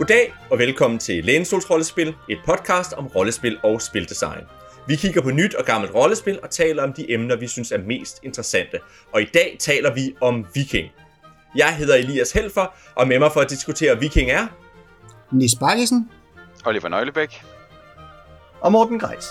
Goddag 0.00 0.34
og 0.50 0.58
velkommen 0.58 0.98
til 0.98 1.24
Lænestols 1.24 1.70
Rollespil, 1.70 2.14
et 2.28 2.38
podcast 2.46 2.92
om 2.92 3.06
rollespil 3.06 3.58
og 3.62 3.82
spildesign. 3.82 4.40
Vi 4.86 4.96
kigger 4.96 5.22
på 5.22 5.30
nyt 5.30 5.54
og 5.54 5.64
gammelt 5.64 5.94
rollespil 5.94 6.38
og 6.42 6.50
taler 6.50 6.82
om 6.82 6.92
de 6.92 7.12
emner, 7.12 7.36
vi 7.36 7.46
synes 7.46 7.72
er 7.72 7.78
mest 7.78 8.20
interessante. 8.22 8.78
Og 9.12 9.22
i 9.22 9.24
dag 9.24 9.56
taler 9.58 9.94
vi 9.94 10.14
om 10.20 10.46
viking. 10.54 10.88
Jeg 11.56 11.76
hedder 11.76 11.94
Elias 11.94 12.32
Helfer, 12.32 12.66
og 12.94 13.08
med 13.08 13.18
mig 13.18 13.32
for 13.32 13.40
at 13.40 13.50
diskutere 13.50 14.00
viking 14.00 14.30
er... 14.30 14.46
Nis 15.32 15.54
Bakkesen. 15.60 16.10
Oliver 16.64 16.88
Nøglebæk. 16.88 17.42
Og 18.60 18.72
Morten 18.72 18.98
Greis. 18.98 19.26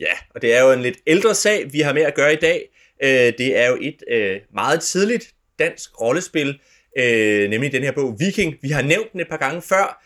Ja, 0.00 0.12
og 0.34 0.42
det 0.42 0.54
er 0.54 0.62
jo 0.64 0.72
en 0.72 0.82
lidt 0.82 0.98
ældre 1.06 1.34
sag, 1.34 1.72
vi 1.72 1.80
har 1.80 1.92
med 1.92 2.02
at 2.02 2.14
gøre 2.14 2.32
i 2.32 2.36
dag. 2.36 2.68
Øh, 3.02 3.32
det 3.38 3.58
er 3.58 3.68
jo 3.68 3.78
et 3.80 4.02
øh, 4.10 4.40
meget 4.54 4.80
tidligt 4.80 5.34
dansk 5.58 6.00
rollespil, 6.00 6.60
øh, 6.98 7.50
nemlig 7.50 7.72
den 7.72 7.82
her 7.82 7.92
bog 7.92 8.16
Viking. 8.18 8.54
Vi 8.62 8.68
har 8.68 8.82
nævnt 8.82 9.12
den 9.12 9.20
et 9.20 9.28
par 9.28 9.36
gange 9.36 9.62
før, 9.62 10.02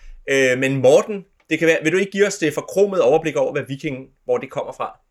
men 0.57 0.77
Morten, 0.77 1.25
det 1.51 1.59
kan 1.59 1.69
være, 1.69 1.79
vil 1.83 1.93
du 1.93 1.99
ikke 1.99 2.13
give 2.13 2.27
os 2.27 2.39
det 2.39 2.55
forkromede 2.55 3.03
overblik 3.03 3.37
over, 3.37 3.53
hvad 3.53 3.63
Viking, 3.69 3.97
hvor 4.25 4.39
det 4.39 4.51
kommer 4.51 4.73
fra? 4.73 5.04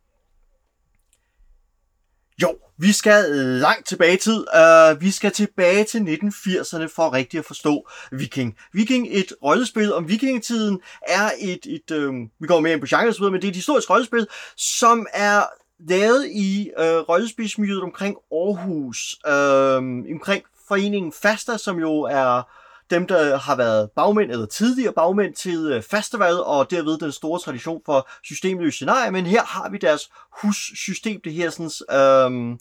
Jo, 2.41 2.55
vi 2.77 2.91
skal 2.91 3.25
øh, 3.29 3.61
langt 3.61 3.87
tilbage 3.87 4.13
i 4.13 4.17
tid. 4.17 4.45
Uh, 4.55 5.01
vi 5.01 5.11
skal 5.11 5.31
tilbage 5.31 5.83
til 5.83 5.99
1980'erne 5.99 6.85
for 6.95 7.13
rigtigt 7.13 7.39
at 7.39 7.45
forstå 7.45 7.89
Viking. 8.11 8.55
Viking, 8.73 9.07
et 9.11 9.33
rollespil 9.43 9.93
om 9.93 10.07
vikingetiden, 10.09 10.79
er 11.07 11.31
et, 11.39 11.65
et 11.65 11.91
uh, 11.91 12.15
vi 12.39 12.47
går 12.47 12.59
mere 12.59 12.73
ind 12.73 12.81
på 12.81 12.87
genre 12.89 13.31
men 13.31 13.41
det 13.41 13.47
er 13.47 13.51
et 13.51 13.55
historisk 13.55 13.89
rollespil, 13.89 14.27
som 14.57 15.07
er 15.13 15.43
lavet 15.89 16.27
i 16.31 16.71
uh, 16.77 16.85
rollespilsmiljøet 16.85 17.81
omkring 17.81 18.17
Aarhus, 18.31 19.15
uh, 19.27 20.13
omkring 20.13 20.43
foreningen 20.67 21.13
Fasta, 21.21 21.57
som 21.57 21.79
jo 21.79 22.01
er 22.01 22.43
dem, 22.89 23.07
der 23.07 23.37
har 23.37 23.55
været 23.55 23.91
bagmænd 23.95 24.31
eller 24.31 24.45
tidligere 24.45 24.93
bagmænd 24.93 25.33
til 25.33 25.71
øh, 25.71 25.83
festivalet 25.83 26.43
og 26.43 26.71
derved 26.71 26.97
den 26.97 27.11
store 27.11 27.39
tradition 27.39 27.81
for 27.85 28.09
systemløse 28.23 28.75
scenarier, 28.75 29.11
men 29.11 29.25
her 29.25 29.43
har 29.43 29.69
vi 29.69 29.77
deres 29.77 30.09
hussystem, 30.41 31.21
det 31.23 31.33
her 31.33 31.49
sådan, 31.49 31.97
øhm, 31.99 32.59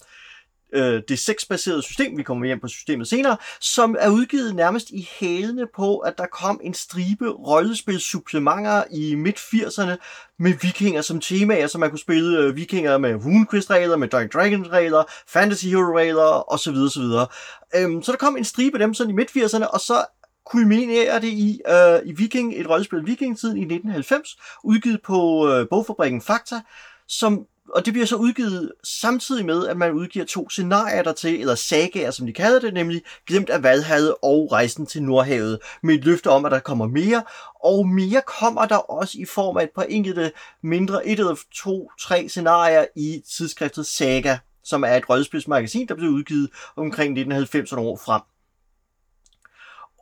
øh, 0.73 1.03
det 1.09 1.19
sexbaserede 1.19 1.83
system, 1.83 2.19
vi 2.19 2.23
kommer 2.23 2.47
hjem 2.47 2.61
på 2.61 2.69
systemet 2.69 3.09
senere, 3.09 3.37
som 3.61 3.97
er 3.98 4.09
udgivet 4.09 4.55
nærmest 4.55 4.91
i 4.91 5.09
hælene 5.20 5.67
på, 5.75 5.98
at 5.98 6.19
der 6.19 6.27
kom 6.27 6.61
en 6.62 6.75
stribe 6.75 7.29
rollespilsupplementer 7.29 8.84
i 8.91 9.14
midt-80'erne 9.14 9.97
med 10.39 10.53
vikinger 10.62 11.03
som 11.03 11.20
temaer, 11.20 11.67
så 11.67 11.79
man 11.79 11.91
kunne 11.91 11.98
spille 11.98 12.39
øh, 12.39 12.56
vikinger 12.56 12.98
med 12.98 13.14
RuneQuest-regler, 13.14 13.97
med 13.97 14.09
Dark 14.09 14.33
Dragons-regler, 14.33 15.05
Fantasy 15.29 15.67
Hero-regler 15.67 16.53
osv. 16.53 16.75
osv. 16.75 17.03
Øhm, 17.75 18.03
så 18.03 18.12
der 18.12 18.19
kom 18.19 18.36
en 18.36 18.45
stribe 18.45 18.77
af 18.77 18.79
dem 18.79 18.95
sådan 18.95 19.11
i 19.11 19.14
midt-80'erne, 19.14 19.67
og 19.67 19.81
så 19.81 20.05
kulminerer 20.47 21.19
det 21.19 21.29
i, 21.29 21.61
øh, 21.69 21.98
i 22.05 22.12
Viking, 22.12 22.61
et 22.61 22.69
rollespil 22.69 23.07
Viking-tiden 23.07 23.57
i 23.57 23.61
1990, 23.61 24.36
udgivet 24.64 25.03
på 25.03 25.48
øh, 25.48 25.69
bogfabrikken 25.69 26.20
Fakta, 26.20 26.61
som 27.09 27.47
og 27.73 27.84
det 27.84 27.92
bliver 27.92 28.06
så 28.06 28.17
udgivet 28.17 28.73
samtidig 28.84 29.47
med, 29.47 29.67
at 29.67 29.77
man 29.77 29.92
udgiver 29.92 30.25
to 30.25 30.48
scenarier 30.48 31.03
der 31.03 31.12
til, 31.12 31.41
eller 31.41 31.55
sagaer, 31.55 32.11
som 32.11 32.27
de 32.27 32.33
kalder 32.33 32.61
det, 32.61 32.75
nemlig 32.75 33.03
Glemt 33.27 33.51
af 33.51 33.62
Valhavet 33.62 34.14
og 34.23 34.53
Rejsen 34.53 34.87
til 34.87 35.03
Nordhavet, 35.03 35.59
med 35.83 35.95
et 35.95 36.05
løfte 36.05 36.31
om, 36.31 36.45
at 36.45 36.53
der 36.53 36.59
kommer 36.59 36.87
mere, 36.87 37.23
og 37.64 37.89
mere 37.89 38.23
kommer 38.41 38.67
der 38.67 38.77
også 38.77 39.19
i 39.19 39.25
form 39.25 39.56
af 39.56 39.62
et 39.62 39.70
par 39.75 39.83
enkelte 39.83 40.33
mindre, 40.62 41.06
et 41.06 41.19
eller 41.19 41.37
to, 41.55 41.91
tre 42.01 42.29
scenarier 42.29 42.84
i 42.97 43.23
tidsskriftet 43.37 43.86
Saga, 43.86 44.39
som 44.64 44.84
er 44.84 44.95
et 44.95 45.08
rødspidsmagasin, 45.08 45.89
der 45.89 45.95
blev 45.95 46.11
udgivet 46.11 46.51
omkring 46.77 47.18
1990'erne 47.18 47.80
år 47.80 47.97
frem. 47.97 48.23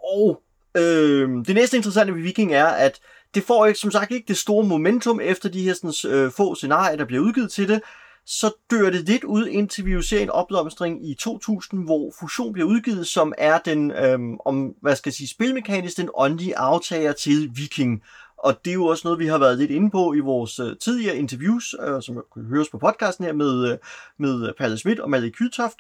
Og 0.04 0.42
øh, 0.76 1.46
det 1.46 1.54
næste 1.54 1.76
interessante 1.76 2.14
ved 2.14 2.22
Viking 2.22 2.54
er, 2.54 2.66
at 2.66 3.00
det 3.34 3.42
får 3.42 3.66
ikke, 3.66 3.78
som 3.78 3.90
sagt 3.90 4.10
ikke 4.10 4.28
det 4.28 4.36
store 4.36 4.66
momentum 4.66 5.20
efter 5.22 5.48
de 5.48 5.62
her 5.62 5.74
sådan, 5.74 6.12
øh, 6.12 6.30
få 6.30 6.54
scenarier, 6.54 6.96
der 6.96 7.04
bliver 7.04 7.22
udgivet 7.22 7.52
til 7.52 7.68
det. 7.68 7.82
Så 8.26 8.52
dør 8.70 8.90
det 8.90 9.08
lidt 9.08 9.24
ud, 9.24 9.46
indtil 9.46 9.86
vi 9.86 9.92
jo 9.92 10.02
ser 10.02 10.20
en 10.20 10.30
opblomstring 10.30 11.10
i 11.10 11.14
2000, 11.14 11.84
hvor 11.84 12.12
Fusion 12.20 12.52
bliver 12.52 12.68
udgivet, 12.68 13.06
som 13.06 13.32
er 13.38 13.58
den, 13.58 13.90
øh, 13.90 14.18
om, 14.44 14.74
hvad 14.82 14.96
skal 14.96 15.10
jeg 15.10 15.14
sige, 15.14 15.28
spilmekanisk, 15.28 15.96
den 15.96 16.08
åndelige 16.14 16.58
aftager 16.58 17.12
til 17.12 17.50
Viking. 17.54 18.02
Og 18.38 18.64
det 18.64 18.70
er 18.70 18.74
jo 18.74 18.86
også 18.86 19.02
noget, 19.04 19.18
vi 19.18 19.26
har 19.26 19.38
været 19.38 19.58
lidt 19.58 19.70
inde 19.70 19.90
på 19.90 20.14
i 20.14 20.20
vores 20.20 20.58
øh, 20.58 20.76
tidligere 20.76 21.16
interviews, 21.16 21.74
øh, 21.80 22.02
som 22.02 22.24
kan 22.34 22.44
høres 22.44 22.68
på 22.68 22.78
podcasten 22.78 23.24
her 23.24 23.32
med, 23.32 23.72
øh, 23.72 23.78
med 24.18 24.52
Palle 24.58 24.78
Schmidt 24.78 25.00
og 25.00 25.10
Malik 25.10 25.32
Kyltoft. 25.32 25.78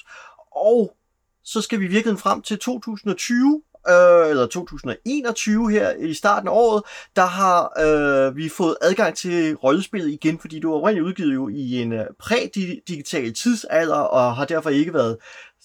Og 0.56 0.96
så 1.44 1.60
skal 1.60 1.80
vi 1.80 1.86
virkelig 1.86 2.18
frem 2.18 2.42
til 2.42 2.58
2020, 2.58 3.62
øh, 3.88 4.30
eller 4.30 4.46
2021 4.46 5.70
her 5.70 5.90
i 5.90 6.14
starten 6.14 6.48
af 6.48 6.52
året, 6.52 6.82
der 7.16 7.26
har 7.26 7.72
øh, 7.80 8.36
vi 8.36 8.48
fået 8.48 8.76
adgang 8.82 9.16
til 9.16 9.54
rollespillet 9.54 10.10
igen, 10.10 10.38
fordi 10.38 10.56
det 10.56 10.68
var 10.68 10.74
oprindeligt 10.74 11.06
udgivet 11.06 11.34
jo 11.34 11.48
i 11.48 11.82
en 11.82 11.92
øh, 11.92 12.06
prædigital 12.18 13.34
tidsalder, 13.34 13.94
og 13.96 14.36
har 14.36 14.44
derfor 14.44 14.70
ikke 14.70 14.94
været 14.94 15.16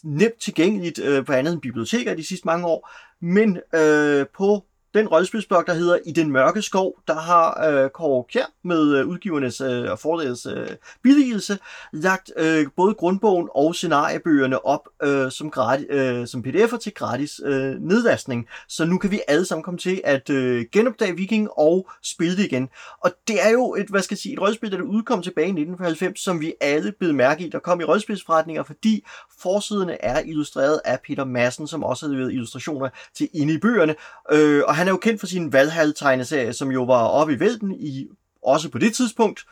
nemt 0.03 0.41
tilgængeligt 0.41 0.99
øh, 0.99 1.25
på 1.25 1.33
andet 1.33 1.53
end 1.53 1.61
biblioteker 1.61 2.15
de 2.15 2.27
sidste 2.27 2.45
mange 2.45 2.67
år. 2.67 2.89
Men 3.21 3.57
øh, 3.75 4.25
på 4.37 4.65
den 4.95 5.07
rollespilsblog, 5.07 5.63
der 5.67 5.73
hedder 5.73 5.97
I 6.05 6.11
den 6.11 6.31
mørke 6.31 6.61
skov, 6.61 6.93
der 7.07 7.15
har 7.15 7.67
øh, 7.67 7.89
Kåre 7.89 8.23
Kjær 8.31 8.45
med 8.63 8.97
øh, 8.97 9.07
udgivernes 9.07 9.61
øh, 9.61 9.91
og 9.91 9.99
forlægets 9.99 10.45
øh, 10.45 10.67
billigelse 11.03 11.57
lagt 11.93 12.31
øh, 12.37 12.67
både 12.75 12.93
grundbogen 12.93 13.49
og 13.55 13.75
scenariebøgerne 13.75 14.65
op 14.65 14.89
øh, 15.03 15.31
som, 15.31 15.51
gratis, 15.51 15.85
øh, 15.89 16.27
som 16.27 16.43
pdf'er 16.47 16.77
til 16.77 16.93
gratis 16.93 17.41
øh, 17.45 17.75
nedlastning. 17.79 18.47
Så 18.67 18.85
nu 18.85 18.97
kan 18.97 19.11
vi 19.11 19.21
alle 19.27 19.45
sammen 19.45 19.63
komme 19.63 19.77
til 19.77 20.01
at 20.03 20.29
øh, 20.29 20.65
genopdage 20.71 21.15
Viking 21.15 21.49
og 21.57 21.89
spille 22.03 22.37
det 22.37 22.45
igen. 22.45 22.69
Og 22.99 23.11
det 23.27 23.45
er 23.45 23.49
jo 23.49 23.75
et, 23.75 23.87
hvad 23.89 24.01
skal 24.01 24.15
jeg 24.15 24.19
sige, 24.19 24.33
et 24.33 24.41
rollespil, 24.41 24.71
der 24.71 24.81
udkom 24.81 25.21
tilbage 25.21 25.47
i 25.47 25.49
1990, 25.49 26.19
som 26.19 26.41
vi 26.41 26.53
alle 26.61 26.91
blev 26.99 27.13
mærke 27.13 27.45
i, 27.45 27.49
der 27.49 27.59
kom 27.59 27.81
i 27.81 27.83
rollespilsforretninger, 27.83 28.63
fordi 28.63 29.05
forsiderne 29.39 30.03
er 30.03 30.19
illustreret 30.19 30.81
af 30.85 30.99
Peter 31.07 31.25
Madsen, 31.25 31.67
som 31.67 31.83
også 31.83 32.05
har 32.05 32.13
leveret 32.13 32.33
illustrationer 32.33 32.89
til 33.13 33.29
inde 33.33 33.53
i 33.53 33.57
bøgerne. 33.57 33.95
Øh, 34.31 34.63
og 34.67 34.75
han 34.75 34.84
han 34.85 34.89
er 34.89 34.93
jo 34.93 34.97
kendt 34.97 35.19
for 35.19 35.27
sin 35.27 35.53
Valhall-tegneserie, 35.53 36.53
som 36.53 36.71
jo 36.71 36.83
var 36.83 37.07
oppe 37.07 37.33
i 37.33 37.39
vælten, 37.39 37.75
i, 37.79 38.07
også 38.43 38.69
på 38.69 38.77
det 38.77 38.95
tidspunkt. 38.95 39.45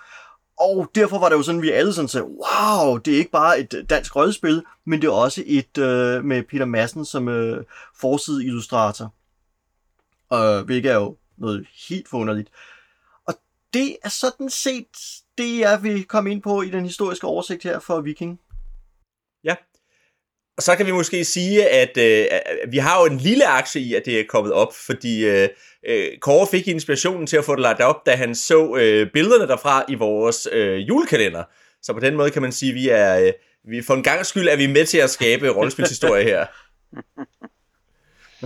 Og 0.59 0.91
derfor 0.95 1.19
var 1.19 1.29
det 1.29 1.35
jo 1.35 1.43
sådan, 1.43 1.61
vi 1.61 1.69
alle 1.69 1.93
sådan 1.93 2.07
sagde, 2.07 2.25
wow, 2.25 2.97
det 2.97 3.13
er 3.13 3.17
ikke 3.17 3.31
bare 3.31 3.59
et 3.59 3.85
dansk 3.89 4.15
rollespil, 4.15 4.63
men 4.85 5.01
det 5.01 5.07
er 5.07 5.11
også 5.11 5.43
et 5.45 5.77
øh, 5.77 6.25
med 6.25 6.43
Peter 6.43 6.65
Madsen 6.65 7.05
som 7.05 7.27
øh, 7.27 7.63
forside 7.95 8.45
illustrator. 8.45 9.13
Øh, 10.33 10.65
hvilket 10.65 10.91
er 10.91 10.95
jo 10.95 11.17
noget 11.37 11.67
helt 11.87 12.09
forunderligt. 12.09 12.49
Og 13.25 13.33
det 13.73 13.97
er 14.03 14.09
sådan 14.09 14.49
set 14.49 14.87
det, 15.37 15.59
jeg 15.59 15.83
vil 15.83 16.03
komme 16.03 16.31
ind 16.31 16.41
på 16.41 16.61
i 16.61 16.69
den 16.69 16.85
historiske 16.85 17.27
oversigt 17.27 17.63
her 17.63 17.79
for 17.79 18.01
Viking. 18.01 18.39
Og 20.57 20.63
så 20.63 20.75
kan 20.75 20.85
vi 20.85 20.91
måske 20.91 21.25
sige, 21.25 21.69
at 21.69 21.97
øh, 21.97 22.25
vi 22.71 22.77
har 22.77 22.99
jo 22.99 23.05
en 23.05 23.17
lille 23.17 23.47
aktie 23.47 23.81
i, 23.81 23.93
at 23.93 24.05
det 24.05 24.19
er 24.19 24.23
kommet 24.29 24.53
op, 24.53 24.73
fordi 24.73 25.25
øh, 25.25 25.49
øh, 25.87 26.07
Kåre 26.21 26.47
fik 26.51 26.67
inspirationen 26.67 27.27
til 27.27 27.37
at 27.37 27.45
få 27.45 27.55
det 27.55 27.61
lagt 27.61 27.81
op, 27.81 28.05
da 28.05 28.15
han 28.15 28.35
så 28.35 28.75
øh, 28.75 29.11
billederne 29.11 29.47
derfra 29.47 29.85
i 29.89 29.95
vores 29.95 30.47
øh, 30.51 30.87
julekalender. 30.87 31.43
Så 31.81 31.93
på 31.93 31.99
den 31.99 32.15
måde 32.15 32.31
kan 32.31 32.41
man 32.41 32.51
sige, 32.51 32.69
at 32.69 32.75
vi 32.75 32.89
er, 32.89 33.19
øh, 33.19 33.33
vi, 33.69 33.81
for 33.81 33.93
en 33.93 34.03
gang 34.03 34.25
skyld 34.25 34.47
er 34.47 34.55
vi 34.55 34.67
med 34.67 34.85
til 34.85 34.97
at 34.97 35.09
skabe 35.09 35.49
rollespilshistorie 35.49 36.23
her. 36.23 36.45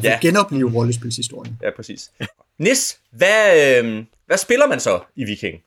ja. 0.03 0.19
genopleve 0.21 0.73
rollespilshistorien. 0.73 1.59
Ja, 1.63 1.69
præcis. 1.75 2.11
Nis, 2.59 2.99
hvad, 3.11 3.83
øh, 3.83 4.03
hvad 4.25 4.37
spiller 4.37 4.67
man 4.67 4.79
så 4.79 4.99
i 5.15 5.23
Viking? 5.23 5.61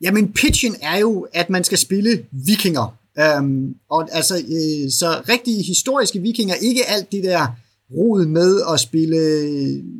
Jamen, 0.00 0.32
pitchen 0.32 0.76
er 0.82 0.98
jo, 0.98 1.28
at 1.32 1.50
man 1.50 1.64
skal 1.64 1.78
spille 1.78 2.26
vikinger. 2.30 2.97
Øhm, 3.20 3.74
og 3.90 4.08
altså, 4.12 4.36
øh, 4.36 4.90
så 4.90 5.22
rigtige 5.28 5.62
historiske 5.62 6.20
vikinger, 6.20 6.54
ikke 6.54 6.86
alt 6.86 7.12
det 7.12 7.24
der 7.24 7.46
rod 7.90 8.26
med 8.26 8.60
at 8.72 8.80
spille 8.80 9.20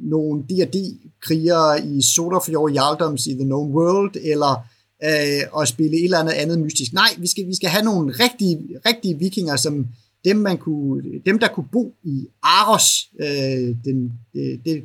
nogle 0.02 0.42
D&D-krigere 0.42 1.86
i 1.86 2.02
Sodafjord 2.02 2.72
Jarldoms 2.72 3.26
i 3.26 3.34
The 3.34 3.44
Known 3.44 3.72
World, 3.72 4.16
eller 4.22 4.64
øh, 5.04 5.60
at 5.62 5.68
spille 5.68 5.96
et 5.96 6.04
eller 6.04 6.18
andet 6.18 6.32
andet 6.32 6.58
mystisk. 6.58 6.92
Nej, 6.92 7.08
vi 7.18 7.26
skal, 7.26 7.46
vi 7.46 7.54
skal 7.54 7.68
have 7.68 7.84
nogle 7.84 8.12
rigtige, 8.12 8.58
rigtige 8.86 9.18
vikinger, 9.18 9.56
som 9.56 9.86
dem, 10.24 10.36
man 10.36 10.58
kunne, 10.58 11.02
dem 11.26 11.38
der 11.38 11.48
kunne 11.48 11.68
bo 11.72 11.94
i 12.04 12.26
Aros, 12.42 13.08
øh, 13.20 13.76
den, 13.84 14.12
det, 14.34 14.60
det, 14.64 14.84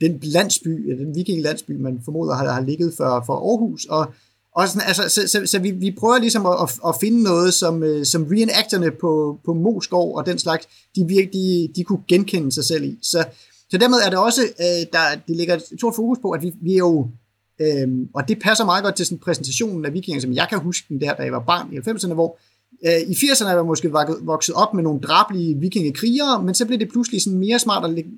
den 0.00 0.18
landsby, 0.22 0.90
den 0.98 1.14
vikinglandsby, 1.14 1.72
man 1.72 2.00
formoder 2.04 2.34
har, 2.34 2.52
har 2.52 2.60
ligget 2.60 2.94
for, 2.96 3.22
for 3.26 3.34
Aarhus, 3.34 3.84
og 3.84 4.14
og 4.56 4.68
sådan, 4.68 4.88
altså, 4.88 5.08
så, 5.08 5.28
så, 5.28 5.46
så 5.46 5.58
vi, 5.58 5.70
vi 5.70 5.90
prøver 5.98 6.18
ligesom 6.18 6.46
at, 6.46 6.70
at 6.88 6.94
finde 7.00 7.22
noget, 7.22 7.54
som, 7.54 7.82
øh, 7.82 8.06
som 8.06 8.26
reenacterne 8.30 8.90
på, 8.90 9.38
på 9.44 9.54
Moskov 9.54 10.16
og 10.16 10.26
den 10.26 10.38
slags, 10.38 10.68
de 10.96 11.04
virkelig 11.08 11.32
de, 11.32 11.68
de 11.76 11.84
kunne 11.84 12.02
genkende 12.08 12.52
sig 12.52 12.64
selv 12.64 12.84
i. 12.84 12.98
Så, 13.02 13.24
så 13.70 13.78
dermed 13.78 13.98
er 14.06 14.10
det 14.10 14.18
også, 14.18 14.42
øh, 14.42 14.86
der, 14.92 15.20
det 15.28 15.36
ligger 15.36 15.54
et 15.54 15.62
stort 15.78 15.94
fokus 15.94 16.18
på, 16.22 16.30
at 16.30 16.42
vi, 16.42 16.52
vi 16.62 16.72
er 16.74 16.78
jo 16.78 17.08
øh, 17.60 17.88
og 18.14 18.28
det 18.28 18.38
passer 18.42 18.64
meget 18.64 18.84
godt 18.84 18.94
til 18.94 19.06
sådan 19.06 19.18
præsentationen 19.18 19.84
af 19.84 19.92
vikinger, 19.92 20.20
som 20.20 20.32
jeg 20.32 20.46
kan 20.50 20.58
huske 20.58 20.86
den 20.88 21.00
der, 21.00 21.14
da 21.14 21.22
jeg 21.22 21.32
var 21.32 21.44
barn 21.46 21.72
i 21.72 21.76
90'erne, 21.76 22.14
hvor 22.14 22.38
øh, 22.86 23.00
i 23.08 23.12
80'erne 23.12 23.48
er 23.48 23.54
jeg 23.54 23.66
måske 23.66 23.90
vokset 24.20 24.54
op 24.54 24.74
med 24.74 24.82
nogle 24.82 25.00
drablige 25.00 25.58
vikingekrigere, 25.58 26.42
men 26.42 26.54
så 26.54 26.66
blev 26.66 26.78
det 26.78 26.88
pludselig 26.88 27.22
sådan 27.22 27.38
mere 27.38 27.58
smart 27.58 27.84
at 27.84 27.90
lægge 27.90 28.10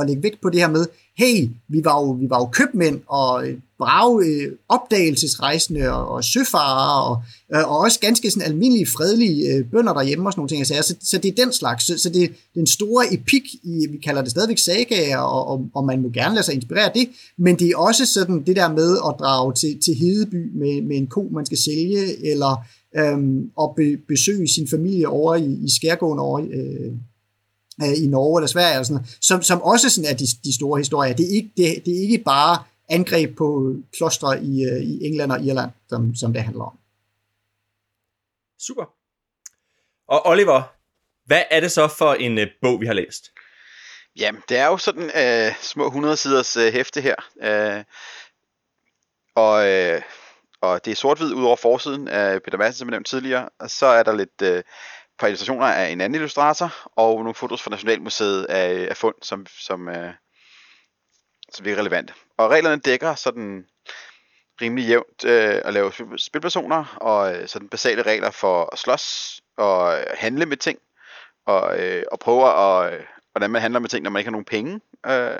at 0.00 0.06
lægge 0.06 0.22
vægt 0.22 0.40
på 0.40 0.50
det 0.50 0.60
her 0.60 0.68
med, 0.68 0.86
hey, 1.18 1.48
vi 1.68 1.84
var 1.84 2.00
jo, 2.00 2.10
vi 2.10 2.30
var 2.30 2.38
jo 2.38 2.46
købmænd 2.46 3.00
og 3.06 3.48
øh, 3.48 3.58
brave 3.78 4.26
øh, 4.26 4.52
opdagelsesrejsende 4.68 5.92
og, 5.92 6.08
og 6.08 6.24
søfarere 6.24 7.04
og, 7.10 7.22
øh, 7.54 7.70
og 7.70 7.78
også 7.78 8.00
ganske 8.00 8.30
sådan 8.30 8.48
almindelige 8.48 8.86
fredelige 8.86 9.52
øh, 9.52 9.64
bønder 9.70 9.92
derhjemme 9.92 10.28
og 10.28 10.32
sådan 10.32 10.40
nogle 10.40 10.48
ting. 10.48 10.60
Altså, 10.60 10.94
så, 10.94 10.96
så 11.10 11.18
det 11.18 11.28
er 11.28 11.44
den 11.44 11.52
slags. 11.52 11.86
Så, 11.86 11.98
så 11.98 12.08
det 12.08 12.22
er 12.24 12.28
den 12.54 12.66
store 12.66 13.14
epik, 13.14 13.42
i, 13.62 13.86
vi 13.90 13.98
kalder 13.98 14.22
det 14.22 14.30
stadigvæk 14.30 14.58
sagaer, 14.58 15.18
og, 15.18 15.46
og, 15.46 15.68
og 15.74 15.84
man 15.84 16.02
må 16.02 16.08
gerne 16.08 16.34
lade 16.34 16.44
sig 16.44 16.54
inspirere 16.54 16.84
af 16.84 16.92
det, 16.94 17.08
men 17.38 17.58
det 17.58 17.68
er 17.70 17.76
også 17.76 18.06
sådan 18.06 18.42
det 18.46 18.56
der 18.56 18.72
med 18.72 18.96
at 19.08 19.14
drage 19.18 19.54
til, 19.54 19.80
til 19.84 19.94
Hedeby 19.94 20.58
med, 20.58 20.82
med 20.82 20.96
en 20.96 21.06
ko, 21.06 21.28
man 21.32 21.46
skal 21.46 21.58
sælge, 21.58 22.30
eller 22.30 22.64
øhm, 22.98 23.50
at 23.62 23.68
be, 23.76 23.96
besøge 24.08 24.48
sin 24.48 24.68
familie 24.68 25.08
over 25.08 25.34
i, 25.34 25.52
i 25.64 25.68
skærgården 25.76 26.18
over 26.18 26.40
øh, 26.40 26.92
øh, 27.82 28.04
i 28.04 28.06
Norge 28.06 28.40
eller 28.40 28.48
Sverige, 28.48 28.72
eller 28.72 28.84
sådan 28.84 28.94
noget, 28.94 29.16
som, 29.20 29.42
som 29.42 29.62
også 29.62 29.90
sådan 29.90 30.10
er 30.10 30.16
de, 30.16 30.26
de 30.44 30.54
store 30.54 30.78
historier. 30.78 31.14
Det 31.14 31.26
er, 31.26 31.34
ikke, 31.34 31.50
det, 31.56 31.84
det 31.86 31.96
er 31.96 32.00
ikke 32.00 32.18
bare 32.18 32.58
angreb 32.88 33.36
på 33.36 33.74
klostre 33.96 34.42
i, 34.42 34.64
øh, 34.64 34.82
i 34.82 35.06
England 35.06 35.32
og 35.32 35.40
Irland, 35.40 35.70
som, 35.88 36.14
som 36.14 36.32
det 36.32 36.42
handler 36.42 36.64
om. 36.64 36.78
Super. 38.58 38.84
Og 40.08 40.26
Oliver, 40.26 40.62
hvad 41.24 41.42
er 41.50 41.60
det 41.60 41.72
så 41.72 41.88
for 41.88 42.14
en 42.14 42.38
uh, 42.38 42.44
bog, 42.62 42.80
vi 42.80 42.86
har 42.86 42.92
læst? 42.92 43.32
Jamen, 44.16 44.42
det 44.48 44.56
er 44.56 44.66
jo 44.66 44.78
sådan 44.78 45.04
uh, 45.04 45.56
små 45.60 45.86
100 45.86 46.16
siders 46.16 46.56
uh, 46.56 46.62
hæfte 46.62 47.00
her. 47.00 47.16
Uh, 47.36 47.84
og, 49.34 49.54
uh, 49.54 50.02
og 50.60 50.84
det 50.84 50.90
er 50.90 50.94
sort-hvid 50.94 51.34
ud 51.34 51.44
over 51.44 51.56
forsiden 51.56 52.08
af 52.08 52.42
Peter 52.42 52.58
Madsen, 52.58 52.78
som 52.78 52.88
jeg 52.88 52.90
nævnte 52.90 53.10
tidligere. 53.10 53.48
Og 53.58 53.70
så 53.70 53.86
er 53.86 54.02
der 54.02 54.16
lidt 54.16 54.42
uh, 54.42 54.62
par 55.18 55.26
illustrationer 55.26 55.66
af 55.66 55.88
en 55.88 56.00
anden 56.00 56.14
illustrator, 56.14 56.74
og 56.96 57.18
nogle 57.18 57.34
fotos 57.34 57.62
fra 57.62 57.70
Nationalmuseet 57.70 58.44
af, 58.44 58.86
af 58.90 58.96
fund, 58.96 59.14
som, 59.22 59.46
som, 59.60 59.88
øh, 59.88 60.14
som 61.56 61.66
relevant. 61.66 62.14
Og 62.36 62.50
reglerne 62.50 62.80
dækker 62.80 63.14
sådan 63.14 63.66
rimelig 64.60 64.88
jævnt 64.88 65.24
øh, 65.24 65.60
at 65.64 65.74
lave 65.74 65.92
spilpersoner, 66.16 66.96
og 67.00 67.34
øh, 67.34 67.48
sådan 67.48 67.68
basale 67.68 68.02
regler 68.02 68.30
for 68.30 68.68
at 68.72 68.78
slås 68.78 69.40
og 69.56 69.98
øh, 69.98 70.04
handle 70.14 70.46
med 70.46 70.56
ting, 70.56 70.78
og, 71.46 71.78
øh, 71.78 72.02
og 72.12 72.18
prøve 72.18 72.48
at, 72.48 72.92
øh, 72.92 73.04
hvordan 73.32 73.50
man 73.50 73.62
handler 73.62 73.80
med 73.80 73.88
ting, 73.88 74.02
når 74.02 74.10
man 74.10 74.20
ikke 74.20 74.28
har 74.28 74.32
nogen 74.32 74.44
penge, 74.44 74.80
øh, 75.06 75.38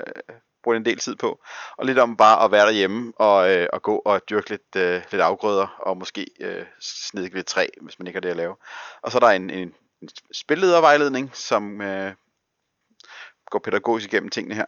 bruger 0.63 0.77
en 0.77 0.85
del 0.85 0.97
tid 0.97 1.15
på. 1.15 1.39
Og 1.77 1.85
lidt 1.85 1.99
om 1.99 2.17
bare 2.17 2.43
at 2.43 2.51
være 2.51 2.65
derhjemme 2.65 3.13
og, 3.15 3.51
øh, 3.51 3.67
og 3.73 3.81
gå 3.81 4.01
og 4.05 4.21
dyrke 4.29 4.49
lidt, 4.49 4.75
øh, 4.75 5.01
lidt 5.11 5.21
afgrøder, 5.21 5.67
og 5.79 5.97
måske 5.97 6.27
øh, 6.39 6.65
snedke 6.81 7.35
lidt 7.35 7.47
træ, 7.47 7.67
hvis 7.81 7.99
man 7.99 8.07
ikke 8.07 8.17
har 8.17 8.21
det 8.21 8.29
at 8.29 8.37
lave. 8.37 8.55
Og 9.01 9.11
så 9.11 9.17
er 9.17 9.19
der 9.19 9.27
en, 9.27 9.49
en, 9.49 9.73
en 10.01 10.09
spilledervejledning, 10.33 11.35
som 11.35 11.81
øh, 11.81 12.13
går 13.45 13.59
pædagogisk 13.59 14.13
igennem 14.13 14.29
tingene 14.29 14.55
her. 14.55 14.65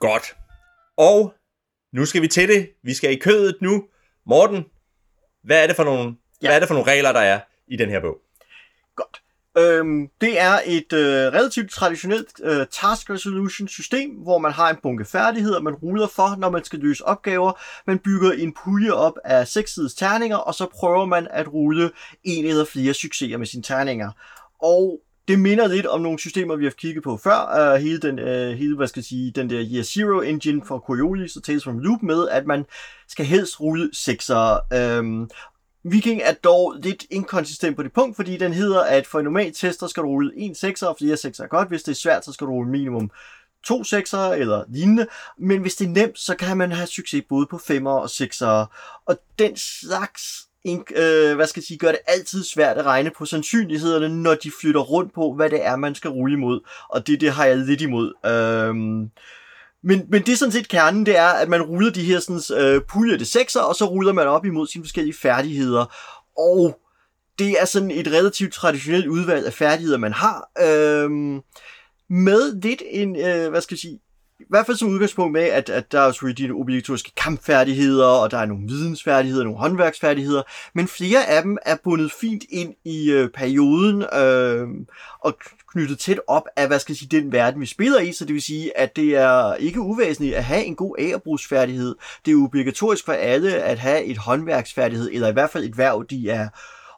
Godt. 0.00 0.36
Og 0.96 1.34
nu 1.92 2.06
skal 2.06 2.22
vi 2.22 2.28
til 2.28 2.48
det. 2.48 2.70
Vi 2.82 2.94
skal 2.94 3.12
i 3.12 3.18
kødet 3.18 3.56
nu. 3.60 3.84
Morten, 4.26 4.64
hvad 5.44 5.62
er 5.62 5.66
det 5.66 5.76
for 5.76 5.84
nogle, 5.84 6.16
ja. 6.42 6.48
hvad 6.48 6.56
er 6.56 6.58
det 6.58 6.68
for 6.68 6.74
nogle 6.74 6.90
regler, 6.90 7.12
der 7.12 7.20
er 7.20 7.40
i 7.68 7.76
den 7.76 7.90
her 7.90 8.00
bog? 8.00 8.18
Godt. 8.96 9.22
Øhm, 9.58 10.08
det 10.20 10.40
er 10.40 10.60
et 10.66 10.92
øh, 10.92 11.32
relativt 11.32 11.70
traditionelt 11.70 12.40
øh, 12.42 12.66
task 12.70 13.10
resolution 13.10 13.68
system, 13.68 14.10
hvor 14.10 14.38
man 14.38 14.52
har 14.52 14.70
en 14.70 14.76
bunke 14.82 15.04
færdigheder, 15.04 15.60
man 15.60 15.74
ruller 15.74 16.06
for, 16.06 16.36
når 16.36 16.50
man 16.50 16.64
skal 16.64 16.78
løse 16.78 17.04
opgaver. 17.04 17.60
Man 17.86 17.98
bygger 17.98 18.32
en 18.32 18.54
pulje 18.64 18.92
op 18.92 19.18
af 19.24 19.48
seks 19.48 19.74
sides 19.74 19.94
terninger, 19.94 20.36
og 20.36 20.54
så 20.54 20.66
prøver 20.66 21.04
man 21.04 21.28
at 21.30 21.52
rulle 21.52 21.90
en 22.24 22.44
eller 22.44 22.64
flere 22.64 22.94
succeser 22.94 23.38
med 23.38 23.46
sine 23.46 23.62
terninger. 23.62 24.10
Og 24.62 25.00
det 25.28 25.38
minder 25.38 25.66
lidt 25.66 25.86
om 25.86 26.00
nogle 26.00 26.18
systemer, 26.18 26.56
vi 26.56 26.64
har 26.64 26.70
kigget 26.70 27.04
på 27.04 27.16
før. 27.16 27.74
Uh, 27.74 27.80
hele 27.80 27.98
den, 27.98 28.18
uh, 28.18 28.58
hele, 28.58 28.76
hvad 28.76 28.86
skal 28.86 29.00
jeg 29.00 29.04
sige, 29.04 29.30
den 29.30 29.50
der 29.50 29.66
Year 29.72 29.82
Zero 29.82 30.20
engine 30.20 30.62
for 30.66 30.78
Coriolis 30.78 31.36
og 31.36 31.42
Tales 31.42 31.64
from 31.64 31.78
Loop 31.78 32.02
med, 32.02 32.28
at 32.28 32.46
man 32.46 32.64
skal 33.08 33.26
helst 33.26 33.60
rulle 33.60 33.90
sekser. 33.92 34.58
Um, 34.98 35.30
Viking 35.84 36.20
er 36.22 36.32
dog 36.32 36.76
lidt 36.82 37.06
inkonsistent 37.10 37.76
på 37.76 37.82
det 37.82 37.92
punkt, 37.92 38.16
fordi 38.16 38.36
den 38.36 38.52
hedder, 38.52 38.84
at 38.84 39.06
for 39.06 39.18
en 39.18 39.24
normal 39.24 39.52
tester 39.52 39.86
skal 39.86 40.02
du 40.02 40.08
rulle 40.08 40.32
en 40.36 40.52
6'er, 40.52 40.86
og 40.86 40.96
flere 40.98 41.14
6'er 41.14 41.42
er 41.42 41.48
godt. 41.48 41.68
Hvis 41.68 41.82
det 41.82 41.92
er 41.92 41.96
svært, 41.96 42.24
så 42.24 42.32
skal 42.32 42.46
du 42.46 42.52
rulle 42.52 42.70
minimum 42.70 43.10
to 43.64 43.84
sekser 43.84 44.18
eller 44.18 44.64
lignende. 44.68 45.06
Men 45.38 45.60
hvis 45.60 45.74
det 45.74 45.84
er 45.84 45.90
nemt, 45.90 46.18
så 46.18 46.36
kan 46.36 46.56
man 46.56 46.72
have 46.72 46.86
succes 46.86 47.24
både 47.28 47.46
på 47.50 47.58
femmer 47.58 47.92
og 47.92 48.10
sekser. 48.10 48.66
Og 49.06 49.18
den 49.38 49.56
slags 49.56 50.48
øh, 50.96 51.36
hvad 51.36 51.46
skal 51.46 51.60
jeg 51.60 51.66
sige, 51.66 51.78
gør 51.78 51.90
det 51.90 52.00
altid 52.06 52.44
svært 52.44 52.78
at 52.78 52.86
regne 52.86 53.10
på 53.18 53.26
sandsynlighederne, 53.26 54.22
når 54.22 54.34
de 54.34 54.50
flytter 54.60 54.80
rundt 54.80 55.14
på, 55.14 55.34
hvad 55.34 55.50
det 55.50 55.66
er, 55.66 55.76
man 55.76 55.94
skal 55.94 56.10
rulle 56.10 56.32
imod. 56.32 56.60
Og 56.88 57.06
det, 57.06 57.20
det 57.20 57.30
har 57.30 57.44
jeg 57.44 57.56
lidt 57.56 57.80
imod. 57.80 58.12
Øhm, 58.26 59.10
men, 59.82 60.06
men 60.08 60.22
det 60.22 60.28
er 60.28 60.36
sådan 60.36 60.52
set 60.52 60.68
kernen, 60.68 61.06
det 61.06 61.16
er, 61.16 61.28
at 61.28 61.48
man 61.48 61.62
ruller 61.62 61.90
de 61.90 62.04
her 62.04 62.20
sådan, 62.20 62.64
øh, 62.64 62.82
puljer 62.82 63.24
sekser, 63.24 63.60
og 63.60 63.76
så 63.76 63.84
ruller 63.84 64.12
man 64.12 64.26
op 64.26 64.46
imod 64.46 64.66
sine 64.66 64.84
forskellige 64.84 65.16
færdigheder. 65.22 65.94
Og 66.38 66.78
det 67.38 67.60
er 67.60 67.64
sådan 67.64 67.90
et 67.90 68.06
relativt 68.06 68.52
traditionelt 68.52 69.06
udvalg 69.06 69.46
af 69.46 69.52
færdigheder, 69.52 69.98
man 69.98 70.12
har. 70.12 70.50
Øhm, 70.62 71.40
med 72.10 72.60
lidt 72.62 72.82
en, 72.90 73.16
øh, 73.16 73.50
hvad 73.50 73.60
skal 73.60 73.74
jeg 73.74 73.78
sige, 73.78 74.00
i 74.40 74.44
hvert 74.48 74.66
fald 74.66 74.76
som 74.76 74.88
udgangspunkt 74.88 75.32
med, 75.32 75.42
at, 75.42 75.68
at 75.68 75.92
der 75.92 76.00
er 76.00 76.12
selvfølgelig 76.12 76.48
de 76.48 76.52
obligatoriske 76.52 77.12
kampfærdigheder, 77.16 78.06
og 78.06 78.30
der 78.30 78.38
er 78.38 78.46
nogle 78.46 78.68
vidensfærdigheder, 78.68 79.44
nogle 79.44 79.58
håndværksfærdigheder, 79.58 80.42
men 80.74 80.88
flere 80.88 81.26
af 81.26 81.42
dem 81.42 81.58
er 81.62 81.76
bundet 81.84 82.12
fint 82.12 82.44
ind 82.50 82.74
i 82.84 83.10
øh, 83.10 83.30
perioden, 83.30 84.02
øh, 84.02 84.68
og 85.20 85.38
knyttet 85.72 85.98
tæt 85.98 86.20
op 86.26 86.42
af, 86.56 86.66
hvad 86.66 86.78
skal 86.78 86.92
jeg 86.92 86.96
sige, 86.96 87.20
den 87.20 87.32
verden, 87.32 87.60
vi 87.60 87.66
spiller 87.66 88.00
i, 88.00 88.12
så 88.12 88.24
det 88.24 88.34
vil 88.34 88.42
sige, 88.42 88.78
at 88.78 88.96
det 88.96 89.16
er 89.16 89.54
ikke 89.54 89.80
uvæsentligt 89.80 90.34
at 90.34 90.44
have 90.44 90.64
en 90.64 90.76
god 90.76 90.96
agerbrugsfærdighed. 90.98 91.94
Det 92.26 92.32
er 92.32 92.36
obligatorisk 92.36 93.04
for 93.04 93.12
alle 93.12 93.54
at 93.54 93.78
have 93.78 94.04
et 94.04 94.18
håndværksfærdighed, 94.18 95.10
eller 95.12 95.28
i 95.28 95.32
hvert 95.32 95.50
fald 95.50 95.64
et 95.64 95.78
værv, 95.78 96.06
de 96.10 96.30
er 96.30 96.48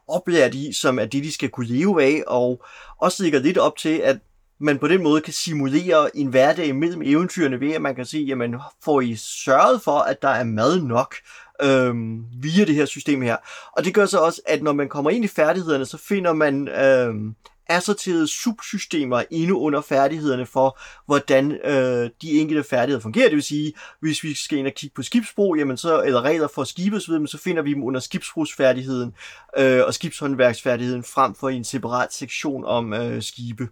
oplært 0.08 0.54
i, 0.54 0.72
som 0.72 0.98
er 0.98 1.04
det, 1.04 1.24
de 1.24 1.32
skal 1.32 1.48
kunne 1.48 1.66
leve 1.66 2.02
af, 2.02 2.22
og 2.26 2.64
også 3.00 3.22
ligger 3.22 3.40
lidt 3.40 3.58
op 3.58 3.76
til, 3.76 3.98
at 3.98 4.18
man 4.60 4.78
på 4.78 4.88
den 4.88 5.02
måde 5.02 5.20
kan 5.20 5.32
simulere 5.32 6.16
en 6.16 6.26
hverdag 6.26 6.76
mellem 6.76 7.02
eventyrene 7.04 7.60
ved, 7.60 7.72
at 7.72 7.82
man 7.82 7.94
kan 7.94 8.06
sige, 8.06 8.24
jamen 8.24 8.54
får 8.84 9.00
I 9.00 9.16
sørget 9.16 9.82
for, 9.82 9.98
at 9.98 10.22
der 10.22 10.28
er 10.28 10.44
mad 10.44 10.80
nok 10.80 11.14
øhm, 11.62 12.24
via 12.42 12.64
det 12.64 12.74
her 12.74 12.84
system 12.84 13.22
her. 13.22 13.36
Og 13.76 13.84
det 13.84 13.94
gør 13.94 14.06
så 14.06 14.18
også, 14.18 14.40
at 14.46 14.62
når 14.62 14.72
man 14.72 14.88
kommer 14.88 15.10
ind 15.10 15.24
i 15.24 15.28
færdighederne, 15.28 15.86
så 15.86 15.98
finder 15.98 16.32
man 16.32 16.68
øhm, 16.68 17.34
assorterede 17.68 18.28
subsystemer 18.28 19.22
inde 19.30 19.54
under 19.54 19.80
færdighederne 19.80 20.46
for, 20.46 20.78
hvordan 21.06 21.52
øh, 21.52 22.10
de 22.22 22.40
enkelte 22.40 22.64
færdigheder 22.70 23.00
fungerer. 23.00 23.28
Det 23.28 23.34
vil 23.34 23.42
sige, 23.42 23.72
hvis 24.00 24.22
vi 24.22 24.34
skal 24.34 24.58
ind 24.58 24.66
og 24.66 24.72
kigge 24.72 24.94
på 24.94 25.02
skibsbrug, 25.02 25.56
jamen 25.56 25.76
så, 25.76 26.02
eller 26.02 26.22
regler 26.22 26.48
for 26.54 26.64
skibet 26.64 27.02
så, 27.02 27.26
så 27.26 27.38
finder 27.38 27.62
vi 27.62 27.74
dem 27.74 27.82
under 27.82 28.00
skibsbrugsfærdigheden 28.00 29.14
øh, 29.58 29.82
og 29.86 29.94
skibshåndværksfærdigheden 29.94 31.04
frem 31.04 31.34
for 31.34 31.48
i 31.48 31.56
en 31.56 31.64
separat 31.64 32.12
sektion 32.12 32.64
om 32.64 32.92
øh, 32.92 33.22
skibe. 33.22 33.68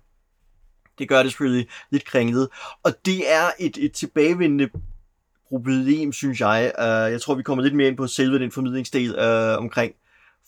Det 0.99 1.09
gør 1.09 1.23
det 1.23 1.31
selvfølgelig 1.33 1.69
lidt 1.91 2.05
kringlet. 2.05 2.49
Og 2.83 2.93
det 3.07 3.33
er 3.33 3.51
et, 3.59 3.77
et 3.81 3.93
tilbagevendende 3.93 4.69
problem, 5.49 6.13
synes 6.13 6.41
jeg. 6.41 6.73
Uh, 6.79 7.13
jeg 7.13 7.21
tror, 7.21 7.35
vi 7.35 7.43
kommer 7.43 7.65
lidt 7.65 7.75
mere 7.75 7.89
ind 7.89 7.97
på 7.97 8.07
selve 8.07 8.39
den 8.39 8.53
formidlingsdel 8.53 9.19
uh, 9.19 9.59
omkring, 9.59 9.93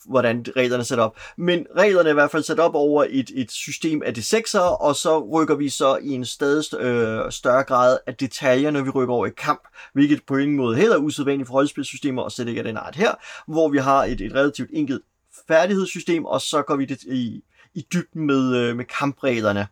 hvordan 0.05 0.45
reglerne 0.55 0.81
er 0.81 0.85
sat 0.85 0.99
op. 0.99 1.17
Men 1.37 1.65
reglerne 1.77 2.09
er 2.09 2.13
i 2.13 2.13
hvert 2.13 2.31
fald 2.31 2.43
sat 2.43 2.59
op 2.59 2.75
over 2.75 3.05
et, 3.09 3.31
et 3.35 3.51
system 3.51 4.01
af 4.05 4.13
det 4.13 4.25
sekser, 4.25 4.59
og 4.59 4.95
så 4.95 5.19
rykker 5.19 5.55
vi 5.55 5.69
så 5.69 5.97
i 5.97 6.09
en 6.09 6.25
stadig 6.25 6.79
øh, 6.79 7.31
større 7.31 7.63
grad 7.63 7.97
af 8.07 8.15
detaljer, 8.15 8.71
når 8.71 8.81
vi 8.81 8.89
rykker 8.89 9.13
over 9.13 9.25
i 9.25 9.31
kamp, 9.37 9.67
hvilket 9.93 10.21
på 10.27 10.35
ingen 10.35 10.57
måde 10.57 10.75
heller 10.75 10.95
er 10.95 10.99
usædvanligt 10.99 11.47
for 11.47 11.53
rollespilsystemer, 11.53 12.21
og 12.21 12.31
slet 12.31 12.47
ikke 12.47 12.59
af 12.59 12.63
den 12.65 12.77
art 12.77 12.95
her, 12.95 13.11
hvor 13.47 13.69
vi 13.69 13.77
har 13.77 14.05
et, 14.05 14.21
et 14.21 14.33
relativt 14.33 14.69
enkelt 14.73 15.01
færdighedssystem, 15.47 16.25
og 16.25 16.41
så 16.41 16.61
går 16.61 16.75
vi 16.75 16.85
det 16.85 17.03
i, 17.03 17.43
i 17.73 17.85
dybden 17.93 18.27
med, 18.27 18.55
øh, 18.55 18.75
med 18.75 18.85
kampreglerne. 18.85 19.67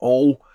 Og 0.00 0.46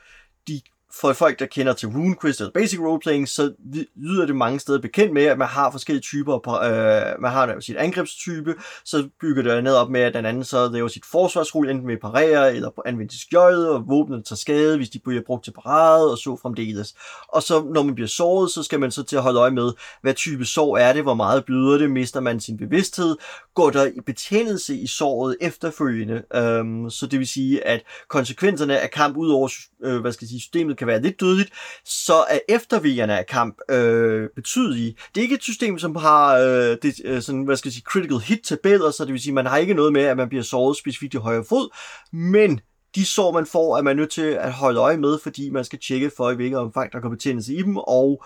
de 0.47 0.61
for 1.01 1.13
folk, 1.13 1.39
der 1.39 1.45
kender 1.45 1.73
til 1.73 1.89
RuneQuest 1.89 2.39
eller 2.39 2.51
Basic 2.51 2.79
Roleplaying, 2.79 3.29
så 3.29 3.53
lyder 3.95 4.25
det 4.25 4.35
mange 4.35 4.59
steder 4.59 4.79
bekendt 4.79 5.13
med, 5.13 5.23
at 5.23 5.37
man 5.37 5.47
har 5.47 5.71
forskellige 5.71 6.01
typer. 6.01 6.39
På, 6.39 6.51
øh, 6.51 7.21
man 7.21 7.31
har 7.31 7.59
sit 7.59 7.75
angrebstype, 7.75 8.55
så 8.85 9.09
bygger 9.21 9.43
det 9.43 9.63
ned 9.63 9.75
op 9.75 9.89
med, 9.89 10.01
at 10.01 10.13
den 10.13 10.25
anden 10.25 10.43
så 10.43 10.69
laver 10.69 10.87
sit 10.87 11.05
forsvarsrulle, 11.05 11.71
enten 11.71 11.87
med 11.87 11.97
parere 11.97 12.55
eller 12.55 12.69
anvende 12.85 13.13
til 13.13 13.19
skjoldet, 13.19 13.69
og 13.69 13.87
våbnet 13.87 14.25
tager 14.25 14.37
skade, 14.37 14.77
hvis 14.77 14.89
de 14.89 14.99
bliver 14.99 15.21
brugt 15.25 15.43
til 15.43 15.51
parade, 15.51 16.11
og 16.11 16.17
så 16.17 16.37
fremdeles. 16.41 16.95
Og 17.27 17.43
så 17.43 17.63
når 17.73 17.83
man 17.83 17.95
bliver 17.95 18.07
såret, 18.07 18.51
så 18.51 18.63
skal 18.63 18.79
man 18.79 18.91
så 18.91 19.03
til 19.03 19.15
at 19.15 19.23
holde 19.23 19.39
øje 19.39 19.51
med, 19.51 19.71
hvad 20.01 20.13
type 20.13 20.45
sår 20.45 20.77
er 20.77 20.93
det, 20.93 21.03
hvor 21.03 21.13
meget 21.13 21.45
bløder 21.45 21.77
det, 21.77 21.91
mister 21.91 22.19
man 22.19 22.39
sin 22.39 22.57
bevidsthed, 22.57 23.17
går 23.53 23.69
der 23.69 23.85
i 23.85 23.99
betændelse 24.05 24.75
i 24.75 24.87
såret 24.87 25.37
efterfølgende. 25.41 26.23
Um, 26.59 26.89
så 26.89 27.07
det 27.07 27.19
vil 27.19 27.27
sige, 27.27 27.67
at 27.67 27.83
konsekvenserne 28.09 28.79
af 28.79 28.91
kamp 28.91 29.17
ud 29.17 29.29
over 29.29 29.49
øh, 29.83 30.01
hvad 30.01 30.11
skal 30.11 30.25
jeg 30.25 30.29
sige, 30.29 30.39
systemet 30.39 30.77
kan 30.77 30.84
være 30.87 31.01
lidt 31.01 31.19
dødeligt, 31.19 31.49
så 31.85 32.13
er 32.29 32.39
eftervigerne 32.49 33.17
af 33.17 33.25
kamp 33.25 33.57
øh, 33.69 34.29
betydelige. 34.35 34.95
Det 35.15 35.21
er 35.21 35.23
ikke 35.23 35.35
et 35.35 35.43
system, 35.43 35.79
som 35.79 35.95
har 35.95 36.37
øh, 36.37 36.77
det, 36.81 36.93
øh, 37.05 37.21
sådan, 37.21 37.43
hvad 37.43 37.55
skal 37.55 37.69
jeg 37.69 37.73
sige, 37.73 37.83
critical 37.83 38.17
hit 38.17 38.39
tabeller, 38.43 38.91
så 38.91 39.05
det 39.05 39.13
vil 39.13 39.21
sige, 39.21 39.33
man 39.33 39.45
har 39.45 39.57
ikke 39.57 39.73
noget 39.73 39.93
med, 39.93 40.01
at 40.01 40.17
man 40.17 40.29
bliver 40.29 40.43
såret 40.43 40.77
specifikt 40.77 41.13
i 41.13 41.17
højre 41.17 41.45
fod, 41.49 41.69
men 42.13 42.59
de 42.95 43.05
sår, 43.05 43.31
man 43.31 43.45
får, 43.45 43.77
er 43.77 43.81
man 43.81 43.95
nødt 43.95 44.11
til 44.11 44.21
at 44.21 44.51
holde 44.51 44.79
øje 44.79 44.97
med, 44.97 45.19
fordi 45.23 45.49
man 45.49 45.65
skal 45.65 45.79
tjekke 45.79 46.11
for, 46.17 46.31
i 46.31 46.35
hvilket 46.35 46.59
omfang 46.59 46.93
der 46.93 46.99
kommer 46.99 47.17
betændelse 47.17 47.53
i 47.53 47.61
dem, 47.61 47.77
og 47.77 48.23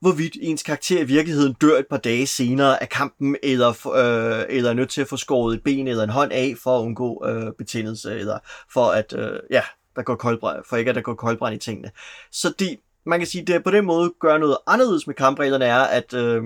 hvorvidt 0.00 0.36
ens 0.40 0.62
karakter 0.62 1.00
i 1.00 1.04
virkeligheden 1.04 1.52
dør 1.52 1.78
et 1.78 1.86
par 1.90 1.96
dage 1.96 2.26
senere 2.26 2.82
af 2.82 2.88
kampen, 2.88 3.36
eller, 3.42 3.68
øh, 3.68 4.56
eller 4.56 4.70
er 4.70 4.74
nødt 4.74 4.90
til 4.90 5.00
at 5.00 5.08
få 5.08 5.16
skåret 5.16 5.54
et 5.54 5.62
ben 5.64 5.88
eller 5.88 6.04
en 6.04 6.10
hånd 6.10 6.32
af 6.32 6.54
for 6.62 6.78
at 6.78 6.82
undgå 6.82 7.26
øh, 7.26 7.52
betændelse, 7.58 8.18
eller 8.18 8.38
for 8.72 8.84
at, 8.84 9.14
øh, 9.18 9.40
ja, 9.50 9.62
der 9.98 10.04
går 10.04 10.14
koldbrænd, 10.14 10.64
for 10.68 10.76
ikke 10.76 10.88
at 10.88 10.94
der 10.94 11.02
går 11.02 11.14
koldbrænd 11.14 11.54
i 11.56 11.58
tingene. 11.58 11.90
Så 12.32 12.52
det, 12.58 12.78
man 13.06 13.20
kan 13.20 13.26
sige, 13.26 13.44
det 13.44 13.64
på 13.64 13.70
den 13.70 13.84
måde 13.84 14.12
gør 14.20 14.38
noget 14.38 14.56
anderledes 14.66 15.06
med 15.06 15.14
kampreglerne 15.14 15.64
er, 15.64 15.80
at 15.80 16.14
øh, 16.14 16.42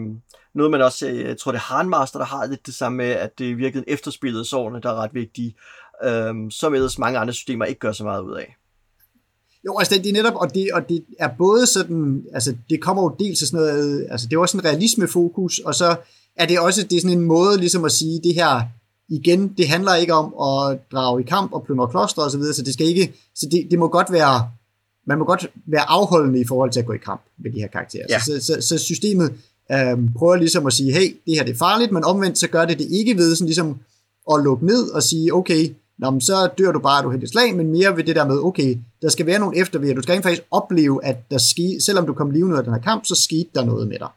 noget 0.54 0.70
man 0.70 0.82
også, 0.82 1.08
øh, 1.08 1.20
jeg 1.20 1.38
tror 1.38 1.52
det 1.52 1.58
er 1.58 1.62
Harnmaster, 1.62 2.18
der 2.18 2.26
har 2.26 2.46
lidt 2.46 2.66
det 2.66 2.74
samme 2.74 2.96
med, 2.96 3.10
at 3.10 3.38
det 3.38 3.50
er 3.50 3.54
virkelig 3.54 3.84
efterspillet 3.86 4.46
sårene, 4.46 4.80
der 4.80 4.90
er 4.90 4.94
ret 4.94 5.14
vigtige, 5.14 5.54
øh, 6.04 6.34
som 6.50 6.74
ellers 6.74 6.98
mange 6.98 7.18
andre 7.18 7.34
systemer 7.34 7.64
ikke 7.64 7.78
gør 7.78 7.92
så 7.92 8.04
meget 8.04 8.22
ud 8.22 8.34
af. 8.34 8.56
Jo, 9.66 9.78
altså 9.78 9.94
det, 9.94 10.04
det 10.04 10.10
er 10.10 10.22
netop, 10.22 10.34
og 10.34 10.54
det, 10.54 10.68
og 10.72 10.88
det 10.88 11.04
er 11.18 11.28
både 11.38 11.66
sådan, 11.66 12.24
altså 12.34 12.56
det 12.70 12.82
kommer 12.82 13.02
jo 13.02 13.16
dels 13.18 13.42
af 13.42 13.48
sådan 13.48 13.60
noget, 13.60 14.06
altså 14.10 14.26
det 14.28 14.36
er 14.36 14.40
også 14.40 14.56
en 14.56 14.64
realismefokus, 14.64 15.58
og 15.58 15.74
så 15.74 15.96
er 16.36 16.46
det 16.46 16.60
også, 16.60 16.86
det 16.90 16.96
er 16.96 17.00
sådan 17.00 17.18
en 17.18 17.24
måde 17.24 17.58
ligesom 17.58 17.84
at 17.84 17.92
sige, 17.92 18.20
det 18.24 18.34
her, 18.34 18.60
igen, 19.12 19.48
det 19.48 19.68
handler 19.68 19.94
ikke 19.94 20.14
om 20.14 20.26
at 20.26 20.78
drage 20.92 21.20
i 21.20 21.24
kamp 21.24 21.52
og 21.52 21.64
plyndre 21.64 21.88
kloster 21.88 22.22
osv., 22.22 22.42
så, 22.42 22.52
så 22.52 22.62
det 22.62 22.74
skal 22.74 22.86
ikke, 22.86 23.12
så 23.34 23.48
det, 23.52 23.66
det 23.70 23.78
må 23.78 23.88
godt 23.88 24.12
være, 24.12 24.50
man 25.06 25.18
må 25.18 25.24
godt 25.24 25.46
være 25.66 25.90
afholdende 25.90 26.40
i 26.40 26.44
forhold 26.44 26.70
til 26.70 26.80
at 26.80 26.86
gå 26.86 26.92
i 26.92 26.98
kamp 26.98 27.20
med 27.38 27.52
de 27.52 27.60
her 27.60 27.68
karakterer. 27.68 28.06
Ja. 28.08 28.20
Så, 28.20 28.40
så, 28.40 28.68
så 28.68 28.78
systemet 28.78 29.32
øhm, 29.72 30.12
prøver 30.12 30.36
ligesom 30.36 30.66
at 30.66 30.72
sige, 30.72 30.92
hey, 30.92 31.16
det 31.26 31.34
her 31.34 31.44
det 31.44 31.52
er 31.52 31.58
farligt, 31.58 31.92
men 31.92 32.04
omvendt 32.04 32.38
så 32.38 32.48
gør 32.48 32.64
det 32.64 32.78
det 32.78 32.86
ikke 32.90 33.16
ved 33.16 33.36
sådan 33.36 33.46
ligesom 33.46 33.78
at 34.32 34.44
lukke 34.44 34.66
ned 34.66 34.90
og 34.90 35.02
sige, 35.02 35.34
okay, 35.34 35.74
Nå, 35.98 36.10
men 36.10 36.20
så 36.20 36.50
dør 36.58 36.72
du 36.72 36.78
bare, 36.78 36.98
at 36.98 37.04
du 37.04 37.10
hætter 37.10 37.28
slag, 37.28 37.56
men 37.56 37.72
mere 37.72 37.96
ved 37.96 38.04
det 38.04 38.16
der 38.16 38.26
med, 38.26 38.38
okay, 38.38 38.76
der 39.02 39.08
skal 39.08 39.26
være 39.26 39.38
nogle 39.38 39.58
eftervirkninger. 39.58 39.94
Du 39.94 40.02
skal 40.02 40.14
ikke 40.14 40.22
faktisk 40.22 40.42
opleve, 40.50 41.04
at 41.04 41.16
der 41.30 41.38
ske, 41.38 41.76
selvom 41.80 42.06
du 42.06 42.12
kom 42.12 42.30
levende 42.30 42.54
ud 42.54 42.58
af 42.58 42.64
den 42.64 42.72
her 42.72 42.80
kamp, 42.80 43.06
så 43.06 43.14
skete 43.14 43.48
der 43.54 43.64
noget 43.64 43.88
med 43.88 43.98
dig. 43.98 44.08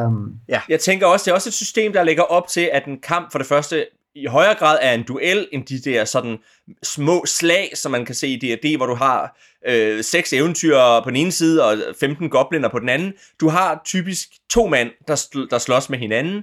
Um, 0.00 0.34
ja. 0.48 0.60
Jeg 0.68 0.80
tænker 0.80 1.06
også, 1.06 1.24
det 1.24 1.30
er 1.30 1.34
også 1.34 1.48
et 1.48 1.54
system, 1.54 1.92
der 1.92 2.02
lægger 2.02 2.22
op 2.22 2.48
til, 2.48 2.70
at 2.72 2.86
en 2.86 2.98
kamp 2.98 3.32
for 3.32 3.38
det 3.38 3.46
første 3.46 3.86
i 4.16 4.26
højere 4.26 4.54
grad 4.54 4.78
er 4.82 4.92
en 4.92 5.02
duel, 5.02 5.48
end 5.52 5.66
de 5.66 5.90
der 5.90 6.04
sådan 6.04 6.38
små 6.82 7.24
slag, 7.26 7.70
som 7.74 7.92
man 7.92 8.04
kan 8.04 8.14
se 8.14 8.28
i 8.28 8.36
D&D, 8.36 8.76
hvor 8.76 8.86
du 8.86 8.94
har 8.94 9.38
øh, 9.66 10.04
seks 10.04 10.32
eventyr 10.32 10.78
på 11.04 11.10
den 11.10 11.16
ene 11.16 11.32
side 11.32 11.64
og 11.64 11.76
15 12.00 12.28
gobliner 12.30 12.68
på 12.68 12.78
den 12.78 12.88
anden. 12.88 13.12
Du 13.40 13.48
har 13.48 13.80
typisk 13.84 14.28
to 14.50 14.66
mand, 14.66 14.90
der, 15.08 15.16
sl- 15.16 15.48
der 15.50 15.58
slås 15.58 15.90
med 15.90 15.98
hinanden, 15.98 16.42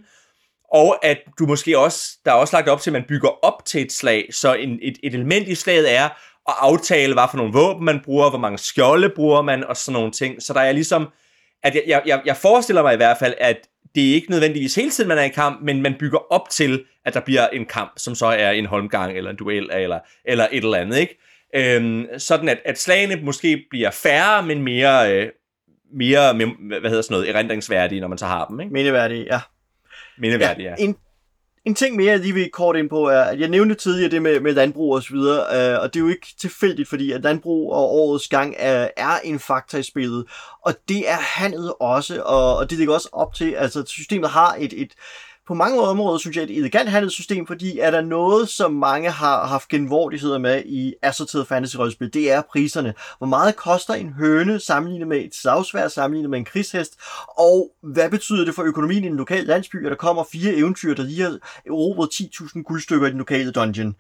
og 0.74 1.06
at 1.06 1.18
du 1.40 1.46
måske 1.46 1.80
også, 1.80 2.18
der 2.26 2.32
er 2.32 2.36
også 2.36 2.56
lagt 2.56 2.70
op 2.70 2.82
til, 2.82 2.90
at 2.90 2.94
man 2.94 3.06
bygger 3.08 3.46
op 3.46 3.66
til 3.66 3.82
et 3.82 3.92
slag, 3.92 4.28
så 4.32 4.54
en, 4.54 4.80
et, 4.82 4.98
et 5.04 5.14
element 5.14 5.48
i 5.48 5.56
slaget 5.56 5.94
er 5.94 6.06
at 6.50 6.56
aftale, 6.60 7.14
hvad 7.14 7.24
for 7.32 7.38
nogle 7.38 7.54
våben 7.54 7.86
man 7.86 8.02
bruger, 8.06 8.30
hvor 8.30 8.40
mange 8.40 8.58
skjolde 8.58 9.10
bruger 9.16 9.42
man, 9.42 9.64
og 9.64 9.78
sådan 9.78 9.94
nogle 9.94 10.12
ting. 10.12 10.42
Så 10.42 10.54
der 10.54 10.60
er 10.60 10.72
ligesom, 10.72 11.08
at 11.64 11.76
jeg, 11.88 12.02
jeg, 12.06 12.22
jeg 12.26 12.38
forestiller 12.38 12.82
mig 12.82 12.94
i 12.94 12.98
hvert 12.98 13.18
fald, 13.18 13.34
at 13.38 13.58
det 13.96 14.10
er 14.10 14.14
ikke 14.14 14.32
nødvendigvis 14.32 14.76
hele 14.76 14.92
tiden, 14.92 15.08
man 15.08 15.18
er 15.18 15.24
i 15.24 15.30
kamp, 15.30 15.62
men 15.62 15.82
man 15.82 15.96
bygger 16.00 16.34
op 16.34 16.50
til, 16.50 16.86
at 17.06 17.14
der 17.14 17.20
bliver 17.20 17.48
en 17.48 17.66
kamp, 17.66 17.92
som 17.98 18.16
så 18.16 18.26
er 18.26 18.52
en 18.52 18.66
holmgang, 18.66 19.18
eller 19.18 19.30
en 19.30 19.36
duel, 19.36 19.70
eller, 19.74 20.00
eller 20.26 20.48
et 20.52 20.64
eller 20.64 20.78
andet, 20.78 20.98
ikke? 20.98 21.20
Øhm, 21.56 22.06
sådan 22.18 22.50
at, 22.50 22.60
at 22.66 22.80
slagene 22.80 23.16
måske 23.16 23.66
bliver 23.70 23.92
færre, 23.92 24.46
men 24.46 24.62
mere, 24.62 25.14
øh, 25.14 25.30
mere 25.94 26.34
hvad 26.34 26.90
hedder 26.90 27.02
sådan 27.02 27.16
noget, 27.16 27.30
erindringsværdige, 27.30 28.02
når 28.02 28.08
man 28.08 28.18
så 28.18 28.26
har 28.26 28.46
dem, 28.46 28.60
ikke? 28.60 28.74
Mindeværdige, 28.74 29.26
ja 29.32 29.40
mindeværdigt, 30.18 30.66
ja. 30.66 30.76
En, 30.80 30.96
en 31.66 31.76
ting 31.76 31.96
mere, 31.96 32.12
jeg 32.12 32.20
lige 32.20 32.34
vil 32.34 32.52
kort 32.52 32.76
ind 32.76 32.90
på, 32.90 33.08
er, 33.08 33.22
at 33.22 33.40
jeg 33.40 33.50
nævnte 33.50 33.76
tidligere 33.76 34.12
det 34.12 34.22
med, 34.22 34.40
med 34.40 34.54
landbrug 34.54 34.96
og 34.96 35.04
så 35.04 35.14
videre, 35.14 35.74
øh, 35.74 35.82
og 35.82 35.94
det 35.94 36.00
er 36.00 36.04
jo 36.04 36.10
ikke 36.10 36.28
tilfældigt, 36.40 36.90
fordi 36.90 37.12
at 37.12 37.22
landbrug 37.22 37.74
og 37.74 37.92
årets 37.92 38.28
gang 38.28 38.56
er, 38.58 38.90
er 38.98 39.20
en 39.24 39.40
faktor 39.40 39.78
i 39.78 39.84
spillet, 39.84 40.26
og 40.66 40.74
det 40.88 41.10
er 41.10 41.18
handlet 41.20 41.74
også, 41.80 42.22
og, 42.22 42.58
og 42.58 42.70
det 42.70 42.78
ligger 42.78 42.94
også 42.94 43.10
op 43.12 43.34
til, 43.34 43.52
altså 43.52 43.84
systemet 43.88 44.30
har 44.30 44.56
et, 44.60 44.82
et 44.82 44.94
på 45.48 45.54
mange 45.54 45.82
områder 45.82 46.18
synes 46.18 46.38
jeg, 46.38 46.44
et 46.44 46.58
elegant 46.58 46.90
handelssystem, 46.90 47.48
fordi 47.48 47.80
er 47.80 47.92
der 47.92 48.02
noget, 48.02 48.50
som 48.50 48.74
mange 48.74 49.12
har 49.12 49.46
haft 49.48 49.70
genvordigheder 49.70 50.38
med 50.38 50.64
i 50.66 50.94
assorteret 51.02 51.48
fantasy-rollespil, 51.48 52.10
det 52.14 52.32
er 52.32 52.42
priserne. 52.42 52.94
Hvor 53.18 53.28
meget 53.28 53.56
koster 53.56 53.94
en 53.94 54.14
høne 54.14 54.60
sammenlignet 54.60 55.08
med 55.08 55.18
et 55.18 55.36
slagsvær, 55.36 55.88
sammenlignet 55.88 56.30
med 56.30 56.40
en 56.40 56.46
krigshest, 56.46 56.94
og 57.38 57.72
hvad 57.82 58.10
betyder 58.10 58.46
det 58.46 58.56
for 58.56 58.64
økonomien 58.64 59.04
i 59.04 59.08
en 59.08 59.18
lokal 59.18 59.44
landsby, 59.46 59.86
at 59.86 59.90
der 59.90 59.98
kommer 59.98 60.24
fire 60.32 60.54
eventyr, 60.54 60.94
der 60.94 61.04
lige 61.04 61.22
har 61.22 61.38
erobret 61.66 62.10
10.000 62.14 62.62
guldstykker 62.62 63.08
i 63.08 63.10
den 63.10 63.18
lokale 63.18 63.52
dungeon. 63.52 63.96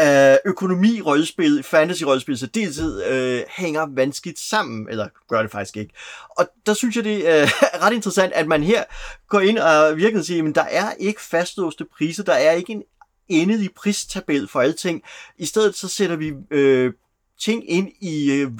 Øh, 0.00 0.36
økonomi 0.44 1.00
rollespil, 1.00 1.62
fantasy-rollespil, 1.62 2.36
så 2.36 2.46
det 2.46 3.02
øh, 3.10 3.42
hænger 3.48 3.86
vanskeligt 3.94 4.38
sammen, 4.38 4.86
eller 4.90 5.08
gør 5.28 5.42
det 5.42 5.50
faktisk 5.50 5.76
ikke. 5.76 5.94
Og 6.38 6.48
der 6.66 6.74
synes 6.74 6.96
jeg, 6.96 7.04
det 7.04 7.16
øh, 7.16 7.48
er 7.74 7.86
ret 7.86 7.92
interessant, 7.92 8.32
at 8.32 8.46
man 8.46 8.62
her 8.62 8.84
går 9.28 9.40
ind 9.40 9.58
og 9.58 9.96
virkelig 9.96 10.24
siger, 10.24 10.48
at 10.48 10.54
der 10.54 10.64
er 10.70 10.87
ikke 10.92 11.20
fastlåste 11.22 11.84
priser, 11.84 12.22
der 12.22 12.32
er 12.32 12.52
ikke 12.52 12.72
en 12.72 12.82
endelig 13.28 13.74
pristabel 13.74 14.48
for 14.48 14.60
alting. 14.60 15.02
I 15.38 15.46
stedet 15.46 15.74
så 15.74 15.88
sætter 15.88 16.16
vi 16.16 16.32
øh, 16.50 16.92
ting 17.40 17.70
ind 17.70 17.88
i 18.00 18.32
øh, 18.32 18.50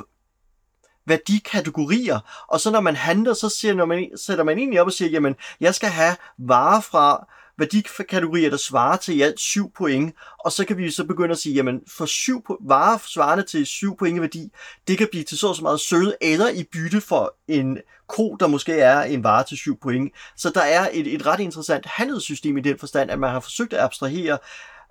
værdikategorier, 1.06 2.46
og 2.48 2.60
så 2.60 2.70
når 2.70 2.80
man 2.80 2.96
handler, 2.96 3.34
så 3.34 3.48
siger, 3.48 3.84
man, 3.84 4.10
sætter 4.16 4.44
man 4.44 4.58
egentlig 4.58 4.80
op 4.80 4.86
og 4.86 4.92
siger, 4.92 5.10
jamen, 5.10 5.34
jeg 5.60 5.74
skal 5.74 5.88
have 5.88 6.16
varer 6.38 6.80
fra 6.80 7.28
værdikategorier, 7.58 8.50
der 8.50 8.56
svarer 8.56 8.96
til 8.96 9.16
i 9.16 9.20
alt 9.20 9.40
7 9.40 9.72
point, 9.72 10.14
og 10.44 10.52
så 10.52 10.64
kan 10.64 10.76
vi 10.76 10.90
så 10.90 11.04
begynde 11.04 11.32
at 11.32 11.38
sige, 11.38 11.54
jamen 11.54 11.80
for 11.88 12.06
syv 12.06 12.44
varer 12.60 12.98
svarende 13.06 13.44
til 13.44 13.66
7 13.66 13.96
point 13.96 14.18
i 14.18 14.20
værdi, 14.20 14.52
det 14.88 14.98
kan 14.98 15.08
blive 15.10 15.24
til 15.24 15.38
så, 15.38 15.54
så 15.54 15.62
meget 15.62 15.80
sølv, 15.80 16.12
eller 16.20 16.48
i 16.48 16.64
bytte 16.72 17.00
for 17.00 17.34
en 17.48 17.78
ko, 18.06 18.36
der 18.40 18.46
måske 18.46 18.72
er 18.72 19.02
en 19.02 19.24
vare 19.24 19.44
til 19.44 19.56
7 19.56 19.80
point. 19.80 20.12
Så 20.36 20.50
der 20.50 20.60
er 20.62 20.88
et, 20.92 21.14
et 21.14 21.26
ret 21.26 21.40
interessant 21.40 21.86
handelssystem 21.86 22.56
i 22.56 22.60
den 22.60 22.78
forstand, 22.78 23.10
at 23.10 23.18
man 23.18 23.30
har 23.30 23.40
forsøgt 23.40 23.72
at 23.72 23.80
abstrahere 23.80 24.38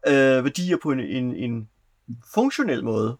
øh, 0.07 0.43
værdier 0.43 0.77
på 0.83 0.91
en, 0.91 0.99
en, 0.99 1.35
en 1.35 1.69
funktionel 2.33 2.83
måde. 2.83 3.17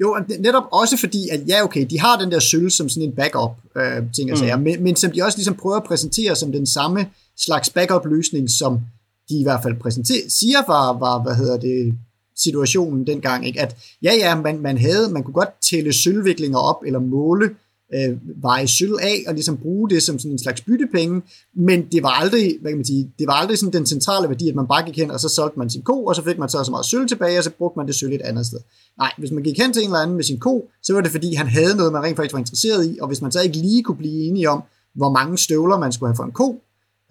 Jo, 0.00 0.16
netop 0.40 0.62
også 0.72 0.96
fordi, 0.96 1.28
at 1.28 1.40
ja, 1.48 1.64
okay, 1.64 1.86
de 1.90 2.00
har 2.00 2.18
den 2.18 2.30
der 2.30 2.38
sølv 2.38 2.70
som 2.70 2.88
sådan 2.88 3.08
en 3.08 3.14
backup 3.14 3.50
øh, 3.76 4.02
ting 4.16 4.32
og 4.32 4.58
mm. 4.58 4.62
men, 4.62 4.82
men 4.82 4.96
som 4.96 5.12
de 5.12 5.22
også 5.22 5.38
ligesom 5.38 5.54
prøver 5.54 5.76
at 5.76 5.84
præsentere 5.84 6.36
som 6.36 6.52
den 6.52 6.66
samme 6.66 7.06
slags 7.36 7.70
backup-løsning, 7.70 8.50
som 8.50 8.80
de 9.28 9.40
i 9.40 9.42
hvert 9.42 9.62
fald 9.62 9.74
præsenterer, 9.80 10.28
siger 10.28 10.58
var, 10.66 10.98
var, 10.98 11.22
hvad 11.22 11.34
hedder 11.34 11.58
det, 11.58 11.94
situationen 12.36 13.06
dengang, 13.06 13.46
ikke? 13.46 13.60
at 13.60 13.76
ja, 14.02 14.14
ja, 14.14 14.40
man, 14.40 14.60
man 14.60 14.78
havde, 14.78 15.12
man 15.12 15.22
kunne 15.22 15.34
godt 15.34 15.48
tælle 15.70 15.92
sølvviklinger 15.92 16.58
op, 16.58 16.82
eller 16.86 16.98
måle 16.98 17.50
øh, 17.94 18.42
veje 18.42 18.68
sølv 18.68 18.94
af, 19.02 19.24
og 19.26 19.34
ligesom 19.34 19.56
bruge 19.56 19.90
det 19.90 20.02
som 20.02 20.18
sådan 20.18 20.32
en 20.32 20.38
slags 20.38 20.60
byttepenge, 20.60 21.22
men 21.56 21.86
det 21.92 22.02
var 22.02 22.08
aldrig, 22.08 22.58
hvad 22.60 22.70
kan 22.70 22.78
man 22.78 22.84
sige, 22.84 23.12
det 23.18 23.26
var 23.26 23.32
aldrig 23.32 23.58
sådan 23.58 23.72
den 23.72 23.86
centrale 23.86 24.28
værdi, 24.28 24.48
at 24.48 24.54
man 24.54 24.66
bare 24.66 24.84
gik 24.86 24.96
hen, 24.96 25.10
og 25.10 25.20
så 25.20 25.28
solgte 25.28 25.58
man 25.58 25.70
sin 25.70 25.82
ko, 25.82 26.04
og 26.04 26.16
så 26.16 26.24
fik 26.24 26.38
man 26.38 26.48
så 26.48 26.64
så 26.64 26.70
meget 26.70 26.86
sølv 26.86 27.08
tilbage, 27.08 27.38
og 27.38 27.44
så 27.44 27.50
brugte 27.50 27.78
man 27.78 27.86
det 27.86 27.94
sølv 27.94 28.12
et 28.12 28.20
andet 28.20 28.46
sted. 28.46 28.58
Nej, 28.98 29.12
hvis 29.18 29.30
man 29.30 29.42
gik 29.42 29.58
hen 29.58 29.72
til 29.72 29.82
en 29.82 29.88
eller 29.88 29.98
anden 29.98 30.16
med 30.16 30.24
sin 30.24 30.38
ko, 30.38 30.70
så 30.82 30.94
var 30.94 31.00
det 31.00 31.10
fordi, 31.10 31.34
han 31.34 31.46
havde 31.46 31.76
noget, 31.76 31.92
man 31.92 32.02
rent 32.02 32.16
faktisk 32.16 32.32
var 32.32 32.38
interesseret 32.38 32.86
i, 32.86 32.98
og 33.00 33.06
hvis 33.06 33.22
man 33.22 33.32
så 33.32 33.40
ikke 33.40 33.56
lige 33.56 33.82
kunne 33.82 33.96
blive 33.96 34.28
enige 34.28 34.50
om, 34.50 34.62
hvor 34.94 35.10
mange 35.10 35.38
støvler 35.38 35.78
man 35.78 35.92
skulle 35.92 36.08
have 36.08 36.16
for 36.16 36.24
en 36.24 36.32
ko, 36.32 36.62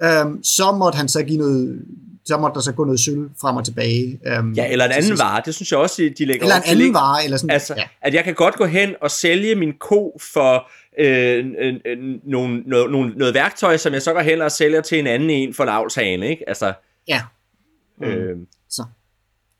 øhm, 0.04 0.44
så 0.44 0.72
måtte 0.72 0.98
han 0.98 1.08
så 1.08 1.24
give 1.24 1.38
noget, 1.38 1.80
så 2.28 2.38
måtte 2.38 2.56
der 2.56 2.62
så 2.62 2.72
gå 2.72 2.84
noget 2.84 3.00
sølv 3.00 3.30
frem 3.42 3.56
og 3.56 3.66
tilbage. 3.66 4.20
Øhm, 4.26 4.54
ja, 4.54 4.72
eller 4.72 4.86
en 4.86 4.92
anden 4.92 5.18
vare, 5.18 5.42
det 5.46 5.56
synes 5.56 5.72
jeg 5.72 5.80
også, 5.80 6.14
de 6.18 6.26
lægger 6.26 6.44
Eller 6.44 6.56
en 6.56 6.64
anden 6.66 6.94
vare, 6.94 7.24
eller 7.24 7.38
sådan 7.38 7.50
altså, 7.50 7.74
ja. 7.78 7.84
At 8.02 8.14
jeg 8.14 8.24
kan 8.24 8.34
godt 8.34 8.56
gå 8.56 8.66
hen 8.66 8.96
og 9.02 9.12
sælge 9.12 9.56
min 9.56 9.74
ko 9.74 10.20
for 10.34 10.70
øh, 11.00 11.46
øh, 11.60 11.76
øh, 11.86 11.98
nogle, 12.24 12.64
noget, 12.66 12.92
nogle, 12.92 13.14
noget 13.16 13.34
værktøj, 13.34 13.78
som 13.78 13.94
jeg 13.94 14.02
så 14.02 14.14
går 14.14 14.22
hen 14.22 14.42
og 14.42 14.52
sælger 14.52 14.82
til 14.82 15.00
en 15.00 15.08
anden 15.08 15.30
en 15.30 15.54
for 15.54 15.64
en 15.64 15.70
avlshane, 15.70 16.30
ikke? 16.30 16.44
Altså, 16.50 16.74
ja. 17.08 17.22
Mm. 17.98 18.06
Øh, 18.06 18.38
så. 18.70 18.84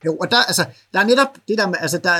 Jo, 0.04 0.16
og 0.16 0.30
der, 0.30 0.36
altså, 0.46 0.64
der 0.92 1.00
er 1.00 1.04
netop 1.04 1.28
det 1.48 1.58
der 1.58 1.66
med, 1.66 1.76
altså, 1.80 1.98
der, 1.98 2.10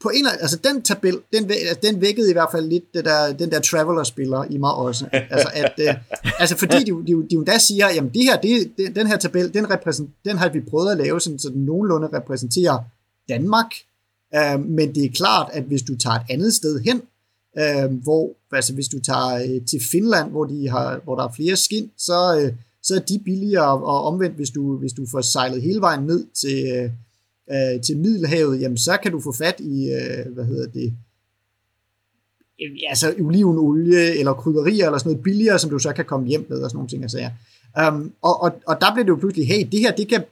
på 0.00 0.10
en 0.14 0.26
altså 0.40 0.58
den 0.64 0.82
tabel, 0.82 1.18
den, 1.32 1.50
altså, 1.50 1.78
den 1.82 2.00
vækkede 2.00 2.30
i 2.30 2.32
hvert 2.32 2.48
fald 2.52 2.68
lidt 2.68 2.94
det 2.94 3.04
der, 3.04 3.32
den 3.32 3.50
der 3.50 3.60
Traveler-spiller 3.60 4.44
i 4.50 4.58
mig 4.58 4.74
også. 4.74 5.08
Altså, 5.12 5.50
at, 5.54 5.72
øh, 5.78 5.94
altså 6.40 6.56
fordi 6.56 6.78
de, 6.78 6.92
de, 7.06 7.26
de 7.30 7.52
de 7.52 7.60
siger, 7.60 7.88
jamen 7.94 8.10
det 8.14 8.22
her, 8.22 8.40
det, 8.40 8.72
den, 8.78 8.94
den 8.94 9.06
her 9.06 9.16
tabel, 9.16 9.54
den, 9.54 9.70
repræsent, 9.70 10.10
den 10.24 10.38
har 10.38 10.48
vi 10.48 10.60
prøvet 10.60 10.90
at 10.90 10.98
lave, 10.98 11.20
sådan, 11.20 11.38
så 11.38 11.48
den 11.48 11.64
nogenlunde 11.64 12.08
repræsenterer 12.12 12.78
Danmark, 13.28 13.70
øh, 14.34 14.60
men 14.60 14.94
det 14.94 15.04
er 15.04 15.10
klart, 15.14 15.50
at 15.52 15.62
hvis 15.62 15.82
du 15.82 15.96
tager 15.96 16.16
et 16.16 16.26
andet 16.30 16.54
sted 16.54 16.80
hen, 16.80 17.02
øh, 17.58 18.02
hvor, 18.02 18.36
altså 18.52 18.74
hvis 18.74 18.88
du 18.88 19.00
tager 19.00 19.34
øh, 19.34 19.66
til 19.66 19.80
Finland, 19.90 20.30
hvor, 20.30 20.44
de 20.44 20.68
har, 20.68 21.00
hvor 21.04 21.16
der 21.16 21.24
er 21.24 21.32
flere 21.36 21.56
skin, 21.56 21.90
så, 21.96 22.40
øh, 22.40 22.52
så 22.82 22.94
er 22.94 22.98
de 22.98 23.20
billigere, 23.24 23.72
og 23.82 24.04
omvendt, 24.04 24.36
hvis 24.36 24.50
du, 24.50 24.76
hvis 24.76 24.92
du 24.92 25.06
får 25.10 25.20
sejlet 25.20 25.62
hele 25.62 25.80
vejen 25.80 26.04
ned 26.04 26.26
til, 26.40 26.72
øh, 26.76 26.90
øh, 27.50 27.82
til 27.82 27.98
Middelhavet, 27.98 28.60
jamen 28.60 28.78
så 28.78 28.98
kan 29.02 29.12
du 29.12 29.20
få 29.20 29.32
fat 29.32 29.60
i, 29.60 29.90
øh, 29.90 30.32
hvad 30.34 30.44
hedder 30.44 30.66
det, 30.66 30.94
altså 32.88 33.14
olivenolie 33.20 34.18
eller 34.18 34.32
krydderier 34.32 34.86
eller 34.86 34.98
sådan 34.98 35.12
noget 35.12 35.22
billigere, 35.22 35.58
som 35.58 35.70
du 35.70 35.78
så 35.78 35.92
kan 35.92 36.04
komme 36.04 36.28
hjem 36.28 36.46
med 36.48 36.58
og 36.58 36.70
sådan 36.70 36.76
nogle 36.76 36.88
ting. 36.88 37.02
Altså, 37.02 37.18
ja. 37.18 37.88
um, 37.88 38.12
og, 38.22 38.42
og, 38.42 38.52
og 38.66 38.80
der 38.80 38.94
blev 38.94 39.04
det 39.04 39.10
jo 39.10 39.16
pludselig, 39.16 39.48
hey, 39.48 39.68
det 39.72 39.80
her, 39.80 39.92
det 39.92 40.08
kan, 40.08 40.24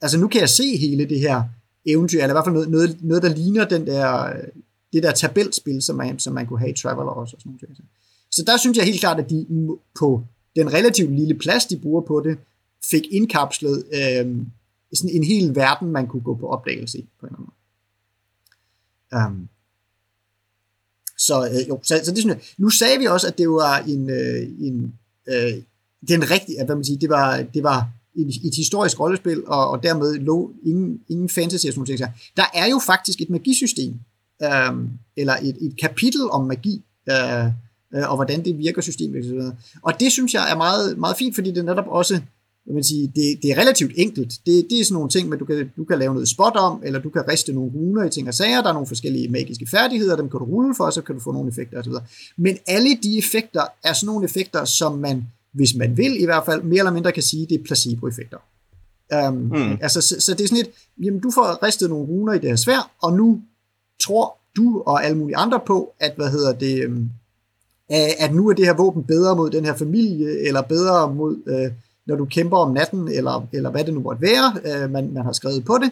altså 0.00 0.18
nu 0.18 0.28
kan 0.28 0.40
jeg 0.40 0.48
se 0.48 0.76
hele 0.76 1.04
det 1.04 1.20
her 1.20 1.42
eventyr, 1.86 2.18
eller 2.18 2.34
i 2.34 2.34
hvert 2.34 2.44
fald 2.44 2.54
noget, 2.54 2.70
noget, 2.70 2.96
noget 3.00 3.22
der 3.22 3.34
ligner 3.34 3.64
den 3.64 3.86
der, 3.86 4.32
det 4.92 5.02
der 5.02 5.12
tabelspil, 5.12 5.82
som 5.82 5.96
man, 5.96 6.18
som 6.18 6.34
man 6.34 6.46
kunne 6.46 6.58
have 6.58 6.70
i 6.70 6.74
Traveler 6.74 7.10
også. 7.10 7.36
Og 7.36 7.40
sådan 7.40 7.50
nogle 7.50 7.76
ting. 7.76 7.88
Så 8.30 8.44
der 8.46 8.56
synes 8.56 8.78
jeg 8.78 8.84
helt 8.86 9.00
klart, 9.00 9.20
at 9.20 9.30
de 9.30 9.46
på 9.98 10.24
den 10.56 10.72
relativt 10.72 11.16
lille 11.16 11.34
plads, 11.34 11.66
de 11.66 11.76
bruger 11.76 12.00
på 12.00 12.22
det, 12.24 12.38
fik 12.90 13.06
indkapslet 13.10 13.84
øh, 13.94 14.36
sådan 14.94 15.16
en 15.16 15.24
hel 15.24 15.54
verden, 15.54 15.92
man 15.92 16.06
kunne 16.06 16.22
gå 16.22 16.34
på 16.34 16.48
opdagelse 16.48 16.98
i, 16.98 17.08
på 17.20 17.26
en 17.26 17.32
eller 17.32 17.38
anden 17.38 17.50
måde. 19.12 19.26
Um, 19.26 19.48
så 21.18 21.48
øh, 21.52 21.68
jo, 21.68 21.80
så, 21.82 22.00
så 22.04 22.10
det 22.10 22.18
synes 22.18 22.34
jeg. 22.34 22.40
Nu 22.58 22.70
sagde 22.70 22.98
vi 22.98 23.04
også, 23.04 23.26
at 23.26 23.38
det 23.38 23.48
var 23.48 23.78
en, 23.78 24.10
øh, 24.10 24.42
en 24.60 24.94
øh, 25.28 25.62
den 26.08 26.30
rigtige, 26.30 26.64
hvad 26.64 26.74
man 26.74 26.84
siger, 26.84 26.98
det 26.98 27.08
var, 27.08 27.42
det 27.42 27.62
var 27.62 27.88
et, 28.14 28.28
et 28.44 28.54
historisk 28.56 29.00
rollespil, 29.00 29.46
og, 29.46 29.70
og 29.70 29.82
dermed 29.82 30.14
lå 30.14 30.52
ingen, 30.64 31.00
ingen 31.08 31.28
fantasy 31.28 31.66
og 31.66 31.72
sådan 31.72 31.96
noget. 31.98 32.12
Der 32.36 32.44
er 32.54 32.66
jo 32.66 32.80
faktisk 32.86 33.20
et 33.20 33.30
magisystem, 33.30 33.94
øh, 34.42 34.72
eller 35.16 35.36
et, 35.42 35.56
et 35.60 35.76
kapitel 35.80 36.30
om 36.30 36.46
magi, 36.46 36.84
øh, 37.10 37.46
øh, 37.94 38.10
og 38.10 38.16
hvordan 38.16 38.44
det 38.44 38.58
virker 38.58 38.82
systemet. 38.82 39.46
Og, 39.46 39.56
og 39.82 40.00
det 40.00 40.12
synes 40.12 40.34
jeg 40.34 40.50
er 40.50 40.56
meget, 40.56 40.98
meget 40.98 41.16
fint, 41.16 41.34
fordi 41.34 41.50
det 41.50 41.64
netop 41.64 41.88
også 41.88 42.20
jeg 42.70 42.76
vil 42.76 42.84
sige, 42.84 43.12
det, 43.14 43.42
det 43.42 43.50
er 43.50 43.58
relativt 43.58 43.92
enkelt. 43.96 44.32
Det, 44.46 44.66
det 44.70 44.80
er 44.80 44.84
sådan 44.84 44.94
nogle 44.94 45.08
ting, 45.08 45.28
men 45.28 45.38
du 45.38 45.44
kan, 45.44 45.70
du 45.76 45.84
kan 45.84 45.98
lave 45.98 46.14
noget 46.14 46.28
spot 46.28 46.56
om, 46.56 46.82
eller 46.84 47.00
du 47.00 47.10
kan 47.10 47.22
riste 47.28 47.52
nogle 47.52 47.72
runer 47.74 48.04
i 48.04 48.10
ting 48.10 48.28
og 48.28 48.34
sager. 48.34 48.62
Der 48.62 48.68
er 48.68 48.72
nogle 48.72 48.86
forskellige 48.86 49.28
magiske 49.28 49.66
færdigheder, 49.70 50.16
dem 50.16 50.30
kan 50.30 50.40
du 50.40 50.44
rulle 50.44 50.74
for, 50.74 50.84
og 50.84 50.92
så 50.92 51.02
kan 51.02 51.14
du 51.14 51.20
få 51.20 51.32
nogle 51.32 51.48
effekter 51.48 51.80
osv. 51.80 51.92
Men 52.36 52.58
alle 52.66 52.98
de 53.02 53.18
effekter 53.18 53.62
er 53.84 53.92
sådan 53.92 54.06
nogle 54.06 54.24
effekter, 54.24 54.64
som 54.64 54.98
man, 54.98 55.24
hvis 55.52 55.74
man 55.74 55.96
vil 55.96 56.22
i 56.22 56.24
hvert 56.24 56.44
fald, 56.46 56.62
mere 56.62 56.78
eller 56.78 56.92
mindre 56.92 57.12
kan 57.12 57.22
sige, 57.22 57.46
det 57.46 57.60
er 57.60 57.64
placebo-effekter. 57.64 58.38
Um, 59.28 59.34
mm. 59.34 59.78
Altså, 59.80 60.00
så, 60.00 60.20
så 60.20 60.34
det 60.34 60.44
er 60.44 60.48
sådan 60.48 60.64
et, 60.64 60.70
jamen 61.02 61.20
du 61.20 61.30
får 61.30 61.62
ristet 61.62 61.90
nogle 61.90 62.06
runer 62.06 62.32
i 62.32 62.38
det 62.38 62.48
her 62.48 62.56
svær, 62.56 62.90
og 63.02 63.12
nu 63.12 63.40
tror 64.02 64.36
du 64.56 64.82
og 64.86 65.04
alle 65.04 65.18
mulige 65.18 65.36
andre 65.36 65.60
på, 65.66 65.92
at 66.00 66.12
hvad 66.16 66.30
hedder 66.30 66.52
det, 66.52 66.86
um, 66.86 67.10
at 68.18 68.34
nu 68.34 68.48
er 68.48 68.54
det 68.54 68.66
her 68.66 68.74
våben 68.74 69.04
bedre 69.04 69.36
mod 69.36 69.50
den 69.50 69.64
her 69.64 69.76
familie, 69.76 70.46
eller 70.46 70.62
bedre 70.62 71.14
mod 71.14 71.36
øh, 71.46 71.72
når 72.10 72.16
du 72.16 72.24
kæmper 72.24 72.56
om 72.56 72.72
natten, 72.72 73.08
eller, 73.08 73.46
eller 73.52 73.70
hvad 73.70 73.84
det 73.84 73.94
nu 73.94 74.00
måtte 74.00 74.22
være, 74.22 74.46
øh, 74.64 74.90
man, 74.90 75.12
man 75.12 75.24
har 75.24 75.32
skrevet 75.32 75.64
på 75.64 75.78
det. 75.82 75.90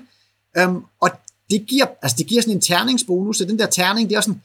Øhm, 0.58 0.82
og 1.00 1.10
det 1.50 1.66
giver, 1.66 1.86
altså 2.02 2.16
det 2.18 2.26
giver 2.26 2.42
sådan 2.42 2.54
en 2.54 2.60
terningsbonus, 2.60 3.38
så 3.38 3.44
den 3.44 3.58
der 3.58 3.66
terning, 3.66 4.08
det 4.08 4.16
er 4.16 4.20
sådan, 4.20 4.42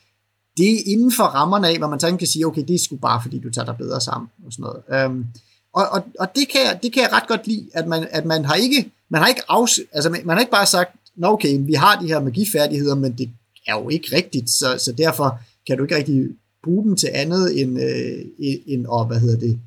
det 0.57 0.71
er 0.71 0.79
inden 0.85 1.11
for 1.11 1.23
rammerne 1.23 1.67
af, 1.67 1.77
hvor 1.77 1.87
man 1.87 1.99
sådan 1.99 2.17
kan 2.17 2.27
sige, 2.27 2.45
okay, 2.47 2.63
det 2.67 2.75
er 2.75 2.79
sgu 2.79 2.95
bare, 2.95 3.21
fordi 3.21 3.39
du 3.39 3.49
tager 3.49 3.65
dig 3.65 3.75
bedre 3.77 4.01
sammen, 4.01 4.29
og 4.45 4.53
sådan 4.53 4.63
noget. 4.63 4.81
Øhm, 4.93 5.25
og, 5.73 5.83
og, 5.91 6.03
og 6.19 6.27
det, 6.35 6.49
kan 6.51 6.61
jeg, 6.65 6.79
det 6.83 6.93
kan 6.93 7.03
jeg 7.03 7.13
ret 7.13 7.27
godt 7.27 7.47
lide, 7.47 7.65
at 7.73 7.87
man, 7.87 8.07
at 8.11 8.25
man 8.25 8.45
har 8.45 8.55
ikke, 8.55 8.91
man 9.09 9.21
har 9.21 9.27
ikke, 9.27 9.41
afs, 9.47 9.79
altså 9.93 10.09
man, 10.09 10.21
man 10.25 10.35
har 10.35 10.39
ikke 10.39 10.51
bare 10.51 10.65
sagt, 10.65 10.95
nå 11.15 11.27
okay, 11.27 11.59
vi 11.59 11.73
har 11.73 11.99
de 11.99 12.07
her 12.07 12.19
magifærdigheder, 12.19 12.95
men 12.95 13.17
det 13.17 13.29
er 13.67 13.73
jo 13.79 13.89
ikke 13.89 14.15
rigtigt, 14.15 14.49
så, 14.49 14.77
så 14.77 14.91
derfor 14.91 15.39
kan 15.67 15.77
du 15.77 15.83
ikke 15.83 15.95
rigtig 15.95 16.27
bruge 16.63 16.83
dem 16.83 16.95
til 16.95 17.09
andet 17.13 17.61
end, 17.61 17.81
øh, 17.81 18.25
end 18.67 18.85
og, 18.85 19.05
hvad 19.05 19.19
hedder 19.19 19.39
det, 19.39 19.59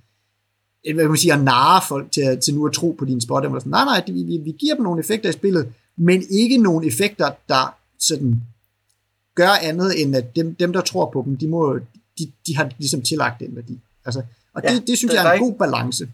hvad 0.94 1.08
man 1.08 1.16
siger, 1.16 1.36
narre 1.36 1.82
folk 1.88 2.12
til, 2.12 2.40
til 2.44 2.54
nu 2.54 2.66
at 2.66 2.72
tro 2.72 2.96
på 2.98 3.04
dine 3.04 3.22
spot. 3.22 3.44
Eller 3.44 3.58
sådan, 3.58 3.70
nej, 3.70 3.84
nej, 3.84 4.02
vi, 4.06 4.22
vi, 4.22 4.36
vi 4.36 4.50
giver 4.50 4.74
dem 4.74 4.84
nogle 4.84 5.00
effekter 5.00 5.28
i 5.28 5.32
spillet, 5.32 5.72
men 5.96 6.22
ikke 6.30 6.58
nogle 6.58 6.86
effekter, 6.86 7.30
der 7.48 7.74
sådan 7.98 8.42
gør 9.34 9.50
andet 9.62 10.02
end 10.02 10.16
at 10.16 10.36
dem, 10.36 10.54
dem 10.54 10.72
der 10.72 10.80
tror 10.80 11.10
på 11.10 11.22
dem, 11.26 11.36
de, 11.36 11.48
må, 11.48 11.78
de, 12.18 12.32
de 12.46 12.56
har 12.56 12.70
ligesom 12.78 13.02
tillagt 13.02 13.40
den 13.40 13.56
værdi. 13.56 13.80
Altså, 14.04 14.22
og 14.54 14.62
ja, 14.64 14.74
det, 14.74 14.86
det 14.86 14.98
synes 14.98 15.14
jeg 15.14 15.26
er 15.26 15.32
en 15.32 15.40
god 15.40 15.58
balance. 15.58 16.08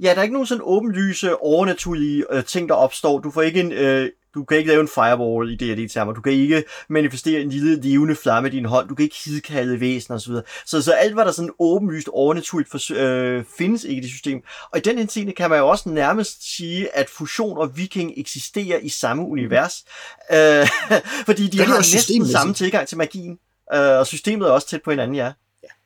Ja, 0.00 0.08
der 0.10 0.16
er 0.16 0.22
ikke 0.22 0.32
nogen 0.32 0.46
sådan 0.46 0.62
åbenlyse, 0.64 1.42
overnaturlige 1.42 2.24
øh, 2.30 2.44
ting, 2.44 2.68
der 2.68 2.74
opstår. 2.74 3.18
Du 3.18 3.30
får 3.30 3.42
ikke 3.42 3.60
en, 3.60 3.72
øh, 3.72 4.10
du 4.34 4.44
kan 4.44 4.58
ikke 4.58 4.68
lave 4.68 4.80
en 4.80 4.88
firewall 4.88 5.50
i 5.50 5.56
D&D-termer. 5.56 6.12
Du 6.12 6.20
kan 6.20 6.32
ikke 6.32 6.64
manifestere 6.88 7.40
en 7.40 7.48
lille 7.48 7.80
levende 7.80 8.14
flamme 8.14 8.48
i 8.48 8.52
din 8.52 8.64
hånd. 8.64 8.88
Du 8.88 8.94
kan 8.94 9.02
ikke 9.02 9.16
hidkalde 9.24 9.80
væsener 9.80 10.16
osv. 10.16 10.32
Så, 10.66 10.82
så 10.82 10.92
alt, 10.92 11.14
hvad 11.14 11.24
der 11.24 11.32
sådan 11.32 11.50
åbenlyst 11.58 12.08
overnaturligt 12.08 12.70
for, 12.70 12.78
øh, 12.94 13.44
findes 13.58 13.84
ikke 13.84 13.98
i 13.98 14.02
det 14.02 14.10
system. 14.10 14.42
Og 14.70 14.78
i 14.78 14.80
den 14.80 14.98
henseende 14.98 15.32
kan 15.32 15.50
man 15.50 15.58
jo 15.58 15.68
også 15.68 15.88
nærmest 15.88 16.56
sige, 16.56 16.96
at 16.96 17.10
fusion 17.10 17.58
og 17.58 17.76
viking 17.76 18.12
eksisterer 18.16 18.78
i 18.78 18.88
samme 18.88 19.22
univers. 19.26 19.84
Øh, 20.32 20.68
fordi 21.28 21.48
de 21.48 21.58
har 21.58 21.78
næsten 21.78 22.28
samme 22.28 22.54
tilgang 22.54 22.88
til 22.88 22.98
magien. 22.98 23.38
Øh, 23.74 23.98
og 23.98 24.06
systemet 24.06 24.48
er 24.48 24.52
også 24.52 24.68
tæt 24.68 24.82
på 24.82 24.90
hinanden, 24.90 25.16
ja. 25.16 25.32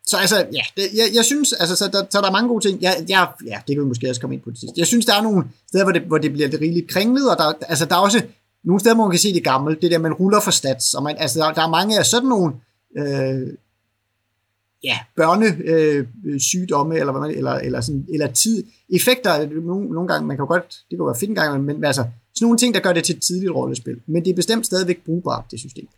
Så 0.06 0.16
altså, 0.16 0.36
ja, 0.36 0.62
det, 0.76 0.82
jeg, 0.94 1.06
jeg 1.14 1.24
synes, 1.24 1.52
altså, 1.52 1.76
så 1.76 1.88
der, 1.88 2.04
så 2.10 2.20
der 2.20 2.26
er 2.26 2.32
mange 2.32 2.48
gode 2.48 2.68
ting. 2.68 2.82
Jeg, 2.82 3.04
jeg, 3.08 3.28
ja, 3.46 3.58
det 3.66 3.76
kan 3.76 3.84
vi 3.84 3.88
måske 3.88 4.08
også 4.08 4.20
komme 4.20 4.34
ind 4.34 4.42
på 4.42 4.50
det 4.50 4.58
sidste. 4.58 4.74
Jeg 4.78 4.86
synes, 4.86 5.06
der 5.06 5.14
er 5.14 5.22
nogle 5.22 5.44
steder, 5.68 5.84
hvor 5.84 5.92
det, 5.92 6.02
hvor 6.02 6.18
det 6.18 6.32
bliver 6.32 6.48
lidt 6.48 6.60
rigeligt 6.60 6.88
kringlet, 6.88 7.30
og 7.30 7.36
der, 7.38 7.52
altså, 7.68 7.84
der 7.84 7.94
er 7.94 8.00
også 8.00 8.22
nogle 8.64 8.80
steder, 8.80 8.94
hvor 8.94 9.04
man 9.04 9.10
kan 9.10 9.18
se 9.18 9.34
det 9.34 9.44
gamle, 9.44 9.76
det 9.82 9.90
der, 9.90 9.98
man 9.98 10.12
ruller 10.12 10.40
for 10.40 10.50
stats, 10.50 10.94
og 10.94 11.02
man, 11.02 11.16
altså, 11.18 11.38
der, 11.38 11.52
der 11.52 11.62
er 11.62 11.68
mange 11.68 11.98
af 11.98 12.06
sådan 12.06 12.28
nogle, 12.28 12.54
øh, 12.98 13.48
ja, 14.84 14.98
børnesygdomme, 15.16 16.94
øh, 16.94 17.00
eller, 17.00 17.12
hvad 17.12 17.20
man, 17.20 17.30
eller, 17.30 17.52
eller, 17.52 17.80
sådan, 17.80 18.06
eller 18.12 18.32
tid, 18.32 18.64
effekter, 18.92 19.48
nogle, 19.48 19.86
nogle 19.86 20.08
gange, 20.08 20.26
man 20.26 20.36
kan 20.36 20.46
godt, 20.46 20.76
det 20.90 20.98
kan 20.98 21.06
være 21.06 21.16
fedt 21.20 21.30
en 21.30 21.34
gang, 21.34 21.64
men, 21.64 21.76
men 21.76 21.84
altså, 21.84 22.02
sådan 22.34 22.46
nogle 22.46 22.58
ting, 22.58 22.74
der 22.74 22.80
gør 22.80 22.92
det 22.92 23.04
til 23.04 23.16
et 23.16 23.22
tidligt 23.22 23.52
rollespil. 23.52 24.00
Men 24.06 24.24
det 24.24 24.30
er 24.30 24.34
bestemt 24.34 24.66
stadigvæk 24.66 25.04
brugbart, 25.04 25.44
det 25.50 25.60
system. 25.60 25.88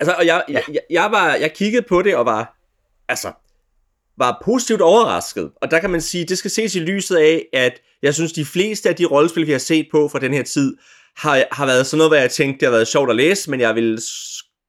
Altså, 0.00 0.14
og 0.18 0.26
jeg, 0.26 0.44
jeg, 0.48 0.62
jeg, 0.68 0.80
jeg, 0.90 1.08
var, 1.10 1.34
jeg 1.34 1.52
kiggede 1.52 1.86
på 1.88 2.02
det, 2.02 2.16
og 2.16 2.26
var, 2.26 2.56
altså, 3.08 3.32
var 4.18 4.42
positivt 4.44 4.80
overrasket. 4.80 5.50
Og 5.62 5.70
der 5.70 5.78
kan 5.78 5.90
man 5.90 6.00
sige, 6.00 6.24
det 6.24 6.38
skal 6.38 6.50
ses 6.50 6.74
i 6.74 6.80
lyset 6.80 7.16
af, 7.16 7.46
at 7.52 7.72
jeg 8.02 8.14
synes, 8.14 8.32
de 8.32 8.44
fleste 8.44 8.88
af 8.88 8.96
de 8.96 9.04
rollespil, 9.04 9.46
vi 9.46 9.52
har 9.52 9.58
set 9.58 9.88
på 9.90 10.08
fra 10.08 10.18
den 10.18 10.34
her 10.34 10.42
tid, 10.42 10.76
har, 11.16 11.44
har 11.52 11.66
været 11.66 11.86
sådan 11.86 11.98
noget, 11.98 12.10
hvor 12.10 12.16
jeg 12.16 12.30
tænkte, 12.30 12.60
det 12.60 12.66
har 12.66 12.76
været 12.76 12.88
sjovt 12.88 13.10
at 13.10 13.16
læse, 13.16 13.50
men 13.50 13.60
jeg 13.60 13.74
vil, 13.74 14.00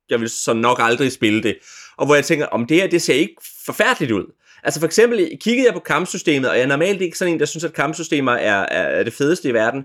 jeg 0.10 0.22
vil 0.22 0.30
så 0.30 0.54
nok 0.54 0.78
aldrig 0.82 1.12
spille 1.12 1.44
det. 1.44 1.58
Og 1.98 2.06
hvor 2.06 2.16
jeg 2.16 2.26
tænker, 2.26 2.46
om 2.46 2.66
det 2.66 2.78
her, 2.78 2.88
det 2.88 3.02
ser 3.02 3.14
ikke 3.14 3.36
forfærdeligt 3.66 4.12
ud. 4.12 4.26
Altså 4.64 4.80
for 4.80 4.88
eksempel 4.88 5.38
kiggede 5.42 5.66
jeg 5.66 5.74
på 5.74 5.80
kampsystemet, 5.80 6.50
og 6.50 6.56
jeg 6.56 6.64
er 6.64 6.68
normalt 6.68 7.02
ikke 7.02 7.18
sådan 7.18 7.34
en, 7.34 7.40
der 7.40 7.46
synes, 7.46 7.64
at 7.64 7.74
kampsystemer 7.74 8.32
er, 8.32 8.60
er, 8.60 9.00
er 9.00 9.04
det 9.04 9.14
fedeste 9.14 9.50
i 9.50 9.54
verden. 9.54 9.84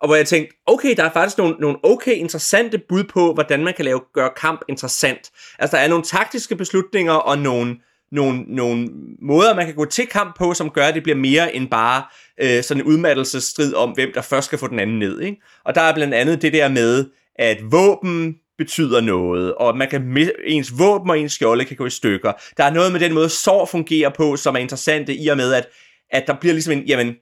Og 0.00 0.08
hvor 0.08 0.16
jeg 0.16 0.26
tænkte, 0.26 0.56
okay, 0.66 0.96
der 0.96 1.04
er 1.04 1.12
faktisk 1.12 1.38
nogle, 1.38 1.56
nogle 1.60 1.78
okay 1.82 2.14
interessante 2.14 2.78
bud 2.88 3.04
på, 3.04 3.34
hvordan 3.34 3.64
man 3.64 3.74
kan 3.74 3.84
lave, 3.84 4.00
gøre 4.14 4.30
kamp 4.36 4.60
interessant. 4.68 5.30
Altså 5.58 5.76
der 5.76 5.82
er 5.82 5.88
nogle 5.88 6.04
taktiske 6.04 6.56
beslutninger 6.56 7.12
og 7.12 7.38
nogle, 7.38 7.76
nogle, 8.12 8.44
nogle 8.48 8.88
måder, 9.22 9.54
man 9.54 9.66
kan 9.66 9.74
gå 9.74 9.84
til 9.84 10.06
kamp 10.06 10.38
på, 10.38 10.54
som 10.54 10.70
gør, 10.70 10.86
at 10.86 10.94
det 10.94 11.02
bliver 11.02 11.16
mere 11.16 11.56
end 11.56 11.68
bare 11.68 12.02
øh, 12.40 12.62
sådan 12.62 12.80
en 12.82 12.86
udmattelsesstrid 12.86 13.74
om, 13.74 13.90
hvem 13.90 14.10
der 14.14 14.22
først 14.22 14.46
skal 14.46 14.58
få 14.58 14.66
den 14.66 14.78
anden 14.78 14.98
ned. 14.98 15.20
Ikke? 15.20 15.42
Og 15.64 15.74
der 15.74 15.80
er 15.80 15.94
blandt 15.94 16.14
andet 16.14 16.42
det 16.42 16.52
der 16.52 16.68
med, 16.68 17.04
at 17.34 17.58
våben 17.70 18.34
betyder 18.58 19.00
noget, 19.00 19.54
og 19.54 19.76
man 19.76 19.88
kan 19.88 20.28
ens 20.44 20.78
våben 20.78 21.10
og 21.10 21.18
ens 21.18 21.32
skjolde 21.32 21.64
kan 21.64 21.76
gå 21.76 21.86
i 21.86 21.90
stykker. 21.90 22.32
Der 22.56 22.64
er 22.64 22.70
noget 22.70 22.92
med 22.92 23.00
den 23.00 23.14
måde, 23.14 23.28
sår 23.28 23.66
fungerer 23.66 24.10
på, 24.10 24.36
som 24.36 24.54
er 24.54 24.58
interessant 24.58 25.08
i 25.08 25.28
og 25.28 25.36
med, 25.36 25.52
at, 25.52 25.68
at 26.10 26.24
der 26.26 26.34
bliver 26.40 26.52
ligesom 26.52 26.72
en, 26.72 26.82
jamen, 26.82 27.14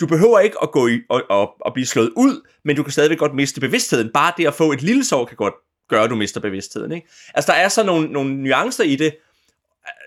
du 0.00 0.06
behøver 0.06 0.40
ikke 0.40 0.56
at 0.62 0.70
gå 0.70 0.88
i, 0.88 1.00
og, 1.10 1.22
og, 1.30 1.50
og 1.60 1.72
blive 1.74 1.86
slået 1.86 2.10
ud, 2.16 2.48
men 2.64 2.76
du 2.76 2.82
kan 2.82 2.92
stadigvæk 2.92 3.18
godt 3.18 3.34
miste 3.34 3.60
bevidstheden. 3.60 4.10
Bare 4.14 4.32
det 4.36 4.46
at 4.46 4.54
få 4.54 4.72
et 4.72 4.82
lille 4.82 5.04
sår 5.04 5.24
kan 5.24 5.36
godt 5.36 5.54
gøre, 5.88 6.04
at 6.04 6.10
du 6.10 6.16
mister 6.16 6.40
bevidstheden. 6.40 6.92
Ikke? 6.92 7.08
Altså, 7.34 7.52
der 7.52 7.58
er 7.58 7.68
så 7.68 7.82
nogle, 7.84 8.08
nogle 8.08 8.34
nuancer 8.34 8.84
i 8.84 8.96
det, 8.96 9.14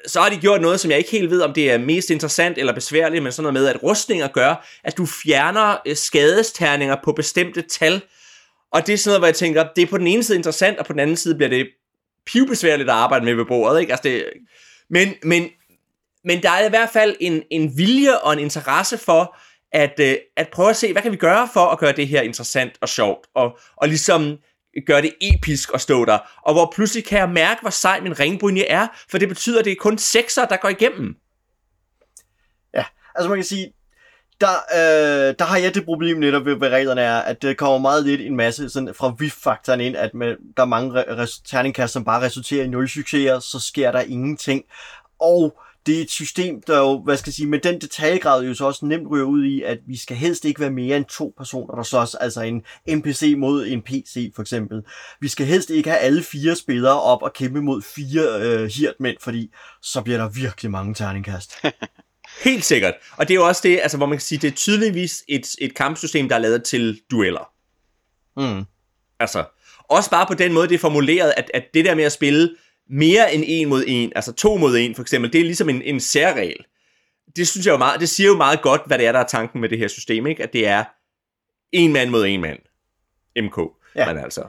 så 0.08 0.22
har 0.22 0.30
de 0.30 0.38
gjort 0.38 0.62
noget, 0.62 0.80
som 0.80 0.92
jeg 0.92 0.98
ikke 0.98 1.12
helt 1.12 1.30
ved, 1.30 1.42
om 1.42 1.54
det 1.54 1.72
er 1.72 1.78
mest 1.78 2.10
interessant 2.10 2.58
eller 2.58 2.74
besværligt, 2.74 3.24
men 3.24 3.32
sådan 3.32 3.44
noget 3.44 3.54
med, 3.54 3.68
at 3.68 3.84
rustninger 3.84 4.28
gør, 4.28 4.68
at 4.84 4.98
du 4.98 5.06
fjerner 5.06 5.78
øh, 5.88 5.96
skadesterninger 5.96 6.96
på 7.04 7.12
bestemte 7.12 7.62
tal. 7.62 8.02
Og 8.72 8.88
det 8.88 8.94
er 8.94 8.98
sådan 8.98 9.10
noget, 9.10 9.20
hvor 9.20 9.28
jeg 9.28 9.36
tænker, 9.36 9.68
det 9.76 9.82
er 9.82 9.88
på 9.88 9.98
den 9.98 10.08
ene 10.08 10.24
side 10.24 10.38
interessant, 10.38 10.80
og 10.80 10.86
på 10.86 10.94
den 10.94 11.00
anden 11.00 11.18
side 11.18 11.36
bliver 11.36 11.50
det 11.50 11.68
pivbesværligt 12.26 12.90
at 12.90 12.96
arbejde 12.96 13.26
med 13.26 13.34
ved 13.34 13.46
bordet. 13.46 13.82
Ikke? 13.82 13.94
Altså 13.94 14.10
det, 14.10 14.26
men, 14.90 15.14
men, 15.24 15.50
men 16.24 16.44
der 16.44 16.50
er 16.50 16.66
i 16.66 16.70
hvert 16.70 16.90
fald 16.94 17.16
en, 17.20 17.44
en 17.52 17.78
vilje 17.78 18.20
og 18.20 18.34
en 18.34 18.40
interesse 18.40 18.98
for, 18.98 19.38
at, 19.72 20.00
øh, 20.00 20.16
at 20.38 20.48
prøve 20.48 20.70
at 20.70 20.76
se, 20.76 20.92
hvad 20.92 21.02
kan 21.02 21.12
vi 21.12 21.18
gøre 21.18 21.50
for 21.54 21.66
at 21.66 21.80
gøre 21.80 21.92
det 21.92 22.08
her 22.08 22.22
interessant 22.22 22.74
og 22.82 22.90
sjovt, 22.90 23.28
og, 23.36 23.58
og 23.76 23.88
ligesom 23.88 24.38
gør 24.88 25.02
det 25.02 25.14
episk 25.22 25.70
at 25.74 25.82
stå 25.82 26.06
der, 26.06 26.18
og 26.42 26.54
hvor 26.54 26.72
pludselig 26.76 27.06
kan 27.06 27.20
jeg 27.20 27.30
mærke, 27.30 27.62
hvor 27.62 27.70
sej 27.70 28.00
min 28.00 28.20
ringbrynje 28.20 28.64
er, 28.64 28.88
for 29.12 29.18
det 29.18 29.28
betyder, 29.28 29.60
at 29.60 29.66
det 29.66 29.72
er 29.72 29.76
kun 29.80 29.98
sekser, 29.98 30.46
der 30.46 30.58
går 30.58 30.70
igennem. 30.70 31.16
Ja, 32.74 32.86
altså 33.16 33.30
man 33.30 33.38
kan 33.38 33.46
sige, 33.46 33.74
der, 34.42 34.48
øh, 34.74 35.36
der 35.40 35.46
har 35.46 35.58
jeg 35.58 35.76
det 35.76 35.86
problem 35.86 36.18
netop 36.18 36.46
ved, 36.46 36.56
ved 36.56 36.70
reglerne 36.70 37.02
er, 37.02 37.18
at 37.18 37.42
det 37.42 37.58
kommer 37.58 37.78
meget 37.78 38.06
lidt 38.06 38.22
en 38.22 38.36
masse 38.36 38.70
sådan, 38.70 38.94
fra 38.94 39.16
VIF-faktoren 39.20 39.82
ind, 39.82 39.96
at 39.96 40.14
med, 40.14 40.36
der 40.58 40.64
er 40.64 40.68
mange 40.68 41.04
re- 41.04 41.42
terningkast, 41.48 41.94
som 41.94 42.06
bare 42.06 42.22
resulterer 42.22 42.64
i 42.64 42.68
nul 42.68 42.90
succeser, 42.90 43.40
så 43.40 43.60
sker 43.60 43.92
der 43.92 44.02
ingenting. 44.02 44.64
Og 45.20 45.62
det 45.86 45.98
er 45.98 46.02
et 46.02 46.10
system, 46.10 46.62
der 46.68 46.80
jo, 46.80 47.02
hvad 47.04 47.18
skal 47.18 47.30
jeg 47.30 47.34
sige, 47.34 47.48
med 47.48 47.60
den 47.60 47.82
detaljegrad 47.82 48.44
jo 48.44 48.54
så 48.54 48.66
også 48.66 48.86
nemt 48.86 49.10
ryger 49.10 49.26
ud 49.26 49.44
i, 49.44 49.62
at 49.62 49.80
vi 49.88 49.98
skal 49.98 50.18
helst 50.18 50.46
ikke 50.46 50.60
være 50.60 50.72
mere 50.72 50.98
end 50.98 51.06
to 51.06 51.34
personer, 51.38 51.76
der 51.76 51.84
slås, 51.84 52.16
altså 52.16 52.42
en 52.42 52.64
NPC 52.98 53.34
mod 53.38 53.68
en 53.68 53.82
PC 53.82 54.32
for 54.36 54.42
eksempel. 54.42 54.84
Vi 55.20 55.28
skal 55.28 55.46
helst 55.46 55.70
ikke 55.70 55.90
have 55.90 56.00
alle 56.00 56.24
fire 56.24 56.56
spillere 56.56 57.02
op 57.02 57.22
og 57.22 57.34
kæmpe 57.34 57.62
mod 57.62 57.82
fire 57.82 58.42
øh, 58.42 58.70
hirtmænd, 58.70 59.18
fordi 59.22 59.52
så 59.82 60.02
bliver 60.02 60.18
der 60.18 60.30
virkelig 60.30 60.72
mange 60.72 60.94
terningkast. 60.94 61.54
Helt 62.44 62.66
sikkert. 62.66 62.94
Og 63.18 63.28
det 63.28 63.34
er 63.34 63.36
jo 63.36 63.48
også 63.48 63.62
det, 63.64 63.80
altså, 63.82 63.98
hvor 63.98 64.06
man 64.06 64.18
kan 64.18 64.24
sige, 64.24 64.40
det 64.40 64.48
er 64.48 64.56
tydeligvis 64.56 65.24
et, 65.28 65.48
et 65.62 65.76
kampsystem, 65.76 66.30
der 66.30 66.36
er 66.36 66.40
lavet 66.40 66.64
til 66.64 67.02
dueller. 67.12 67.52
Mm. 68.38 68.66
Altså, 69.20 69.46
også 69.90 70.10
bare 70.10 70.26
på 70.26 70.34
den 70.34 70.54
måde, 70.54 70.68
det 70.68 70.76
er 70.76 70.80
formuleret, 70.80 71.34
at, 71.38 71.52
at 71.54 71.64
det 71.74 71.86
der 71.86 71.96
med 71.96 72.04
at 72.04 72.12
spille 72.12 72.56
mere 72.90 73.34
end 73.34 73.44
en 73.48 73.70
mod 73.70 73.84
en, 73.88 74.12
altså 74.16 74.34
to 74.34 74.58
mod 74.58 74.78
en 74.78 74.96
for 74.96 75.02
eksempel, 75.02 75.34
det 75.34 75.42
er 75.42 75.46
ligesom 75.46 75.70
en, 75.70 75.82
en 75.82 76.00
særregel. 76.00 76.66
Det 77.36 77.48
synes 77.48 77.66
jeg 77.66 77.74
jo 77.74 77.78
meget, 77.78 78.00
det 78.00 78.10
siger 78.10 78.28
jo 78.28 78.38
meget 78.38 78.62
godt, 78.62 78.82
hvad 78.86 78.98
det 78.98 79.08
er, 79.08 79.12
der 79.12 79.20
er 79.20 79.28
tanken 79.28 79.62
med 79.62 79.70
det 79.70 79.78
her 79.78 79.88
system, 79.88 80.28
ikke? 80.28 80.44
At 80.44 80.54
det 80.54 80.68
er 80.68 80.84
en 81.72 81.94
mand 81.94 82.10
mod 82.10 82.26
en 82.26 82.42
mand. 82.42 82.60
MK. 83.42 83.58
Ja. 83.96 84.14
Men 84.14 84.24
altså 84.24 84.44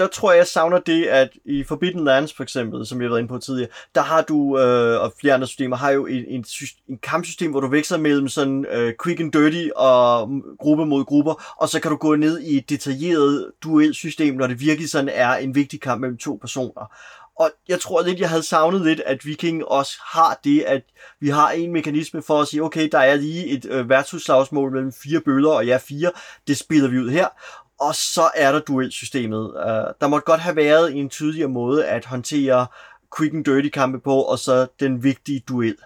der 0.00 0.06
tror 0.06 0.30
jeg, 0.32 0.38
jeg 0.38 0.46
savner 0.46 0.78
det, 0.78 1.04
at 1.04 1.30
i 1.44 1.64
Forbidden 1.64 2.04
Lands 2.04 2.34
for 2.34 2.42
eksempel, 2.42 2.86
som 2.86 3.00
jeg 3.00 3.04
har 3.04 3.10
været 3.10 3.20
inde 3.20 3.28
på 3.28 3.38
tidligere, 3.38 3.70
der 3.94 4.00
har 4.00 4.22
du, 4.22 4.58
øh, 4.58 5.00
og 5.00 5.12
flere 5.20 5.34
andre 5.34 5.46
systemer, 5.46 5.76
har 5.76 5.90
jo 5.90 6.06
en, 6.06 6.24
en, 6.28 6.44
en 6.88 6.98
kampsystem, 6.98 7.50
hvor 7.50 7.60
du 7.60 7.68
veksler 7.68 7.98
mellem 7.98 8.28
sådan 8.28 8.66
øh, 8.70 8.94
quick 9.04 9.20
and 9.20 9.32
dirty 9.32 9.68
og 9.76 10.30
gruppe 10.58 10.86
mod 10.86 11.04
grupper, 11.04 11.54
og 11.56 11.68
så 11.68 11.80
kan 11.80 11.90
du 11.90 11.96
gå 11.96 12.16
ned 12.16 12.40
i 12.40 12.56
et 12.56 12.70
detaljeret 12.70 13.52
duelsystem, 13.62 14.34
når 14.34 14.46
det 14.46 14.60
virkelig 14.60 14.90
sådan 14.90 15.10
er 15.12 15.34
en 15.34 15.54
vigtig 15.54 15.80
kamp 15.80 16.00
mellem 16.00 16.18
to 16.18 16.38
personer. 16.40 16.92
Og 17.40 17.50
jeg 17.68 17.80
tror 17.80 18.02
lidt, 18.02 18.20
jeg 18.20 18.28
havde 18.28 18.42
savnet 18.42 18.80
lidt, 18.80 19.00
at 19.00 19.26
Viking 19.26 19.64
også 19.64 19.98
har 20.04 20.40
det, 20.44 20.62
at 20.62 20.82
vi 21.20 21.28
har 21.28 21.50
en 21.50 21.72
mekanisme 21.72 22.22
for 22.22 22.40
at 22.40 22.48
sige, 22.48 22.62
okay, 22.62 22.88
der 22.92 22.98
er 22.98 23.14
lige 23.14 23.46
et 23.46 23.64
øh, 23.64 23.88
værtshusslagsmål 23.88 24.72
mellem 24.72 24.92
fire 24.92 25.20
bøller, 25.20 25.50
og 25.50 25.66
jeg 25.66 25.80
fire, 25.80 26.12
det 26.46 26.56
spiller 26.56 26.88
vi 26.88 26.98
ud 26.98 27.10
her. 27.10 27.28
Og 27.78 27.94
så 27.94 28.30
er 28.34 28.52
der 28.52 28.60
duelsystemet. 28.60 29.40
Uh, 29.40 29.94
der 30.00 30.06
måtte 30.06 30.24
godt 30.24 30.40
have 30.40 30.56
været 30.56 30.96
en 30.96 31.08
tydeligere 31.08 31.48
måde 31.48 31.86
at 31.86 32.04
håndtere 32.04 32.66
quick 33.16 33.34
and 33.34 33.44
dirty 33.44 33.68
kampe 33.68 34.00
på, 34.00 34.22
og 34.22 34.38
så 34.38 34.66
den 34.80 35.02
vigtige 35.02 35.42
duel. 35.48 35.76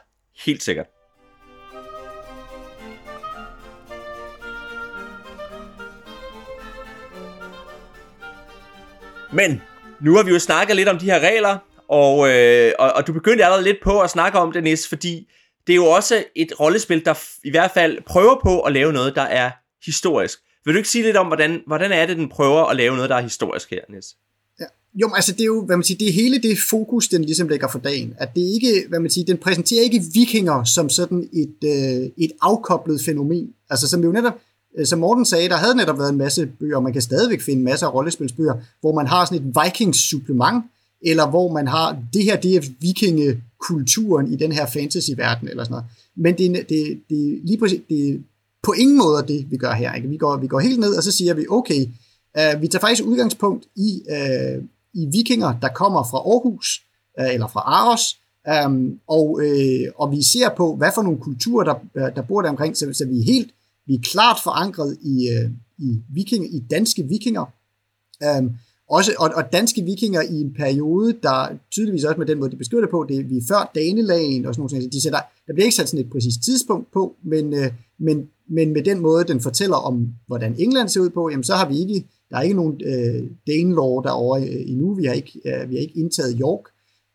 Helt 0.45 0.63
sikkert. 0.63 0.87
Men 9.33 9.63
nu 10.01 10.15
har 10.17 10.23
vi 10.23 10.31
jo 10.31 10.39
snakket 10.39 10.77
lidt 10.77 10.89
om 10.89 10.99
de 10.99 11.05
her 11.05 11.21
regler, 11.21 11.59
og, 11.89 12.29
øh, 12.31 12.73
og, 12.79 12.93
og 12.93 13.07
du 13.07 13.13
begyndte 13.13 13.45
allerede 13.45 13.65
lidt 13.65 13.77
på 13.85 14.01
at 14.01 14.11
snakke 14.11 14.39
om 14.39 14.53
det, 14.53 14.63
Nis, 14.63 14.89
fordi 14.89 15.29
det 15.67 15.73
er 15.73 15.77
jo 15.77 15.87
også 15.87 16.25
et 16.37 16.61
rollespil, 16.61 17.05
der 17.05 17.15
i 17.45 17.51
hvert 17.51 17.71
fald 17.75 17.99
prøver 18.07 18.41
på 18.43 18.61
at 18.61 18.73
lave 18.73 18.93
noget, 18.93 19.15
der 19.15 19.23
er 19.23 19.51
historisk. 19.85 20.39
Vil 20.65 20.75
du 20.75 20.79
ikke 20.79 20.89
sige 20.89 21.05
lidt 21.05 21.17
om, 21.17 21.27
hvordan, 21.27 21.63
hvordan 21.67 21.93
er 21.93 22.07
det, 22.07 22.17
den 22.17 22.29
prøver 22.29 22.65
at 22.65 22.77
lave 22.77 22.95
noget, 22.95 23.11
der 23.11 23.17
er 23.17 23.23
historisk 23.23 23.71
her, 23.71 23.81
Nis? 23.89 24.05
Ja. 24.61 24.65
Jo, 24.95 25.11
altså 25.15 25.33
det 25.33 25.41
er 25.41 25.45
jo, 25.45 25.65
hvad 25.67 25.77
man 25.77 25.85
siger, 25.85 25.99
det 25.99 26.09
er 26.09 26.13
hele 26.13 26.43
det 26.43 26.59
fokus, 26.71 27.09
den 27.09 27.25
ligesom 27.25 27.49
lægger 27.49 27.69
for 27.69 27.79
dagen. 27.79 28.15
At 28.19 28.29
det 28.35 28.41
ikke, 28.41 28.89
hvad 28.89 29.01
man 29.01 29.11
siger, 29.11 29.25
den 29.25 29.39
præsenterer 29.39 29.83
ikke 29.83 30.03
vikinger 30.15 30.65
som 30.65 30.91
sådan 30.91 31.29
et, 31.33 31.57
øh, 31.65 32.25
et 32.25 32.33
afkoblet 32.43 33.01
fænomen. 33.01 33.49
Altså 33.71 33.89
som 33.89 34.03
jo 34.03 34.13
netop, 34.13 34.35
Øh, 34.79 34.87
som 34.87 34.99
Morten 34.99 35.25
sagde, 35.25 35.49
der 35.49 35.57
havde 35.57 35.77
netop 35.77 35.99
været 35.99 36.11
en 36.11 36.19
masse 36.19 36.47
bøger, 36.47 36.77
og 36.77 36.83
man 36.83 36.93
kan 36.93 37.03
stadigvæk 37.03 37.41
finde 37.41 37.63
masser 37.63 37.87
af 37.87 37.95
rollespilsbøger, 37.95 38.55
hvor 38.81 38.95
man 38.95 39.07
har 39.07 39.25
sådan 39.25 39.39
et 39.39 39.55
vikings-supplement, 39.65 40.65
eller 41.03 41.31
hvor 41.31 41.53
man 41.53 41.69
har, 41.69 41.99
det 42.13 42.25
her, 42.25 42.37
det 42.37 42.57
er 42.57 42.63
vikingekulturen 42.81 44.33
i 44.33 44.37
den 44.37 44.53
her 44.53 44.67
fantasy-verden, 44.67 45.49
eller 45.49 45.65
sådan 45.65 45.73
noget. 45.73 45.85
Men 46.17 46.39
det, 46.39 46.69
det, 46.69 47.01
det, 47.11 47.41
lige 47.45 47.59
præcis, 47.59 47.81
det, 47.89 48.25
på 48.63 48.73
ingen 48.73 48.99
måde 48.99 49.25
det, 49.29 49.51
vi 49.51 49.57
gør 49.57 49.73
her. 49.73 49.95
Ikke? 49.95 50.09
Vi, 50.09 50.17
går, 50.17 50.37
vi 50.37 50.47
går 50.47 50.61
helt 50.61 50.81
ned, 50.81 50.97
og 50.97 51.03
så 51.03 51.11
siger 51.13 51.35
vi, 51.35 51.47
okay, 51.51 51.87
uh, 52.39 52.63
vi 52.63 52.69
tager 52.69 52.81
faktisk 52.81 53.05
udgangspunkt 53.05 53.65
i, 53.77 54.03
uh, 54.11 54.65
i 54.95 55.07
vikinger, 55.13 55.55
der 55.63 55.69
kommer 55.69 56.03
fra 56.03 56.19
Aarhus, 56.19 56.83
uh, 57.21 57.35
eller 57.35 57.49
fra 57.49 57.61
Aros, 57.61 58.17
um, 58.67 58.99
og, 59.09 59.31
uh, 59.31 60.03
og 60.03 60.13
vi 60.13 60.23
ser 60.23 60.49
på, 60.57 60.77
hvad 60.77 60.91
for 60.95 61.03
nogle 61.03 61.19
kulturer, 61.19 61.65
der, 61.95 62.11
der 62.11 62.23
bor 62.23 62.43
der 62.43 62.49
omkring, 62.49 62.77
så, 62.77 62.93
så 62.93 63.07
vi 63.07 63.21
er 63.21 63.25
helt, 63.25 63.51
vi 63.87 63.95
er 63.95 64.03
klart 64.03 64.37
forankret 64.45 64.99
i, 65.03 65.29
øh, 65.29 65.51
i, 65.79 66.03
viking, 66.09 66.55
i 66.55 66.61
danske 66.71 67.03
vikinger. 67.03 67.45
Um, 68.39 68.51
også, 68.91 69.13
og, 69.19 69.31
og 69.35 69.53
danske 69.53 69.83
vikinger 69.83 70.23
i 70.23 70.41
en 70.41 70.55
periode, 70.55 71.17
der 71.23 71.49
tydeligvis 71.71 72.05
også 72.05 72.19
med 72.19 72.27
den 72.27 72.39
måde, 72.39 72.51
de 72.51 72.57
beskriver 72.57 72.81
det 72.81 72.91
på, 72.91 73.07
det 73.09 73.19
er 73.19 73.23
vi 73.23 73.37
er 73.37 73.43
før 73.49 73.71
danelagen 73.75 74.47
og 74.47 74.55
sådan 74.55 74.69
noget. 74.73 74.93
De 74.93 75.03
sætter, 75.03 75.19
der 75.47 75.53
bliver 75.53 75.65
ikke 75.65 75.77
sat 75.77 75.89
sådan 75.89 76.05
et 76.05 76.11
præcist 76.11 76.43
tidspunkt 76.45 76.93
på, 76.93 77.17
men, 77.23 77.55
øh, 77.55 77.73
men, 77.99 78.29
men 78.51 78.73
med 78.73 78.83
den 78.83 79.01
måde, 79.01 79.25
den 79.25 79.41
fortæller 79.41 79.77
om, 79.77 80.09
hvordan 80.27 80.55
England 80.59 80.89
ser 80.89 81.01
ud 81.01 81.11
på, 81.11 81.31
jamen 81.31 81.45
så 81.45 81.55
har 81.55 81.69
vi 81.69 81.79
ikke, 81.79 82.05
der 82.31 82.37
er 82.37 82.43
ikke 82.43 82.57
nogen 82.57 82.81
øh, 82.87 83.31
Danelaw 83.47 84.01
derovre 84.01 84.43
øh, 84.43 84.71
endnu. 84.71 84.95
Vi 84.95 85.05
har 85.05 85.13
ikke, 85.13 85.41
øh, 85.47 85.71
vi 85.71 85.75
har 85.75 85.81
ikke 85.81 85.99
indtaget 85.99 86.37
York. 86.41 86.65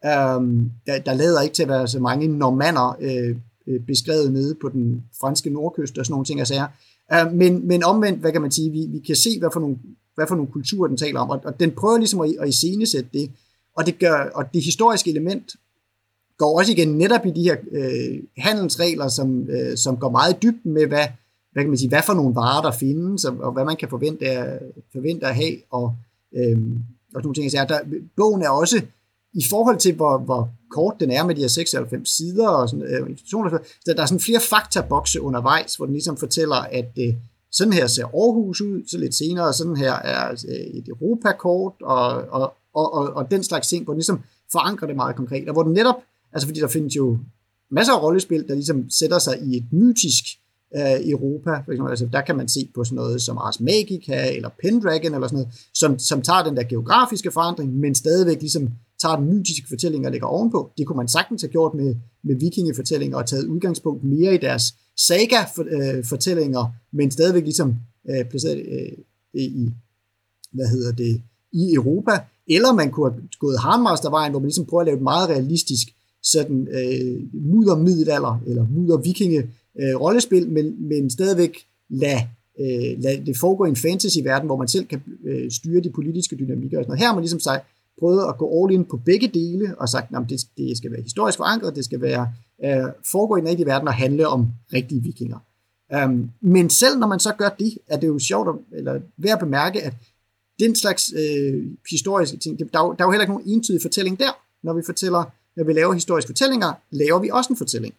Um, 0.04 0.72
der, 0.88 1.00
der 1.00 1.14
lader 1.14 1.42
ikke 1.42 1.54
til 1.54 1.64
at 1.64 1.70
være 1.70 1.88
så 1.88 2.00
mange 2.00 2.28
normander 2.28 2.98
øh, 3.02 3.36
øh, 3.70 3.80
beskrevet 3.80 4.34
nede 4.34 4.56
på 4.62 4.70
den 4.70 5.04
franske 5.20 5.50
nordkyst 5.50 5.98
og 5.98 6.06
sådan 6.06 6.14
nogle 6.14 6.26
ting 6.26 6.42
og 6.42 6.48
sager. 6.48 6.68
Øh, 7.14 7.34
men, 7.34 7.68
men 7.68 7.84
omvendt, 7.84 8.20
hvad 8.20 8.32
kan 8.32 8.42
man 8.42 8.52
sige, 8.52 8.72
vi, 8.72 8.86
vi 8.92 9.00
kan 9.00 9.16
se, 9.16 9.40
hvad 9.40 9.50
for 9.54 9.60
nogle 9.60 9.78
hvad 10.16 10.28
for 10.28 10.36
nogle 10.36 10.52
kulturer 10.52 10.88
den 10.88 10.98
taler 10.98 11.20
om, 11.20 11.30
og, 11.30 11.42
og 11.44 11.60
den 11.60 11.72
prøver 11.72 11.98
ligesom 11.98 12.22
at, 12.22 12.36
at 12.40 12.50
iscenesætte 12.50 13.10
det, 13.14 13.32
og 13.76 13.86
det, 13.86 14.00
gør, 14.00 14.30
og 14.36 14.54
det 14.54 14.64
historiske 14.64 15.10
element 15.10 15.56
går 16.38 16.60
også 16.60 16.72
igen 16.72 16.98
netop 16.98 17.26
i 17.26 17.32
de 17.32 17.44
her 17.44 17.58
øh, 17.72 18.24
handelsregler, 18.38 19.08
som, 19.08 19.50
øh, 19.50 19.78
som 19.78 19.98
går 19.98 20.10
meget 20.10 20.42
dybt 20.44 20.66
med, 20.66 20.88
hvad, 20.88 21.08
hvad, 21.52 21.64
kan 21.64 21.70
man 21.70 21.78
sige, 21.78 21.90
hvad 21.90 22.02
for 22.06 22.14
nogle 22.14 22.36
varer, 22.36 22.62
der 22.62 22.72
findes, 22.72 23.26
og, 23.26 23.38
og 23.40 23.52
hvad 23.52 23.66
man 23.66 23.76
kan 23.76 23.90
forvente, 23.90 24.26
at, 24.26 24.62
forvente 24.92 25.26
at 25.26 25.36
have, 25.36 25.56
og, 25.70 25.96
øh, 26.36 26.58
og 27.16 27.22
nogle 27.24 27.36
ting. 27.36 27.52
Så 27.52 27.66
der, 27.70 27.80
bogen 28.16 28.42
er 28.42 28.50
også, 28.50 28.82
i 29.34 29.44
forhold 29.50 29.78
til, 29.78 29.96
hvor, 29.96 30.18
hvor 30.18 30.50
kort 30.72 30.96
den 31.00 31.12
er 31.12 31.26
med 31.26 31.36
de 31.36 31.42
her 31.42 31.48
96 31.48 32.10
sider, 32.10 32.48
og 32.48 32.70
sådan, 32.70 32.86
øh, 32.86 33.18
så 33.18 33.94
der 33.96 34.02
er 34.02 34.06
sådan 34.06 34.20
flere 34.20 34.40
faktabokse 34.40 35.22
undervejs, 35.22 35.76
hvor 35.76 35.86
den 35.86 35.94
ligesom 35.94 36.18
fortæller, 36.18 36.56
at 36.56 36.92
øh, 37.00 37.14
sådan 37.52 37.74
her 37.74 37.88
ser 37.88 38.06
Aarhus 38.06 38.62
ud, 38.62 38.88
så 38.88 38.98
lidt 38.98 39.16
senere, 39.16 39.54
sådan 39.54 39.76
her 39.76 39.94
er 39.94 40.32
øh, 40.32 40.80
et 40.80 40.88
Europakort, 40.88 41.74
og, 41.82 42.08
og, 42.10 42.54
og, 42.74 42.94
og, 42.94 43.14
og 43.14 43.32
den 43.32 43.44
slags 43.44 43.68
ting, 43.68 43.84
hvor 43.84 43.94
den 43.94 44.00
ligesom 44.00 44.22
forankrer 44.52 44.88
det 44.88 44.96
meget 44.96 45.16
konkret, 45.16 45.48
og 45.48 45.54
hvor 45.54 45.64
den 45.64 45.74
netop, 45.74 45.96
altså 46.34 46.48
fordi 46.48 46.60
der 46.60 46.68
findes 46.68 46.96
jo 46.96 47.18
masser 47.72 47.94
af 47.94 48.04
rollespil, 48.04 48.48
der 48.48 48.54
ligesom 48.54 48.90
sætter 48.90 49.20
sig 49.20 49.42
i 49.42 49.58
et 49.58 49.66
mytisk 49.72 50.24
øh, 50.76 51.10
Europa, 51.10 51.52
for 51.66 51.72
eksempel, 51.72 51.90
altså 51.90 52.10
der 52.14 52.22
kan 52.22 52.36
man 52.36 52.48
se 52.48 52.70
på 52.76 52.84
sådan 52.84 52.96
noget 52.96 53.22
som 53.22 53.38
Ars 53.38 53.60
Magica, 53.60 54.36
eller 54.36 54.50
Pendragon, 54.62 55.14
eller 55.14 55.28
sådan 55.28 55.40
noget, 55.40 55.54
som, 55.74 56.00
som 56.00 56.22
tager 56.22 56.44
den 56.44 56.58
der 56.58 56.64
geografiske 56.64 57.32
forandring, 57.32 57.74
men 57.74 57.96
stadigvæk 57.96 58.40
ligesom 58.40 58.70
tager 59.02 59.16
den 59.16 59.26
mytiske 59.34 59.68
fortælling 59.70 60.06
og 60.06 60.12
lægger 60.12 60.28
ovenpå. 60.28 60.72
Det 60.78 60.88
kunne 60.88 60.98
man 60.98 61.08
sagtens 61.08 61.42
have 61.42 61.52
gjort 61.52 61.74
med, 61.74 61.96
med 62.24 62.36
vikingefortællinger 62.40 63.18
og 63.18 63.26
taget 63.26 63.46
udgangspunkt 63.46 64.04
mere 64.04 64.36
i 64.36 64.38
deres 64.38 64.64
saga-fortællinger, 65.08 66.74
men 66.92 67.12
stadigvæk 67.12 67.44
ligesom 67.44 67.76
øh, 68.10 68.26
placeret 68.30 68.58
øh, 68.58 69.42
i, 69.42 69.70
hvad 70.52 70.68
hedder 70.68 70.92
det, 70.92 71.22
i 71.54 71.74
Europa, 71.74 72.12
eller 72.48 72.74
man 72.74 72.92
kunne 72.92 73.12
have 73.12 73.22
gået 73.40 73.60
Harmastervejen, 73.60 74.32
hvor 74.32 74.40
man 74.40 74.48
ligesom 74.48 74.66
prøver 74.66 74.82
at 74.82 74.86
lave 74.86 74.98
et 74.98 75.04
meget 75.04 75.30
realistisk 75.30 75.88
sådan 76.24 76.68
øh, 76.68 77.22
mudder 77.34 77.78
middelalder, 77.78 78.42
eller 78.48 78.68
mudder 78.72 78.98
vikinge 78.98 79.40
øh, 79.82 79.96
rollespil, 80.02 80.50
men, 80.50 80.88
men 80.88 81.10
stadigvæk 81.10 81.58
lade, 81.90 82.22
øh, 82.60 83.04
lad 83.04 83.26
det 83.26 83.38
foregå 83.38 83.66
i 83.66 83.70
en 83.70 83.76
fantasy-verden, 83.76 84.46
hvor 84.46 84.58
man 84.58 84.68
selv 84.68 84.86
kan 84.86 85.02
øh, 85.26 85.52
styre 85.52 85.82
de 85.82 85.90
politiske 85.90 86.36
dynamikker 86.36 86.78
og 86.78 86.84
sådan 86.84 86.90
noget. 86.90 87.00
Her 87.00 87.08
har 87.08 87.14
man 87.14 87.24
ligesom 87.24 87.40
sagt, 87.40 87.66
prøvet 88.00 88.30
at 88.30 88.38
gå 88.38 88.64
all 88.64 88.74
in 88.74 88.86
på 88.86 88.98
begge 88.98 89.28
dele, 89.28 89.76
og 89.78 89.90
sagt, 89.90 90.16
at 90.16 90.30
det, 90.30 90.40
det 90.58 90.78
skal 90.78 90.92
være 90.92 91.02
historisk 91.02 91.38
forankret, 91.38 91.76
det 91.76 91.86
skal 91.86 92.02
være 92.02 92.28
øh, 92.66 92.92
foregå 93.12 93.36
i 93.36 93.40
den 93.40 93.50
rigtige 93.50 93.66
verden 93.66 93.88
og 93.88 93.94
handle 93.94 94.28
om 94.28 94.48
rigtige 94.74 95.04
vikinger. 95.04 95.38
Um, 96.06 96.32
men 96.42 96.70
selv 96.70 97.00
når 97.00 97.08
man 97.08 97.20
så 97.20 97.34
gør 97.38 97.50
det, 97.50 97.78
er 97.88 97.98
det 97.98 98.08
jo 98.08 98.20
sjovt, 98.20 98.50
at, 98.50 98.78
eller 98.78 99.00
værd 99.18 99.34
at 99.34 99.40
bemærke, 99.40 99.82
at 99.82 99.94
den 100.60 100.76
slags 100.76 101.14
øh, 101.14 101.66
historiske 101.90 102.38
ting, 102.38 102.60
det, 102.60 102.74
der, 102.74 102.80
der 102.80 102.96
er 103.00 103.06
jo 103.08 103.12
heller 103.12 103.24
ikke 103.24 103.34
nogen 103.34 103.50
entydig 103.50 103.82
fortælling 103.82 104.20
der. 104.20 104.32
Når 104.64 104.74
vi 104.74 104.82
fortæller, 104.86 105.24
når 105.56 105.64
vi 105.64 105.74
laver 105.74 105.94
historiske 105.94 106.28
fortællinger, 106.28 106.74
laver 106.92 107.20
vi 107.20 107.30
også 107.30 107.54
en 107.54 107.58
fortælling. 107.58 107.94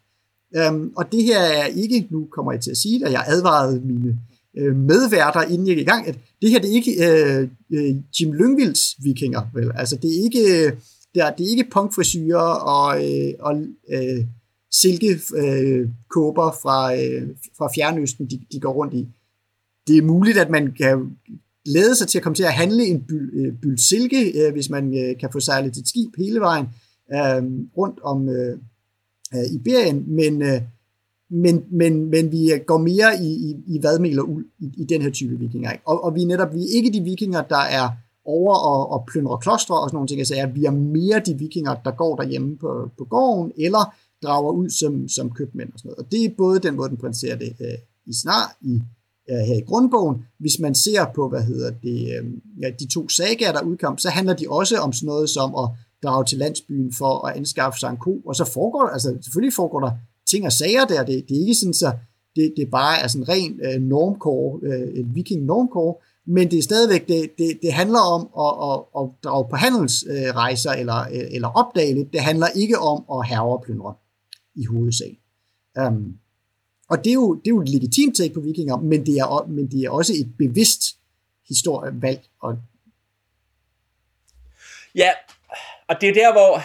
Um, 0.70 0.92
og 0.96 1.12
det 1.12 1.24
her 1.24 1.40
er 1.40 1.66
ikke, 1.66 2.06
nu 2.10 2.28
kommer 2.30 2.52
jeg 2.52 2.60
til 2.60 2.70
at 2.70 2.76
sige 2.76 2.98
det, 3.00 3.12
jeg 3.12 3.24
advarede 3.26 3.80
mine 3.80 4.18
øh, 4.58 4.76
medværter, 4.76 5.42
inden 5.42 5.66
jeg 5.66 5.76
gik 5.76 5.86
i 5.86 5.90
gang, 5.90 6.06
at 6.08 6.18
det 6.42 6.50
her 6.50 6.60
det 6.60 6.70
er 6.70 6.74
ikke 6.74 6.94
øh, 7.08 7.48
øh, 7.72 7.96
Jim 8.20 8.32
Lyngvilds 8.32 8.96
vikinger, 9.04 9.42
vel? 9.54 9.70
Altså 9.74 9.96
det 9.96 10.10
er 10.10 10.22
ikke, 10.22 10.40
øh, 10.40 10.72
det 11.14 11.22
er, 11.22 11.30
det 11.30 11.46
er 11.46 11.50
ikke 11.50 11.70
punkfrisyrer 11.70 12.54
og, 12.76 12.88
øh, 13.04 13.34
og 13.40 13.62
øh, 13.92 14.24
silkekåber 14.72 16.46
øh, 16.46 16.54
fra, 16.62 16.94
øh, 16.94 17.28
fra 17.58 17.68
Fjernøsten, 17.74 18.26
de, 18.26 18.40
de 18.52 18.60
går 18.60 18.72
rundt 18.72 18.94
i. 18.94 19.08
Det 19.86 19.98
er 19.98 20.02
muligt, 20.02 20.38
at 20.38 20.50
man 20.50 20.72
kan 20.72 21.16
glæde 21.64 21.94
sig 21.96 22.08
til 22.08 22.18
at 22.18 22.22
komme 22.22 22.34
til 22.34 22.42
at 22.42 22.52
handle 22.52 22.86
en 22.86 23.04
byl, 23.04 23.30
øh, 23.34 23.52
byld 23.62 23.78
silke, 23.78 24.46
øh, 24.46 24.52
hvis 24.52 24.70
man 24.70 24.98
øh, 24.98 25.18
kan 25.18 25.28
få 25.32 25.40
sejlet 25.40 25.76
et 25.76 25.88
skib 25.88 26.16
hele 26.18 26.40
vejen 26.40 26.66
øh, 27.14 27.42
rundt 27.76 28.00
om 28.02 28.28
øh, 28.28 28.58
øh, 29.34 29.54
Iberien, 29.54 30.04
men, 30.14 30.42
øh, 30.42 30.60
men, 31.30 31.64
men, 31.70 32.10
men 32.10 32.32
vi 32.32 32.52
går 32.66 32.78
mere 32.78 33.22
i, 33.22 33.28
i, 33.50 33.56
i 33.66 33.82
vadmel 33.82 34.18
og 34.18 34.30
uld 34.30 34.46
i, 34.58 34.72
i 34.76 34.84
den 34.84 35.02
her 35.02 35.10
type 35.10 35.38
vikinger. 35.38 35.72
Ikke? 35.72 35.84
Og, 35.86 36.04
og 36.04 36.14
vi 36.14 36.22
er 36.22 36.26
netop 36.26 36.54
vi 36.54 36.60
er 36.60 36.74
ikke 36.74 36.92
de 36.92 37.00
vikinger, 37.00 37.42
der 37.42 37.56
er 37.56 37.88
over 38.24 38.54
og, 38.54 38.90
og 38.90 39.06
plyndrer 39.12 39.36
klostre 39.36 39.80
og 39.80 39.88
sådan 39.88 39.96
nogle 39.96 40.08
ting. 40.08 40.20
Altså, 40.20 40.50
vi 40.54 40.64
er 40.64 40.70
mere 40.70 41.22
de 41.26 41.38
vikinger, 41.38 41.74
der 41.74 41.90
går 41.90 42.16
derhjemme 42.16 42.58
på, 42.58 42.90
på 42.98 43.04
gården, 43.04 43.52
eller 43.56 43.94
drager 44.22 44.52
ud 44.52 44.70
som, 44.70 45.08
som 45.08 45.30
købmænd 45.30 45.72
og 45.72 45.78
sådan 45.78 45.88
noget. 45.88 45.98
Og 45.98 46.12
det 46.12 46.24
er 46.24 46.30
både 46.38 46.60
den 46.60 46.76
måde, 46.76 46.88
den 46.88 46.96
præsenterer 46.96 47.36
det 47.36 47.52
øh, 47.60 47.78
i 48.06 48.14
snar, 48.14 48.56
i, 48.60 48.74
øh, 49.30 49.38
her 49.38 49.56
i 49.56 49.60
grundbogen. 49.60 50.24
Hvis 50.38 50.58
man 50.58 50.74
ser 50.74 51.06
på, 51.14 51.28
hvad 51.28 51.42
hedder 51.42 51.70
det, 51.70 52.00
øh, 52.18 52.30
ja, 52.62 52.70
de 52.80 52.86
to 52.86 53.08
sagaer, 53.08 53.52
der 53.52 53.62
udkom, 53.62 53.98
så 53.98 54.08
handler 54.08 54.34
de 54.34 54.46
også 54.48 54.78
om 54.78 54.92
sådan 54.92 55.06
noget 55.06 55.30
som 55.30 55.54
at 55.54 55.68
drage 56.02 56.24
til 56.24 56.38
landsbyen 56.38 56.92
for 56.92 57.26
at 57.26 57.36
anskaffe 57.36 57.80
sig 57.80 57.90
en 57.90 57.96
ko, 57.96 58.20
og 58.26 58.36
så 58.36 58.44
foregår 58.44 58.82
der, 58.82 58.90
altså 58.90 59.18
selvfølgelig 59.22 59.54
foregår 59.54 59.80
der 59.80 59.90
ting 60.30 60.46
og 60.46 60.52
sager 60.52 60.84
der, 60.84 61.04
det, 61.04 61.28
det 61.28 61.36
er 61.36 61.40
ikke 61.40 61.54
sådan 61.54 61.74
så, 61.74 61.92
det, 62.36 62.54
det 62.56 62.70
bare 62.70 62.98
er 62.98 63.08
sådan 63.08 63.28
ren 63.28 63.60
øh, 63.64 63.80
normkår, 63.82 64.60
øh, 64.62 65.14
viking 65.14 65.44
normkår, 65.44 66.04
men 66.26 66.50
det 66.50 66.58
er 66.58 66.62
stadigvæk, 66.62 67.08
det, 67.08 67.38
det, 67.38 67.58
det 67.62 67.72
handler 67.72 68.00
om 68.00 68.22
at, 68.44 68.52
at, 68.70 69.02
at 69.02 69.24
drage 69.24 69.48
på 69.50 69.56
handelsrejser 69.56 70.72
øh, 70.72 70.80
eller, 70.80 71.00
øh, 71.00 71.34
eller 71.34 71.48
opdage 71.48 71.94
lidt. 71.94 72.12
Det 72.12 72.20
handler 72.20 72.46
ikke 72.48 72.78
om 72.78 73.04
at 73.20 73.28
herre 73.28 73.42
og 73.42 73.62
plyndre 73.62 73.94
i 74.54 74.64
hovedsagen. 74.64 75.16
Um, 75.78 75.84
øhm, 75.84 76.14
og 76.90 77.04
det 77.04 77.10
er, 77.10 77.14
jo, 77.14 77.34
det 77.34 77.46
er 77.46 77.50
jo 77.50 77.60
et 77.60 77.68
legitimt 77.68 78.16
take 78.16 78.34
på 78.34 78.40
vikinger, 78.40 78.76
men 78.76 79.06
det 79.06 79.14
er, 79.14 79.46
men 79.48 79.70
det 79.70 79.84
er 79.84 79.90
også 79.90 80.12
et 80.20 80.36
bevidst 80.38 80.82
historievalg. 81.48 82.20
Og... 82.42 82.58
Ja, 84.94 85.10
og 85.88 85.96
det 86.00 86.08
er 86.08 86.14
der, 86.14 86.32
hvor... 86.32 86.62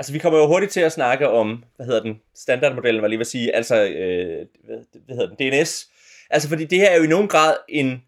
Altså, 0.00 0.12
vi 0.12 0.18
kommer 0.18 0.38
jo 0.38 0.46
hurtigt 0.46 0.72
til 0.72 0.80
at 0.80 0.92
snakke 0.92 1.28
om, 1.28 1.64
hvad 1.76 1.86
hedder 1.86 2.02
den, 2.02 2.20
standardmodellen, 2.34 3.02
var 3.02 3.08
lige 3.08 3.18
vil 3.18 3.26
sige, 3.26 3.54
altså, 3.54 3.84
øh, 3.84 4.46
hvad, 4.64 4.76
hvad 5.06 5.16
hedder 5.16 5.36
den, 5.36 5.52
DNS. 5.52 5.88
Altså, 6.30 6.48
fordi 6.48 6.64
det 6.64 6.78
her 6.78 6.90
er 6.90 6.96
jo 6.96 7.02
i 7.02 7.06
nogen 7.06 7.28
grad 7.28 7.56
en, 7.68 8.02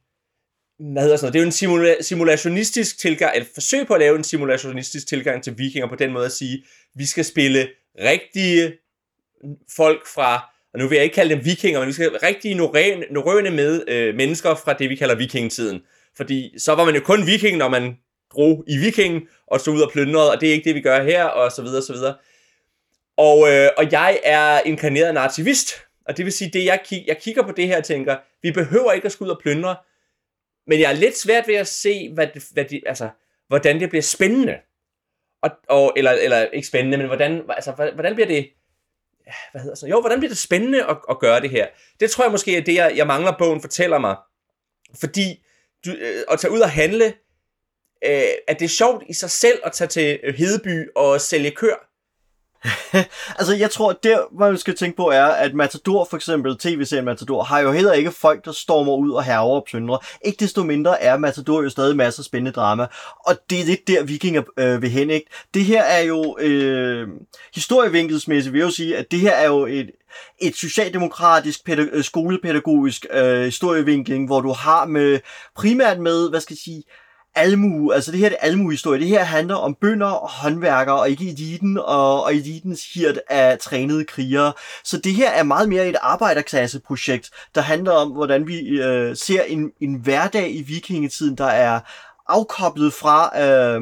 hvad 0.92 1.02
hedder 1.02 1.16
sådan 1.16 1.24
noget, 1.24 1.35
det 1.35 1.38
er 1.38 1.72
jo 1.72 1.76
en 1.76 1.92
simula- 1.96 2.02
simulationistisk 2.02 2.98
tilgang, 2.98 3.37
et 3.37 3.46
forsøg 3.55 3.87
på 3.87 3.94
at 3.94 4.00
lave 4.00 4.16
en 4.16 4.24
simulationistisk 4.24 5.09
tilgang 5.09 5.42
til 5.42 5.59
vikinger 5.59 5.88
på 5.88 5.94
den 5.94 6.12
måde 6.12 6.26
at 6.26 6.33
sige, 6.33 6.64
vi 6.94 7.07
skal 7.07 7.24
spille 7.24 7.68
rigtige 7.98 8.72
folk 9.76 10.07
fra, 10.14 10.50
og 10.74 10.78
nu 10.78 10.88
vil 10.88 10.96
jeg 10.96 11.05
ikke 11.05 11.14
kalde 11.14 11.35
dem 11.35 11.44
vikinger, 11.44 11.81
men 11.81 11.88
vi 11.88 11.92
skal 11.92 12.11
rigtige 12.11 12.55
norrøne 12.55 13.50
med 13.50 13.88
øh, 13.88 14.14
mennesker 14.14 14.55
fra 14.55 14.72
det, 14.72 14.90
vi 14.90 14.96
kalder 14.96 15.14
vikingetiden. 15.14 15.81
Fordi 16.16 16.55
så 16.59 16.74
var 16.74 16.85
man 16.85 16.94
jo 16.94 17.00
kun 17.00 17.26
viking, 17.26 17.57
når 17.57 17.68
man 17.68 17.96
drog 18.33 18.64
i 18.68 18.77
vikingen 18.77 19.23
og 19.47 19.61
så 19.61 19.71
ud 19.71 19.81
og 19.81 19.90
plyndrede, 19.92 20.31
og 20.31 20.40
det 20.40 20.49
er 20.49 20.53
ikke 20.53 20.64
det, 20.64 20.75
vi 20.75 20.81
gør 20.81 21.03
her, 21.03 21.25
og 21.25 21.53
så 21.53 21.62
videre, 21.62 21.79
og 21.79 21.83
så 21.83 21.92
videre. 21.92 22.14
Og, 23.16 23.53
øh, 23.53 23.71
og 23.77 23.92
jeg 23.92 24.21
er 24.25 24.61
inkarneret 24.61 25.14
nativist, 25.14 25.75
og 26.09 26.16
det 26.16 26.25
vil 26.25 26.33
sige, 26.33 26.51
det 26.51 26.64
jeg, 26.64 26.81
kig, 26.85 27.05
jeg 27.07 27.18
kigger 27.18 27.42
på 27.42 27.53
det 27.53 27.66
her 27.66 27.77
og 27.77 27.85
tænker, 27.85 28.16
vi 28.42 28.53
behøver 28.53 28.92
ikke 28.92 29.07
at 29.07 29.12
skulle 29.12 29.31
ud 29.31 29.37
og 29.37 29.42
plyndre, 29.42 29.77
men 30.66 30.81
jeg 30.81 30.90
er 30.90 30.97
lidt 30.97 31.18
svært 31.18 31.49
ved 31.49 31.55
at 31.55 31.66
se, 31.66 32.12
hvad 32.14 32.27
det, 32.35 32.45
hvad 32.53 32.64
det, 32.64 32.83
altså, 32.87 33.09
hvordan 33.49 33.81
det 33.81 33.88
bliver 33.88 34.03
spændende. 34.03 34.59
Og, 35.42 35.51
og, 35.68 35.92
eller, 35.97 36.11
eller 36.11 36.45
ikke 36.45 36.68
spændende, 36.68 36.99
men 36.99 37.07
hvordan, 37.07 37.42
altså, 37.49 37.90
hvordan 37.95 38.14
bliver 38.14 38.27
det, 38.27 38.49
hvad 39.53 39.61
hedder 39.61 39.77
så? 39.77 39.87
Jo, 39.87 40.01
hvordan 40.01 40.18
bliver 40.18 40.31
det 40.31 40.38
spændende 40.38 40.85
at, 40.85 40.97
at 41.11 41.18
gøre 41.18 41.40
det 41.40 41.51
her? 41.51 41.66
Det 42.01 42.11
tror 42.11 42.25
jeg 42.25 42.31
måske 42.31 42.57
er 42.57 42.61
det, 42.61 42.75
jeg, 42.75 42.92
jeg 42.97 43.07
mangler, 43.07 43.38
bogen 43.38 43.61
fortæller 43.61 43.99
mig. 43.99 44.16
Fordi 45.01 45.45
du, 45.87 45.90
øh, 45.90 46.23
at 46.31 46.40
tage 46.40 46.53
ud 46.53 46.61
og 46.61 46.71
handle, 46.71 47.14
øh, 48.04 48.22
at 48.48 48.58
det 48.58 48.64
er 48.64 48.68
sjovt 48.68 49.04
i 49.08 49.14
sig 49.14 49.30
selv 49.30 49.58
at 49.64 49.72
tage 49.72 49.88
til 49.88 50.18
Hedeby 50.36 50.88
og 50.96 51.20
sælge 51.20 51.50
kør. 51.50 51.92
altså, 53.38 53.54
jeg 53.58 53.70
tror, 53.70 53.92
der, 53.92 54.18
hvad 54.36 54.48
man 54.48 54.58
skal 54.58 54.76
tænke 54.76 54.96
på, 54.96 55.10
er, 55.10 55.24
at 55.24 55.54
Matador, 55.54 56.06
for 56.10 56.16
eksempel 56.16 56.58
tv-serien 56.58 57.04
Matador, 57.04 57.42
har 57.42 57.60
jo 57.60 57.72
heller 57.72 57.92
ikke 57.92 58.10
folk, 58.10 58.44
der 58.44 58.52
stormer 58.52 58.92
ud 58.92 59.10
og 59.10 59.24
herrer 59.24 59.40
og 59.40 59.64
plyndrer. 59.70 60.06
Ikke 60.24 60.40
desto 60.40 60.62
mindre 60.62 61.02
er 61.02 61.16
Matador 61.18 61.62
jo 61.62 61.70
stadig 61.70 61.96
masser 61.96 62.20
af 62.20 62.24
spændende 62.24 62.52
drama, 62.52 62.86
og 63.26 63.36
det 63.50 63.60
er 63.60 63.64
lidt 63.64 63.86
der, 63.86 64.02
vikinger 64.04 64.42
øh, 64.58 64.82
vil 64.82 64.90
hen, 64.90 65.10
ikke? 65.10 65.26
Det 65.54 65.64
her 65.64 65.82
er 65.82 66.00
jo, 66.00 66.36
øh, 66.40 67.08
historievinkelsmæssigt 67.54 68.52
vil 68.52 68.58
jeg 68.58 68.66
jo 68.66 68.72
sige, 68.72 68.96
at 68.96 69.10
det 69.10 69.20
her 69.20 69.32
er 69.32 69.46
jo 69.46 69.66
et, 69.66 69.90
et 70.38 70.56
socialdemokratisk 70.56 71.64
pædag- 71.64 71.88
øh, 71.92 72.04
skolepædagogisk 72.04 73.06
øh, 73.12 73.44
historievinkling, 73.44 74.26
hvor 74.26 74.40
du 74.40 74.52
har 74.52 74.86
med 74.86 75.20
primært 75.56 75.98
med, 75.98 76.30
hvad 76.30 76.40
skal 76.40 76.54
jeg 76.54 76.58
sige, 76.64 76.82
almue, 77.35 77.95
altså 77.95 78.12
det 78.12 78.21
her 78.21 78.29
er 78.29 78.37
almuehistorie. 78.40 79.01
Det 79.01 79.09
her 79.09 79.25
handler 79.25 79.55
om 79.55 79.75
bønder 79.75 80.07
og 80.07 80.31
håndværkere, 80.31 81.01
og 81.01 81.11
ikke 81.11 81.31
eliten, 81.31 81.79
og, 81.79 82.25
og 82.25 82.35
elitens 82.35 82.95
hirt 82.95 83.21
af 83.31 83.59
trænede 83.59 84.05
krigere. 84.05 84.53
Så 84.85 84.99
det 84.99 85.14
her 85.14 85.31
er 85.31 85.42
meget 85.42 85.68
mere 85.68 85.88
et 85.88 85.97
arbejderklasseprojekt, 86.03 87.31
der 87.55 87.61
handler 87.61 87.92
om, 87.92 88.11
hvordan 88.11 88.47
vi 88.47 88.59
øh, 88.59 89.16
ser 89.16 89.42
en, 89.42 89.71
en 89.81 89.95
hverdag 89.95 90.55
i 90.55 90.62
vikingetiden, 90.62 91.38
der 91.38 91.47
er 91.47 91.81
afkoblet 92.29 92.92
fra 92.92 93.42
øh, 93.42 93.81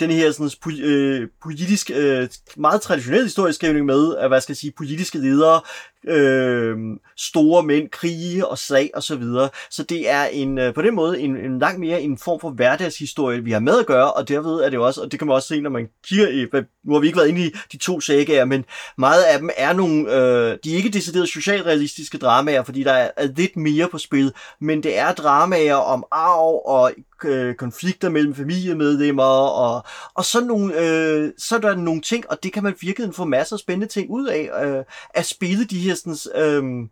den 0.00 0.10
her 0.10 0.32
sådan, 0.32 0.80
øh, 0.80 1.28
politisk, 1.42 1.90
øh, 1.94 2.28
meget 2.56 2.82
traditionelle 2.82 3.24
historieskrivning 3.26 3.86
med, 3.86 4.16
at, 4.16 4.28
hvad 4.28 4.40
skal 4.40 4.52
jeg 4.52 4.56
sige, 4.56 4.72
politiske 4.76 5.18
ledere, 5.18 5.60
øh, 6.04 6.76
store 7.16 7.62
mænd, 7.62 7.88
krige 7.88 8.46
og 8.46 8.58
slag 8.58 8.90
og 8.94 9.02
så 9.02 9.16
videre. 9.16 9.48
Så 9.70 9.82
det 9.82 10.10
er 10.10 10.24
en, 10.24 10.58
øh, 10.58 10.74
på 10.74 10.82
den 10.82 10.94
måde 10.94 11.20
en, 11.20 11.36
en 11.36 11.58
langt 11.58 11.80
mere 11.80 12.02
en 12.02 12.18
form 12.18 12.40
for 12.40 12.50
hverdagshistorie, 12.50 13.44
vi 13.44 13.50
har 13.50 13.60
med 13.60 13.78
at 13.78 13.86
gøre, 13.86 14.12
og 14.12 14.28
derved 14.28 14.60
er 14.60 14.70
det 14.70 14.78
også, 14.78 15.02
og 15.02 15.10
det 15.12 15.18
kan 15.20 15.26
man 15.26 15.34
også 15.34 15.48
se, 15.48 15.60
når 15.60 15.70
man 15.70 15.88
kigger 16.08 16.28
i, 16.28 16.46
nu 16.84 16.92
har 16.92 17.00
vi 17.00 17.06
ikke 17.06 17.18
været 17.18 17.28
inde 17.28 17.46
i 17.46 17.50
de 17.72 17.76
to 17.76 18.00
sagaer, 18.00 18.44
men 18.44 18.64
meget 18.98 19.22
af 19.22 19.38
dem 19.38 19.50
er 19.56 19.72
nogle, 19.72 20.14
øh, 20.14 20.58
de 20.64 20.72
er 20.72 20.76
ikke 20.76 20.88
decideret 20.88 21.28
socialrealistiske 21.28 22.18
dramaer, 22.18 22.62
fordi 22.62 22.82
der 22.82 22.92
er, 22.92 23.10
er 23.16 23.28
lidt 23.36 23.56
mere 23.56 23.88
på 23.88 23.98
spil, 23.98 24.32
men 24.60 24.82
det 24.82 24.98
er 24.98 25.12
dramaer 25.12 25.74
om 25.74 26.04
arv 26.10 26.62
og 26.66 26.92
øh, 27.24 27.54
konflikter 27.54 28.08
mellem 28.08 28.34
familiemedlemmer, 28.34 29.24
og, 29.24 29.82
og 30.14 30.24
sådan 30.24 30.48
nogle, 30.48 30.80
øh, 30.80 31.32
så 31.38 31.56
er 31.56 31.60
der 31.60 31.74
nogle 31.74 32.00
ting, 32.00 32.30
og 32.30 32.42
det 32.42 32.52
kan 32.52 32.62
man 32.62 32.74
virkelig 32.80 33.14
få 33.14 33.24
masser 33.24 33.56
af 33.56 33.60
spændende 33.60 33.92
ting 33.92 34.10
ud 34.10 34.26
af, 34.26 34.50
øh, 34.64 34.84
at 35.14 35.26
spille 35.26 35.64
de 35.64 35.78
her 35.78 35.87
sådan, 35.96 36.42
øh, 36.42 36.88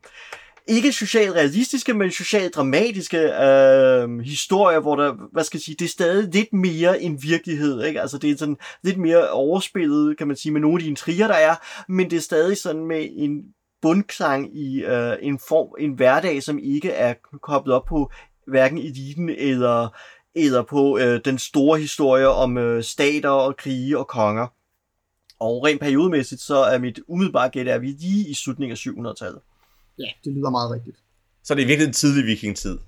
ikke 0.69 0.93
socialt 0.93 1.35
realistiske, 1.35 1.95
men 1.95 2.11
socialt 2.11 2.55
dramatiske 2.55 3.19
øh, 3.19 4.21
historier, 4.21 4.81
hvor 4.81 4.97
der, 4.97 5.15
hvad 5.33 5.45
skal 5.45 5.59
jeg 5.59 5.63
sige, 5.63 5.77
det 5.79 5.85
er 5.85 5.89
stadig 5.89 6.35
lidt 6.35 6.53
mere 6.53 7.03
en 7.03 7.23
virkelighed, 7.23 7.85
ikke? 7.85 8.01
Altså 8.01 8.19
det 8.19 8.31
er 8.31 8.37
sådan 8.37 8.57
lidt 8.83 8.99
mere 8.99 9.31
overspillet, 9.31 10.19
kan 10.19 10.27
man 10.27 10.37
sige, 10.37 10.53
med 10.53 10.61
nogle 10.61 10.77
af 10.77 10.83
de 10.83 10.89
intriger, 10.89 11.27
der 11.27 11.35
er, 11.35 11.55
men 11.89 12.11
det 12.11 12.17
er 12.17 12.21
stadig 12.21 12.57
sådan 12.57 12.87
med 12.87 13.09
en 13.17 13.43
bundklang 13.83 14.59
i 14.59 14.85
øh, 14.85 15.17
en 15.23 15.39
form, 15.49 15.69
en 15.79 15.93
hverdag, 15.93 16.43
som 16.43 16.59
ikke 16.59 16.91
er 16.91 17.15
koblet 17.43 17.75
op 17.75 17.85
på 17.85 18.11
hverken 18.47 18.79
eliten 18.79 19.29
eller 19.29 19.89
eller 20.37 20.63
på 20.63 20.99
øh, 20.99 21.21
den 21.25 21.39
store 21.39 21.79
historie 21.79 22.29
om 22.29 22.59
øh, 22.59 22.83
stater 22.83 23.29
og 23.29 23.57
krige 23.57 23.99
og 23.99 24.07
konger. 24.07 24.47
Og 25.41 25.65
rent 25.65 25.81
periodemæssigt, 25.81 26.41
så 26.41 26.57
er 26.57 26.79
mit 26.79 27.01
umiddelbare 27.09 27.49
gæt, 27.49 27.69
at 27.69 27.83
vi 27.83 27.87
lige 27.87 28.29
i 28.29 28.35
slutningen 28.35 28.73
af 28.73 28.77
700-tallet. 28.77 29.41
Ja, 29.99 30.09
det 30.25 30.33
lyder 30.33 30.51
meget 30.51 30.71
rigtigt. 30.71 30.97
Så 31.45 31.55
det 31.55 31.63
er 31.63 31.67
virkelig 31.67 31.87
en 31.87 31.93
tidlig 31.93 32.27
vikingtid. 32.27 32.79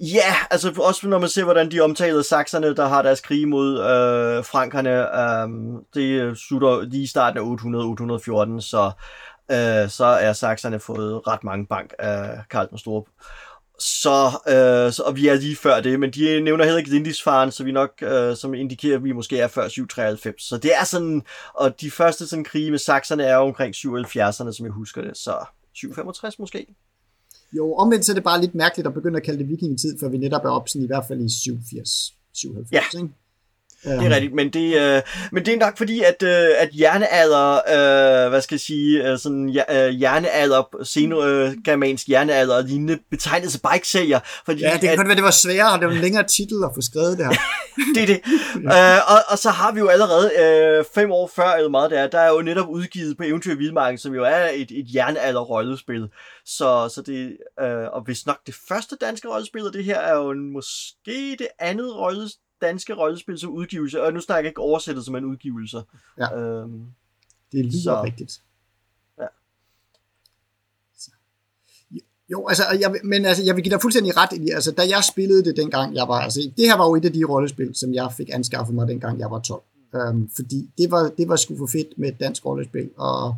Ja, 0.00 0.34
altså 0.50 0.72
også 0.78 1.08
når 1.08 1.18
man 1.18 1.28
ser, 1.28 1.44
hvordan 1.44 1.70
de 1.70 1.80
omtalede 1.80 2.24
sakserne, 2.24 2.76
der 2.76 2.88
har 2.88 3.02
deres 3.02 3.20
krig 3.20 3.48
mod 3.48 3.78
øh, 3.78 4.44
frankerne, 4.44 4.90
øh, 5.20 5.82
det 5.94 6.38
slutter 6.38 6.82
lige 6.82 7.02
i 7.02 7.06
starten 7.06 7.38
af 7.38 8.56
800-814, 8.56 8.60
så, 8.60 8.90
øh, 9.50 9.90
så 9.90 10.04
er 10.04 10.32
sakserne 10.32 10.80
fået 10.80 11.26
ret 11.26 11.44
mange 11.44 11.66
bank 11.66 11.94
af 11.98 12.38
Karl 12.50 12.68
den 12.70 12.78
Store. 12.78 13.04
Så, 13.80 14.26
øh, 14.48 14.92
så, 14.92 15.02
og 15.06 15.16
vi 15.16 15.28
er 15.28 15.34
lige 15.34 15.56
før 15.56 15.80
det, 15.80 16.00
men 16.00 16.10
de 16.10 16.40
nævner 16.40 16.64
heller 16.64 16.78
ikke 16.78 16.90
Lindisfaren, 16.90 17.50
så 17.52 17.64
vi 17.64 17.72
nok, 17.72 17.90
øh, 18.02 18.36
som 18.36 18.54
indikerer, 18.54 18.96
at 18.96 19.04
vi 19.04 19.12
måske 19.12 19.38
er 19.38 19.48
før 19.48 19.68
793. 19.68 20.42
Så 20.42 20.58
det 20.58 20.70
er 20.80 20.84
sådan, 20.84 21.22
og 21.54 21.80
de 21.80 21.90
første 21.90 22.26
sådan 22.26 22.44
krige 22.44 22.70
med 22.70 22.78
sakserne 22.78 23.24
er 23.24 23.34
jo 23.34 23.42
omkring 23.42 23.74
77'erne, 23.74 24.52
som 24.52 24.66
jeg 24.66 24.72
husker 24.72 25.02
det, 25.02 25.16
så 25.16 25.44
765 25.74 26.38
måske. 26.38 26.66
Jo, 27.52 27.74
omvendt 27.74 28.04
så 28.04 28.12
er 28.12 28.14
det 28.14 28.24
bare 28.24 28.40
lidt 28.40 28.54
mærkeligt 28.54 28.86
at 28.86 28.94
begynde 28.94 29.16
at 29.16 29.22
kalde 29.22 29.38
det 29.38 29.48
vikingetid, 29.48 29.98
for 30.00 30.08
vi 30.08 30.18
netop 30.18 30.44
er 30.44 30.50
op 30.50 30.68
sådan 30.68 30.84
i 30.84 30.86
hvert 30.86 31.04
fald 31.08 31.20
i 31.20 31.28
87, 31.42 32.14
77, 32.34 32.72
ja. 32.72 32.98
ikke? 32.98 33.14
Det 33.84 34.06
er 34.06 34.10
rigtigt, 34.10 34.34
men 34.34 34.50
det, 34.50 34.76
øh, 34.80 35.02
men 35.32 35.46
det 35.46 35.54
er 35.54 35.58
nok 35.58 35.78
fordi, 35.78 36.02
at, 36.02 36.22
øh, 36.22 36.48
at 36.58 36.68
hjernealder, 36.68 37.54
øh, 37.54 38.30
hvad 38.30 38.40
skal 38.40 38.54
jeg 38.54 38.60
sige, 38.60 39.10
øh, 39.10 39.18
sådan 39.18 39.56
øh, 39.70 39.88
hjernealder, 39.88 40.76
senogermansk 40.84 42.06
øh, 42.06 42.08
hjernealder 42.08 42.56
og 42.56 42.64
lignende 42.64 42.98
betegnelse 43.10 43.60
bare 43.60 43.76
ikke 43.76 43.88
sælger. 43.88 44.20
Fordi, 44.44 44.60
ja, 44.60 44.72
det 44.72 44.80
kan 44.80 44.90
at, 44.90 44.96
godt 44.96 45.08
være, 45.08 45.16
det 45.16 45.24
var 45.24 45.30
sværere, 45.30 45.80
det 45.80 45.86
var 45.86 45.92
en 45.92 46.00
længere 46.00 46.26
titel 46.26 46.64
at 46.64 46.70
få 46.74 46.80
skrevet 46.80 47.18
det 47.18 47.26
her. 47.26 47.32
det 47.94 48.02
er 48.02 48.06
det. 48.06 48.20
øh, 48.56 49.00
og, 49.12 49.18
og 49.28 49.38
så 49.38 49.50
har 49.50 49.72
vi 49.72 49.80
jo 49.80 49.88
allerede 49.88 50.30
øh, 50.42 50.84
fem 50.94 51.10
år 51.12 51.30
før, 51.36 51.52
eller 51.52 51.70
meget 51.70 51.90
der, 51.90 52.06
der 52.06 52.18
er 52.18 52.30
jo 52.30 52.42
netop 52.42 52.68
udgivet 52.68 53.16
på 53.16 53.22
Eventyr 53.22 53.54
Vildmarken, 53.54 53.98
som 53.98 54.14
jo 54.14 54.24
er 54.24 54.48
et, 54.54 54.70
et 54.70 54.86
jernalder-rollespil. 54.94 56.08
Så, 56.44 56.92
så 56.94 57.02
det, 57.06 57.36
øh, 57.60 57.86
og 57.92 58.02
hvis 58.04 58.26
nok 58.26 58.38
det 58.46 58.54
første 58.68 58.96
danske 59.00 59.28
rollespil, 59.28 59.66
og 59.66 59.72
det 59.72 59.84
her 59.84 59.98
er 59.98 60.16
jo 60.16 60.34
måske 60.34 61.36
det 61.38 61.48
andet 61.58 61.96
rollespil, 61.96 62.49
danske 62.60 62.94
rollespil 62.94 63.38
som 63.38 63.50
udgivelse, 63.50 64.02
og 64.02 64.12
nu 64.12 64.20
snakker 64.20 64.46
jeg 64.46 64.50
ikke 64.50 64.60
oversættet 64.60 65.04
som 65.04 65.16
en 65.16 65.24
udgivelse. 65.24 65.82
Ja. 66.18 66.38
Øhm, 66.38 66.84
det 67.52 67.64
lyder 67.64 67.80
så. 67.82 68.02
rigtigt. 68.02 68.40
Ja. 69.18 69.26
Jo, 72.30 72.48
altså, 72.48 72.62
jeg, 72.80 72.94
men 73.04 73.24
altså, 73.24 73.44
jeg 73.44 73.56
vil 73.56 73.64
give 73.64 73.72
dig 73.72 73.80
fuldstændig 73.82 74.16
ret. 74.16 74.52
Altså, 74.54 74.72
da 74.72 74.82
jeg 74.82 75.04
spillede 75.04 75.44
det 75.44 75.56
dengang, 75.56 75.94
jeg 75.94 76.08
var... 76.08 76.20
Altså, 76.20 76.40
det 76.56 76.66
her 76.66 76.76
var 76.76 76.86
jo 76.86 76.94
et 76.94 77.04
af 77.04 77.12
de 77.12 77.24
rollespil, 77.24 77.74
som 77.74 77.94
jeg 77.94 78.12
fik 78.16 78.30
anskaffet 78.32 78.74
mig, 78.74 78.88
dengang 78.88 79.18
jeg 79.18 79.30
var 79.30 79.38
12. 79.40 79.62
Øhm, 79.94 80.30
fordi 80.36 80.70
det 80.78 80.90
var, 80.90 81.10
det 81.18 81.28
var 81.28 81.36
sgu 81.36 81.56
for 81.58 81.66
fedt 81.66 81.98
med 81.98 82.08
et 82.08 82.20
dansk 82.20 82.46
rollespil, 82.46 82.90
og 82.96 83.34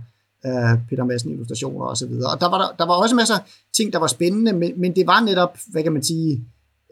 øh, 0.46 0.88
Peter 0.88 1.04
Madsen 1.04 1.30
illustrationer 1.30 1.86
og 1.86 1.96
så 1.96 2.06
videre. 2.06 2.32
Og 2.32 2.40
der 2.40 2.48
var, 2.48 2.58
der, 2.58 2.76
der 2.78 2.86
var 2.86 2.94
også 2.94 3.14
masser 3.14 3.34
af 3.34 3.40
ting, 3.72 3.92
der 3.92 3.98
var 3.98 4.06
spændende, 4.06 4.52
men, 4.52 4.80
men 4.80 4.96
det 4.96 5.06
var 5.06 5.20
netop, 5.20 5.58
hvad 5.66 5.82
kan 5.82 5.92
man 5.92 6.02
sige, 6.02 6.44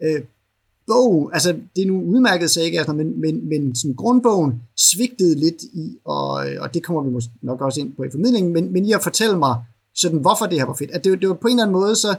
øh, 0.03 0.21
bog, 0.91 1.29
altså 1.33 1.49
det 1.75 1.81
er 1.81 1.87
nu 1.87 2.01
udmærket 2.01 2.49
saga, 2.51 2.93
men, 2.93 3.21
men, 3.21 3.49
men 3.49 3.75
sådan 3.75 3.95
grundbogen 3.95 4.53
svigtede 4.91 5.35
lidt 5.35 5.61
i, 5.63 5.97
og, 6.05 6.31
og 6.59 6.73
det 6.73 6.83
kommer 6.83 7.01
vi 7.03 7.09
måske 7.09 7.31
nok 7.41 7.61
også 7.61 7.79
ind 7.79 7.93
på 7.95 8.03
i 8.03 8.11
formidlingen, 8.11 8.53
men, 8.53 8.73
men 8.73 8.85
i 8.85 8.91
at 8.91 9.03
fortælle 9.03 9.37
mig, 9.37 9.55
sådan, 9.95 10.19
hvorfor 10.19 10.45
det 10.45 10.59
her 10.59 10.65
var 10.65 10.73
fedt. 10.73 10.91
At 10.91 11.03
det, 11.03 11.21
det 11.21 11.29
var 11.29 11.35
på 11.35 11.47
en 11.47 11.53
eller 11.53 11.63
anden 11.63 11.81
måde, 11.81 11.95
så 11.95 12.15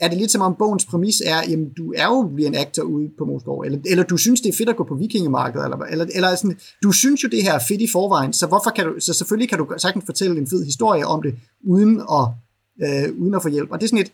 er 0.00 0.08
det 0.08 0.18
lidt 0.18 0.30
som 0.30 0.42
om 0.42 0.54
bogens 0.58 0.84
præmis 0.84 1.22
er, 1.26 1.40
jamen 1.48 1.68
du 1.76 1.92
er 1.96 2.06
jo 2.06 2.46
en 2.46 2.54
actor 2.54 2.82
ude 2.82 3.10
på 3.18 3.24
Moskov, 3.24 3.60
eller, 3.60 3.78
eller 3.86 4.04
du 4.04 4.16
synes, 4.16 4.40
det 4.40 4.48
er 4.48 4.56
fedt 4.56 4.68
at 4.68 4.76
gå 4.76 4.84
på 4.84 4.94
vikingemarkedet, 4.94 5.64
eller, 5.64 5.76
eller, 5.76 6.06
eller 6.14 6.34
sådan, 6.34 6.58
du 6.82 6.92
synes 6.92 7.24
jo, 7.24 7.28
det 7.28 7.42
her 7.42 7.52
er 7.52 7.64
fedt 7.68 7.80
i 7.80 7.88
forvejen, 7.92 8.32
så 8.32 8.46
hvorfor 8.46 8.70
kan 8.70 8.86
du, 8.86 8.92
så 8.98 9.12
selvfølgelig 9.12 9.48
kan 9.48 9.58
du 9.58 9.66
sagtens 9.76 10.04
fortælle 10.06 10.38
en 10.38 10.46
fed 10.46 10.64
historie 10.64 11.06
om 11.06 11.22
det, 11.22 11.34
uden 11.64 12.00
at, 12.00 12.26
øh, 12.84 13.20
uden 13.20 13.34
at 13.34 13.42
få 13.42 13.48
hjælp. 13.48 13.70
Og 13.70 13.80
det 13.80 13.84
er 13.86 13.88
sådan 13.88 14.04
et, 14.04 14.12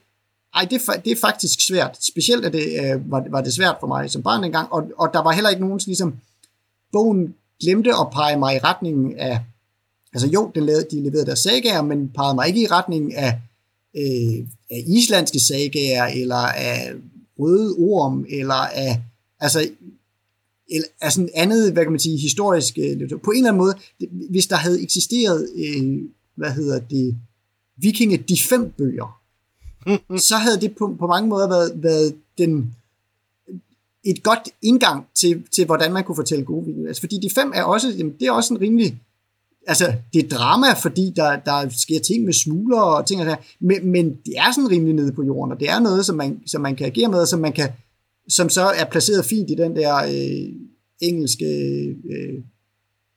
ej, 0.57 0.65
det, 0.71 0.81
det 1.05 1.13
er 1.13 1.17
faktisk 1.21 1.67
svært. 1.67 1.99
Specielt 2.01 2.45
er 2.45 2.49
det, 2.49 2.67
øh, 2.85 3.11
var, 3.11 3.25
var 3.31 3.41
det 3.41 3.53
svært 3.53 3.77
for 3.81 3.87
mig 3.87 4.11
som 4.11 4.23
barn 4.23 4.45
engang, 4.45 4.73
og, 4.73 4.91
og 4.99 5.11
der 5.13 5.23
var 5.23 5.33
heller 5.33 5.51
ikke 5.51 5.63
nogen, 5.63 5.81
ligesom, 5.87 6.15
bogen 6.93 7.35
glemte 7.61 7.91
at 7.91 8.11
pege 8.13 8.39
mig 8.39 8.57
i 8.57 8.59
retningen 8.59 9.19
af, 9.19 9.41
altså 10.13 10.29
jo, 10.29 10.51
den 10.55 10.67
lavede, 10.67 10.87
de 10.91 11.03
leverede 11.03 11.27
deres 11.27 11.39
sagager, 11.39 11.83
men 11.83 12.09
pegede 12.09 12.35
mig 12.35 12.49
ikke 12.49 12.63
i 12.63 12.67
retningen 12.67 13.13
af, 13.13 13.41
øh, 13.97 14.47
af 14.71 14.85
islandske 14.87 15.41
sagager, 15.41 16.05
eller 16.05 16.37
af 16.37 16.93
røde 17.39 17.75
orm, 17.79 18.27
eller 18.29 18.55
af, 18.55 19.01
altså, 19.41 19.69
eller 20.71 20.89
af 21.01 21.13
sådan 21.13 21.31
andet, 21.35 21.73
hvad 21.73 21.83
kan 21.83 21.93
man 21.93 22.01
sige, 22.01 22.19
historisk, 22.19 22.79
øh, 22.79 23.09
på 23.25 23.31
en 23.31 23.37
eller 23.37 23.51
anden 23.51 23.59
måde, 23.59 23.75
hvis 24.31 24.47
der 24.47 24.57
havde 24.57 24.83
eksisteret, 24.83 25.49
øh, 25.57 25.99
hvad 26.35 26.51
hedder 26.51 26.81
det, 26.81 27.17
Vikinge 27.77 28.17
de 28.17 28.39
fem 28.49 28.71
bøger, 28.71 29.21
så 30.19 30.37
havde 30.37 30.61
det 30.61 30.77
på, 30.77 30.97
på 30.99 31.07
mange 31.07 31.29
måder 31.29 31.49
været, 31.49 31.73
været 31.83 32.15
den, 32.39 32.75
et 34.05 34.23
godt 34.23 34.49
indgang 34.63 35.07
til, 35.15 35.45
til, 35.55 35.67
hvordan 35.67 35.93
man 35.93 36.05
kunne 36.05 36.17
fortælle 36.17 36.45
gode 36.45 36.67
videoer. 36.67 36.89
Altså, 36.89 37.01
fordi 37.01 37.19
de 37.23 37.31
fem 37.31 37.53
er 37.55 37.63
også, 37.63 37.89
jamen, 37.89 38.15
det 38.21 38.27
er 38.27 38.33
også 38.33 38.55
en 38.55 38.61
rimelig, 38.61 38.99
altså, 39.67 39.95
det 40.13 40.25
er 40.25 40.29
drama, 40.29 40.67
fordi 40.83 41.13
der, 41.17 41.37
der 41.37 41.69
sker 41.69 42.01
ting 42.01 42.25
med 42.25 42.33
smugler 42.33 42.81
og 42.81 43.07
ting 43.07 43.21
og 43.21 43.27
der, 43.27 43.37
men, 43.61 43.91
men 43.91 44.11
det 44.27 44.35
er 44.37 44.53
sådan 44.53 44.71
rimelig 44.71 44.95
nede 44.95 45.13
på 45.13 45.23
jorden, 45.23 45.53
og 45.53 45.61
det 45.61 45.71
er 45.71 45.81
noget, 45.81 46.07
som 46.07 46.17
man, 46.17 46.41
som 46.47 46.61
man 46.61 46.77
kan 46.77 46.87
agere 46.87 47.09
med, 47.09 47.19
og 47.19 47.29
som 47.29 47.41
man 47.41 47.53
kan, 47.53 47.69
som 48.29 48.49
så 48.49 48.63
er 48.63 48.85
placeret 48.85 49.25
fint 49.25 49.51
i 49.51 49.55
den 49.55 49.77
der 49.77 49.97
øh, 49.97 50.53
engelske 51.01 51.47
øh, 52.11 52.43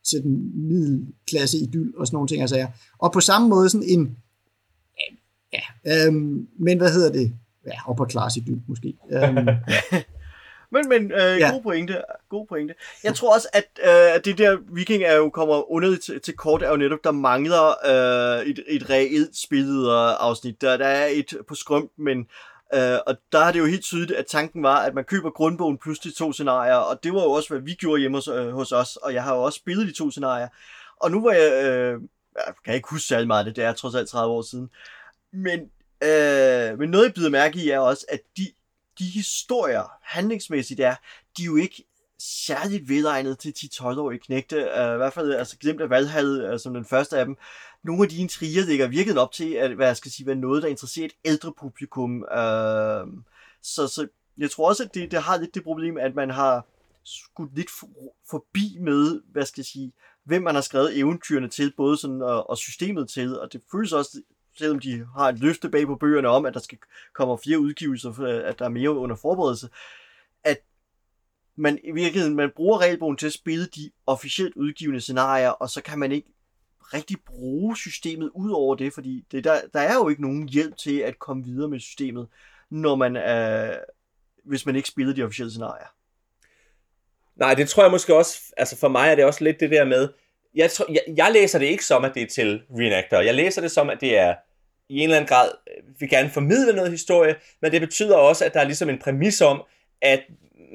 sådan 0.04 0.52
middelklasse 0.56 1.58
idyl 1.58 1.94
og 1.98 2.08
sådan 2.08 2.16
nogle 2.16 2.28
ting. 2.28 2.42
Altså, 2.42 2.68
og 3.00 3.12
på 3.12 3.20
samme 3.20 3.48
måde 3.48 3.70
sådan 3.70 3.88
en, 3.88 4.18
Ja, 5.54 6.06
øhm, 6.08 6.48
men 6.60 6.78
hvad 6.78 6.92
hedder 6.94 7.12
det? 7.12 7.34
Ja, 7.66 7.90
upper 7.90 8.06
class 8.06 8.38
i 8.38 8.40
dyb, 8.40 8.60
måske. 8.68 8.94
Øhm, 9.14 9.48
men, 10.72 10.90
men 10.90 11.12
øh, 11.12 11.40
ja. 11.40 11.52
god 11.52 11.62
pointe. 11.62 12.02
God 12.30 12.48
pointe. 12.48 12.76
Jeg 13.04 13.16
tror 13.16 13.36
også, 13.36 13.48
at, 13.54 13.66
øh, 13.84 14.16
at 14.16 14.26
det 14.26 14.38
der 14.38 14.58
Viking 14.74 15.04
er 15.04 15.16
jo 15.16 15.30
kommer 15.30 15.72
under 15.72 15.98
til, 15.98 16.22
til 16.22 16.34
kort, 16.34 16.64
er 16.64 16.70
jo 16.70 16.76
netop, 16.76 17.00
der 17.04 17.12
mangler 17.12 17.68
øh, 17.86 18.46
et, 18.46 18.64
et 18.68 18.90
reelt 18.90 19.38
spillet 19.38 19.92
afsnit. 20.20 20.62
Der, 20.62 20.78
der 20.78 20.86
er 20.86 21.06
et 21.06 21.38
på 21.48 21.56
skrømt, 21.56 21.92
men 21.98 22.28
øh, 22.74 22.98
og 23.08 23.18
der 23.32 23.40
er 23.40 23.52
det 23.52 23.60
jo 23.60 23.66
helt 23.66 23.84
tydeligt, 23.84 24.20
at 24.20 24.26
tanken 24.26 24.64
var, 24.64 24.78
at 24.78 24.94
man 24.94 25.04
køber 25.04 25.30
grundbogen 25.30 25.78
plus 25.78 26.00
de 26.00 26.12
to 26.12 26.34
scenarier, 26.34 26.76
og 26.76 27.04
det 27.04 27.14
var 27.14 27.24
jo 27.24 27.32
også, 27.32 27.50
hvad 27.50 27.60
vi 27.60 27.74
gjorde 27.74 28.00
hjemme 28.00 28.18
hos, 28.18 28.28
øh, 28.28 28.52
hos 28.52 28.72
os, 28.72 28.96
og 28.96 29.14
jeg 29.14 29.24
har 29.24 29.36
jo 29.36 29.42
også 29.44 29.58
spillet 29.58 29.88
de 29.88 29.94
to 29.94 30.12
scenarier. 30.12 30.48
Og 31.00 31.12
nu 31.12 31.24
var 31.24 31.32
jeg, 31.32 31.64
øh, 31.66 32.02
jeg 32.36 32.54
kan 32.66 32.74
ikke 32.76 32.90
huske 32.90 33.08
særlig 33.08 33.28
meget 33.28 33.46
det, 33.46 33.56
det 33.56 33.64
er 33.64 33.74
trods 33.74 33.96
alt 33.96 34.10
30 34.10 34.34
år 34.34 34.42
siden, 34.42 34.70
men, 35.34 35.60
øh, 36.04 36.80
men 36.80 36.90
noget, 36.90 37.06
jeg 37.06 37.14
byder 37.14 37.30
mærke 37.30 37.60
i, 37.60 37.70
er 37.70 37.80
også, 37.80 38.06
at 38.10 38.22
de, 38.38 38.52
de 39.00 39.06
historier, 39.06 39.84
handlingsmæssigt 40.02 40.80
er, 40.80 40.96
de 41.38 41.42
er 41.42 41.46
jo 41.46 41.56
ikke 41.56 41.86
særligt 42.20 42.90
velegnet 42.90 43.40
til 43.40 43.54
10-12-årige 43.58 44.20
knægte. 44.20 44.58
Uh, 44.58 44.94
I 44.94 44.98
hvert 44.98 45.14
fald, 45.14 45.34
altså 45.34 45.58
glemt 45.58 45.82
af 45.82 45.90
Valhall 45.90 46.54
uh, 46.54 46.60
som 46.60 46.74
den 46.74 46.86
første 46.86 47.18
af 47.18 47.26
dem. 47.26 47.38
Nogle 47.84 48.04
af 48.04 48.10
de 48.10 48.18
intriger 48.18 48.66
ligger 48.66 48.88
virkelig 48.88 49.22
op 49.22 49.32
til, 49.32 49.54
at 49.54 49.76
hvad 49.76 49.88
jeg 49.88 49.98
skal 49.98 50.12
sige, 50.12 50.28
være 50.28 50.36
noget, 50.36 50.64
der 50.64 50.70
interesserer 50.70 51.06
et 51.06 51.16
ældre 51.26 51.54
publikum. 51.60 52.12
Uh, 52.22 53.08
så, 53.62 53.88
så 53.88 54.08
jeg 54.38 54.52
tror 54.52 54.70
også, 54.70 54.84
at 54.84 54.94
det, 54.94 55.12
det 55.12 55.22
har 55.22 55.38
lidt 55.38 55.56
det 55.56 55.64
problem, 55.64 55.98
at 55.98 56.16
man 56.16 56.30
har 56.30 56.66
skudt 57.04 57.56
lidt 57.56 57.70
for, 57.80 57.88
forbi 58.30 58.78
med, 58.80 59.22
hvad 59.32 59.46
skal 59.46 59.62
jeg 59.62 59.66
sige, 59.66 59.94
hvem 60.24 60.42
man 60.42 60.56
har 60.56 60.62
skrevet 60.62 60.98
eventyrene 60.98 61.50
til, 61.50 61.74
både 61.78 61.98
sådan, 61.98 62.22
og, 62.22 62.50
og 62.50 62.58
systemet 62.58 63.10
til, 63.10 63.40
og 63.40 63.54
det 63.54 63.62
føles 63.72 63.94
også 63.94 64.22
selvom 64.60 64.80
de 64.80 65.08
har 65.18 65.30
et 65.30 65.40
løfte 65.40 65.70
bag 65.70 65.86
på 65.86 65.96
bøgerne 65.96 66.28
om, 66.28 66.46
at 66.46 66.54
der 66.54 66.60
skal 66.60 66.78
komme 67.14 67.38
flere 67.44 67.60
udgivelser, 67.60 68.44
at 68.46 68.60
der 68.60 68.66
er 68.66 68.70
mere 68.70 68.98
under 68.98 69.16
forberedelse, 69.16 69.70
at 70.44 70.58
man 71.56 71.80
i 71.84 71.92
virkeligheden 71.92 72.36
man 72.36 72.52
bruger 72.56 72.82
regelbogen 72.82 73.18
til 73.18 73.28
at 73.28 73.34
spille 73.34 73.66
de 73.66 73.92
officielt 74.06 74.56
udgivende 74.56 75.02
scenarier, 75.02 75.50
og 75.50 75.70
så 75.70 75.82
kan 75.82 76.00
man 76.00 76.12
ikke 76.12 76.34
rigtig 76.94 77.18
bruge 77.26 77.78
systemet 77.78 78.32
ud 78.34 78.52
over 78.52 78.76
det, 78.76 78.94
fordi 78.94 79.26
det, 79.32 79.44
der, 79.44 79.62
der 79.74 79.80
er 79.80 79.96
jo 79.96 80.10
ikke 80.10 80.22
nogen 80.22 80.50
hjælp 80.50 80.78
til 80.78 81.00
at 81.00 81.20
komme 81.20 81.44
videre 81.44 81.70
med 81.70 81.80
systemet, 81.80 82.28
når 82.70 82.96
man 82.96 83.16
er, 83.16 83.78
hvis 84.44 84.66
man 84.66 84.76
ikke 84.76 84.88
spiller 84.88 85.14
de 85.14 85.24
officielle 85.24 85.52
scenarier. 85.52 85.88
Nej, 87.36 87.54
det 87.54 87.70
tror 87.70 87.84
jeg 87.84 87.92
måske 87.92 88.16
også, 88.16 88.42
altså 88.58 88.78
for 88.78 88.88
mig 88.88 89.10
er 89.12 89.16
det 89.16 89.26
også 89.26 89.44
lidt 89.44 89.60
det 89.60 89.72
der 89.72 89.86
med, 89.86 90.10
jeg, 90.56 90.72
tror, 90.72 90.86
jeg, 90.90 91.02
jeg 91.18 91.32
læser 91.32 91.60
det 91.60 91.66
ikke 91.66 91.86
som, 91.86 92.06
at 92.06 92.14
det 92.14 92.24
er 92.24 92.28
til 92.28 92.64
reenactor. 92.70 93.18
Jeg 93.18 93.36
læser 93.36 93.62
det 93.62 93.72
som, 93.72 93.90
at 93.90 94.02
det 94.02 94.18
er 94.18 94.36
i 94.90 94.98
en 94.98 95.04
eller 95.04 95.16
anden 95.16 95.28
grad 95.28 95.52
øh, 95.68 96.00
vil 96.00 96.10
gerne 96.10 96.30
formidle 96.30 96.74
noget 96.74 96.92
historie, 96.92 97.36
men 97.62 97.72
det 97.72 97.82
betyder 97.82 98.18
også, 98.18 98.46
at 98.46 98.54
der 98.54 98.60
er 98.60 98.64
ligesom 98.64 98.90
en 98.90 99.00
præmis 99.00 99.42
om, 99.42 99.64
at 100.02 100.24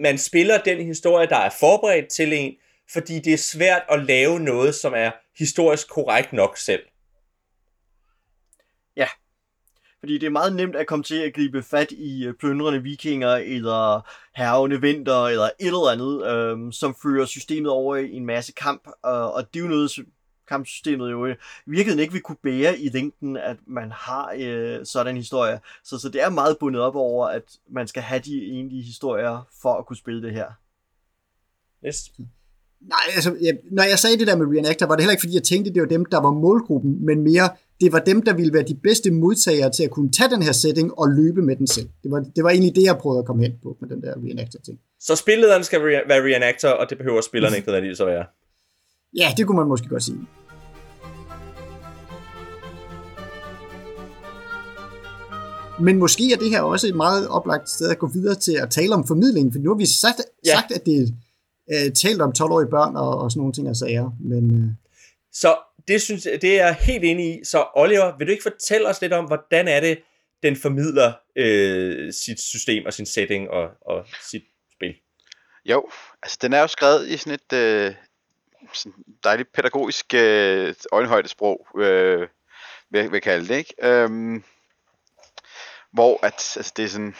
man 0.02 0.18
spiller 0.18 0.58
den 0.58 0.86
historie, 0.86 1.26
der 1.26 1.36
er 1.36 1.50
forberedt 1.60 2.08
til 2.08 2.32
en, 2.32 2.54
fordi 2.92 3.18
det 3.18 3.32
er 3.32 3.38
svært 3.38 3.82
at 3.88 4.04
lave 4.04 4.40
noget, 4.40 4.74
som 4.74 4.92
er 4.96 5.10
historisk 5.38 5.88
korrekt 5.88 6.32
nok 6.32 6.56
selv. 6.56 6.82
Ja, 8.96 9.08
fordi 10.00 10.18
det 10.18 10.26
er 10.26 10.30
meget 10.30 10.56
nemt 10.56 10.76
at 10.76 10.86
komme 10.86 11.02
til 11.02 11.22
at 11.22 11.34
gribe 11.34 11.62
fat 11.62 11.92
i 11.92 12.24
øh, 12.24 12.34
plyndrende 12.40 12.82
vikinger, 12.82 13.30
eller 13.30 14.10
hervende 14.36 14.80
vinter, 14.80 15.24
eller 15.24 15.44
et 15.44 15.66
eller 15.66 15.92
andet, 15.92 16.26
øh, 16.32 16.72
som 16.72 16.96
fører 17.02 17.26
systemet 17.26 17.70
over 17.70 17.96
i 17.96 18.12
en 18.12 18.26
masse 18.26 18.52
kamp, 18.52 18.88
og, 19.02 19.32
og 19.32 19.54
det 19.54 19.60
er 19.60 19.64
jo 19.64 19.70
noget, 19.70 19.90
kampsystemet 20.48 21.10
jo 21.10 21.26
i 21.26 21.34
virkeligheden 21.66 22.00
ikke 22.00 22.12
vil 22.12 22.22
kunne 22.22 22.36
bære 22.42 22.78
i 22.78 22.88
længden, 22.88 23.36
at 23.36 23.56
man 23.66 23.92
har 23.92 24.34
øh, 24.38 24.86
sådan 24.86 25.10
en 25.10 25.16
historie. 25.16 25.60
Så, 25.84 25.98
så 25.98 26.08
det 26.08 26.22
er 26.22 26.30
meget 26.30 26.58
bundet 26.58 26.82
op 26.82 26.96
over, 26.96 27.26
at 27.26 27.42
man 27.70 27.88
skal 27.88 28.02
have 28.02 28.20
de 28.20 28.42
egentlige 28.42 28.82
historier 28.82 29.48
for 29.62 29.74
at 29.74 29.86
kunne 29.86 29.96
spille 29.96 30.22
det 30.22 30.32
her. 30.32 30.46
Yes. 31.86 32.12
Nej, 32.88 33.14
altså, 33.14 33.36
jeg, 33.40 33.58
når 33.70 33.82
jeg 33.82 33.98
sagde 33.98 34.18
det 34.18 34.26
der 34.26 34.36
med 34.36 34.46
Reenactor, 34.46 34.86
var 34.86 34.96
det 34.96 35.02
heller 35.02 35.12
ikke, 35.12 35.20
fordi 35.20 35.34
jeg 35.34 35.42
tænkte, 35.42 35.74
det 35.74 35.82
var 35.82 35.88
dem, 35.88 36.04
der 36.04 36.20
var 36.20 36.30
målgruppen, 36.30 37.06
men 37.06 37.22
mere, 37.22 37.48
det 37.80 37.92
var 37.92 37.98
dem, 37.98 38.22
der 38.22 38.34
ville 38.34 38.52
være 38.52 38.62
de 38.62 38.74
bedste 38.74 39.10
modtagere 39.10 39.70
til 39.70 39.82
at 39.82 39.90
kunne 39.90 40.10
tage 40.12 40.30
den 40.30 40.42
her 40.42 40.52
setting 40.52 40.98
og 40.98 41.08
løbe 41.08 41.42
med 41.42 41.56
den 41.56 41.66
selv. 41.66 41.88
Det 42.02 42.10
var, 42.10 42.20
det 42.36 42.44
var 42.44 42.50
egentlig 42.50 42.76
det, 42.76 42.82
jeg 42.82 42.98
prøvede 42.98 43.18
at 43.18 43.26
komme 43.26 43.42
hen 43.42 43.54
på 43.62 43.76
med 43.80 43.88
den 43.88 44.02
der 44.02 44.14
Reenactor-ting. 44.16 44.80
Så 45.00 45.16
spillederen 45.16 45.64
skal 45.64 45.84
være 45.84 46.22
Reenactor, 46.24 46.68
og 46.68 46.90
det 46.90 46.98
behøver 46.98 47.20
spilleren 47.20 47.54
ikke 47.56 47.68
nødvendigvis 47.68 48.00
at 48.00 48.06
være? 48.06 48.24
Ja, 49.16 49.34
det 49.36 49.46
kunne 49.46 49.58
man 49.58 49.68
måske 49.68 49.88
godt 49.88 50.02
sige. 50.02 50.26
Men 55.80 55.98
måske 55.98 56.32
er 56.32 56.36
det 56.36 56.50
her 56.50 56.62
også 56.62 56.86
et 56.86 56.96
meget 56.96 57.28
oplagt 57.28 57.70
sted 57.70 57.90
at 57.90 57.98
gå 57.98 58.06
videre 58.06 58.34
til 58.34 58.56
at 58.62 58.70
tale 58.70 58.94
om 58.94 59.06
formidling, 59.06 59.52
for 59.52 59.60
nu 59.60 59.70
har 59.70 59.76
vi 59.76 59.86
sagt, 59.86 60.20
ja. 60.46 60.54
sagt 60.54 60.72
at 60.72 60.86
det 60.86 61.14
er 61.68 61.84
øh, 61.86 61.92
talt 61.92 62.22
om 62.22 62.32
12-årige 62.38 62.70
børn 62.70 62.96
og, 62.96 63.18
og 63.18 63.30
sådan 63.30 63.40
nogle 63.40 63.52
ting 63.52 63.68
og 63.68 63.76
sager. 63.76 64.10
Men, 64.20 64.54
øh. 64.54 64.70
Så 65.32 65.56
det, 65.88 66.02
synes, 66.02 66.26
jeg, 66.26 66.42
det 66.42 66.60
er 66.60 66.66
jeg 66.66 66.74
helt 66.74 67.04
enig 67.04 67.40
i. 67.40 67.44
Så 67.44 67.66
Oliver, 67.76 68.18
vil 68.18 68.26
du 68.26 68.32
ikke 68.32 68.42
fortælle 68.42 68.88
os 68.88 69.00
lidt 69.00 69.12
om, 69.12 69.24
hvordan 69.24 69.68
er 69.68 69.80
det, 69.80 69.98
den 70.42 70.56
formidler 70.56 71.12
øh, 71.36 72.12
sit 72.12 72.40
system 72.40 72.86
og 72.86 72.92
sin 72.92 73.06
setting 73.06 73.50
og, 73.50 73.68
og 73.86 74.06
sit 74.30 74.42
spil? 74.76 74.94
Jo, 75.64 75.88
altså 76.22 76.38
den 76.42 76.52
er 76.52 76.60
jo 76.60 76.66
skrevet 76.66 77.08
i 77.08 77.16
sådan 77.16 77.32
et 77.32 77.58
øh, 77.58 77.94
sådan 78.72 79.04
dejligt 79.24 79.52
pædagogisk 79.52 80.14
øh, 80.14 80.74
øjenhøjdesprog, 80.92 81.66
øh, 81.78 82.28
vil, 82.90 83.02
vil 83.02 83.12
jeg 83.12 83.22
kalde 83.22 83.48
det, 83.48 83.54
ikke? 83.54 83.74
Øhm, 83.82 84.44
hvor 85.92 86.18
at, 86.26 86.56
altså 86.56 86.72
det 86.76 86.84
er 86.84 86.88
sådan, 86.88 87.14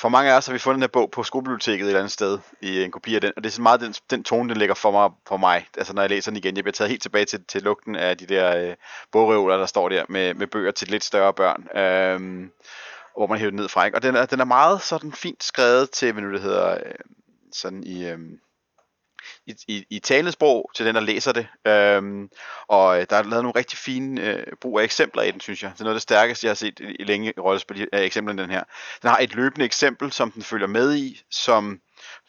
for 0.00 0.08
mange 0.08 0.32
af 0.32 0.36
os 0.36 0.46
har 0.46 0.52
vi 0.52 0.58
fundet 0.58 0.76
den 0.76 0.82
her 0.82 0.88
bog 0.88 1.10
på 1.10 1.22
skolebiblioteket 1.22 1.80
et 1.80 1.86
eller 1.86 2.00
andet 2.00 2.12
sted 2.12 2.38
i 2.60 2.82
en 2.82 2.90
kopi 2.90 3.14
af 3.14 3.20
den, 3.20 3.32
og 3.36 3.42
det 3.42 3.50
er 3.50 3.52
sådan 3.52 3.62
meget 3.62 3.80
den, 3.80 3.94
den 4.10 4.24
tone, 4.24 4.48
den 4.48 4.56
ligger 4.56 4.74
for 4.74 4.90
mig, 4.90 5.10
for 5.26 5.36
mig. 5.36 5.68
Altså 5.76 5.92
når 5.92 6.02
jeg 6.02 6.10
læser 6.10 6.30
den 6.30 6.36
igen, 6.36 6.56
jeg 6.56 6.64
bliver 6.64 6.72
taget 6.72 6.90
helt 6.90 7.02
tilbage 7.02 7.24
til, 7.24 7.44
til 7.44 7.62
lugten 7.62 7.96
af 7.96 8.18
de 8.18 8.26
der 8.26 8.56
øh, 8.56 8.74
bogreoler, 9.12 9.56
der 9.56 9.66
står 9.66 9.88
der 9.88 10.04
med, 10.08 10.34
med 10.34 10.46
bøger 10.46 10.70
til 10.70 10.88
lidt 10.88 11.04
større 11.04 11.34
børn, 11.34 11.78
øhm, 11.78 12.52
hvor 13.16 13.26
man 13.26 13.38
hæver 13.38 13.50
den 13.50 13.60
ned 13.60 13.68
fra. 13.68 13.84
Ikke? 13.84 13.98
Og 13.98 14.02
den 14.02 14.16
er, 14.16 14.26
den 14.26 14.40
er 14.40 14.44
meget 14.44 14.82
sådan 14.82 15.12
fint 15.12 15.44
skrevet 15.44 15.90
til, 15.90 16.12
hvad 16.12 16.22
nu 16.22 16.32
det 16.32 16.42
hedder, 16.42 16.70
øh, 16.70 16.94
sådan 17.52 17.84
i... 17.84 18.08
Øh, 18.08 18.18
i, 19.46 19.54
i, 19.68 19.84
i 19.90 19.98
talesprog 19.98 20.70
til 20.76 20.86
den, 20.86 20.94
der 20.94 21.00
læser 21.00 21.32
det. 21.32 21.46
Øhm, 21.66 22.28
og 22.68 23.00
øh, 23.00 23.06
der 23.10 23.16
er 23.16 23.22
lavet 23.22 23.42
nogle 23.42 23.58
rigtig 23.58 23.78
fine 23.78 24.22
øh, 24.22 24.46
brug 24.60 24.80
af 24.80 24.84
eksempler 24.84 25.22
i 25.22 25.30
den, 25.30 25.40
synes 25.40 25.62
jeg. 25.62 25.70
Det 25.74 25.80
er 25.80 25.84
noget 25.84 25.94
af 25.94 25.96
det 25.96 26.02
stærkeste, 26.02 26.46
jeg 26.46 26.50
har 26.50 26.54
set 26.54 26.80
i, 26.80 26.84
i 26.84 27.04
længe 27.04 27.32
i 27.36 27.40
rollespil 27.40 27.88
af 27.92 28.02
eksemplerne 28.02 28.42
den 28.42 28.50
her. 28.50 28.62
Den 29.02 29.10
har 29.10 29.18
et 29.18 29.34
løbende 29.34 29.64
eksempel, 29.64 30.12
som 30.12 30.30
den 30.30 30.42
følger 30.42 30.66
med 30.66 30.96
i, 30.96 31.22
som 31.30 31.80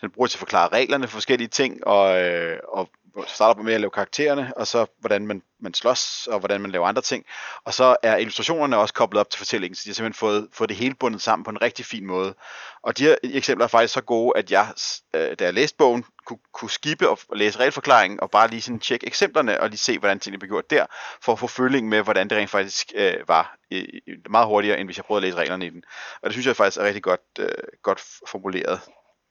den 0.02 0.12
bruger 0.12 0.28
til 0.28 0.38
at 0.38 0.40
forklare 0.40 0.68
reglerne 0.68 1.08
for 1.08 1.14
forskellige 1.14 1.48
ting, 1.48 1.88
og, 1.88 2.22
øh, 2.22 2.60
og 2.68 2.90
starter 3.28 3.64
med 3.64 3.74
at 3.74 3.82
lave 3.82 3.92
karaktererne, 3.92 4.54
og 4.58 4.68
så 4.68 4.86
hvordan 5.00 5.28
man, 5.28 5.42
man 5.60 5.74
slås, 5.74 6.28
og 6.28 6.40
hvordan 6.40 6.62
man 6.62 6.72
laver 6.72 6.88
andre 6.88 7.02
ting. 7.02 7.26
Og 7.66 7.74
så 7.74 7.96
er 8.04 8.18
illustrationerne 8.18 8.78
også 8.78 8.94
koblet 8.94 9.20
op 9.20 9.30
til 9.30 9.38
fortællingen, 9.38 9.76
så 9.76 9.82
de 9.86 9.90
har 9.90 9.94
simpelthen 9.94 10.20
fået, 10.20 10.48
fået 10.54 10.70
det 10.70 10.78
hele 10.78 10.96
bundet 10.96 11.22
sammen 11.22 11.44
på 11.44 11.50
en 11.52 11.62
rigtig 11.62 11.86
fin 11.86 12.06
måde. 12.06 12.36
Og 12.84 12.98
de 12.98 13.04
her 13.04 13.16
eksempler 13.24 13.66
er 13.66 13.70
faktisk 13.70 13.94
så 13.94 14.02
gode, 14.02 14.34
at 14.36 14.52
jeg, 14.52 14.68
øh, 15.14 15.36
da 15.40 15.44
jeg 15.46 15.54
læste 15.54 15.78
bogen, 15.78 16.06
kunne, 16.26 16.40
kunne 16.54 16.70
skippe 16.70 17.10
og 17.10 17.20
læse 17.34 17.60
regelforklaringen, 17.60 18.20
og 18.20 18.32
bare 18.32 18.50
lige 18.50 18.62
sådan 18.62 18.80
tjekke 18.80 19.08
eksemplerne, 19.08 19.62
og 19.62 19.70
lige 19.70 19.78
se, 19.78 20.00
hvordan 20.00 20.20
tingene 20.20 20.40
blev 20.40 20.50
gjort 20.50 20.70
der, 20.70 20.86
for 21.22 21.32
at 21.32 21.40
få 21.40 21.48
føling 21.48 21.90
med, 21.90 22.02
hvordan 22.02 22.30
det 22.30 22.38
rent 22.38 22.50
faktisk 22.50 22.92
øh, 22.96 23.28
var, 23.28 23.58
øh, 23.72 23.84
meget 24.30 24.48
hurtigere, 24.48 24.80
end 24.80 24.88
hvis 24.88 24.98
jeg 24.98 25.06
prøvede 25.06 25.26
at 25.26 25.30
læse 25.30 25.38
reglerne 25.38 25.66
i 25.66 25.70
den. 25.70 25.84
Og 26.22 26.26
det 26.26 26.34
synes 26.34 26.48
jeg 26.48 26.56
faktisk 26.56 26.78
er 26.80 26.84
rigtig 26.84 27.04
godt, 27.04 27.22
øh, 27.40 27.50
godt 27.84 28.02
formuleret, 28.28 28.80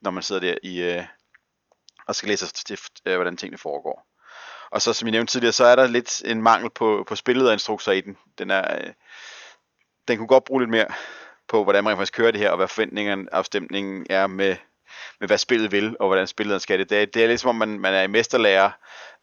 når 0.02 0.10
man 0.10 0.22
sidder 0.22 0.40
der 0.40 0.54
i, 0.62 0.82
øh, 0.82 1.04
og 2.08 2.14
skal 2.14 2.28
læse 2.28 2.46
sig 2.46 2.54
til, 2.54 2.78
øh, 3.06 3.14
hvordan 3.14 3.36
tingene 3.36 3.58
foregår. 3.58 4.06
Og 4.70 4.82
så 4.82 4.92
som 4.92 5.06
jeg 5.06 5.12
nævnte 5.12 5.32
tidligere, 5.32 5.52
så 5.52 5.64
er 5.64 5.76
der 5.76 5.86
lidt 5.86 6.22
en 6.24 6.42
mangel 6.42 6.70
på, 6.70 7.04
på 7.08 7.16
spillet 7.16 7.46
og 7.46 7.52
instrukser 7.52 7.92
i 7.92 8.00
den. 8.00 8.16
Den, 8.38 8.50
er, 8.50 8.76
øh, 8.78 8.92
den 10.08 10.18
kunne 10.18 10.28
godt 10.28 10.44
bruge 10.44 10.62
lidt 10.62 10.70
mere 10.70 10.86
på, 11.48 11.64
hvordan 11.64 11.84
man 11.84 11.96
faktisk 11.96 12.14
kører 12.14 12.30
det 12.30 12.40
her, 12.40 12.50
og 12.50 12.56
hvad 12.56 12.68
forventningerne 12.68 13.34
afstemningen 13.34 14.06
er 14.10 14.26
med, 14.26 14.56
med 15.20 15.28
hvad 15.28 15.38
spillet 15.38 15.72
vil, 15.72 15.96
og 16.00 16.06
hvordan 16.06 16.26
spillet 16.26 16.62
skal 16.62 16.78
det. 16.78 16.90
Det 16.90 17.02
er, 17.02 17.06
det 17.06 17.24
er 17.24 17.28
lidt 17.28 17.40
som 17.40 17.48
om, 17.48 17.56
man, 17.56 17.80
man 17.80 17.94
er 17.94 18.02
i 18.02 18.06
mesterlærer 18.06 18.70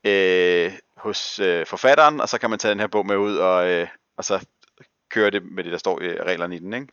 øh, 0.03 0.73
hos 0.97 1.39
øh, 1.39 1.65
forfatteren, 1.65 2.21
og 2.21 2.29
så 2.29 2.37
kan 2.37 2.49
man 2.49 2.59
tage 2.59 2.71
den 2.71 2.79
her 2.79 2.87
bog 2.87 3.05
med 3.05 3.17
ud, 3.17 3.37
og, 3.37 3.69
øh, 3.69 3.87
og 4.17 4.25
så 4.25 4.45
køre 5.09 5.31
det 5.31 5.43
med 5.43 5.63
det, 5.63 5.71
der 5.71 5.77
står 5.77 6.01
i 6.01 6.05
øh, 6.05 6.25
reglerne 6.25 6.55
i 6.55 6.59
den. 6.59 6.73
Ikke? 6.73 6.87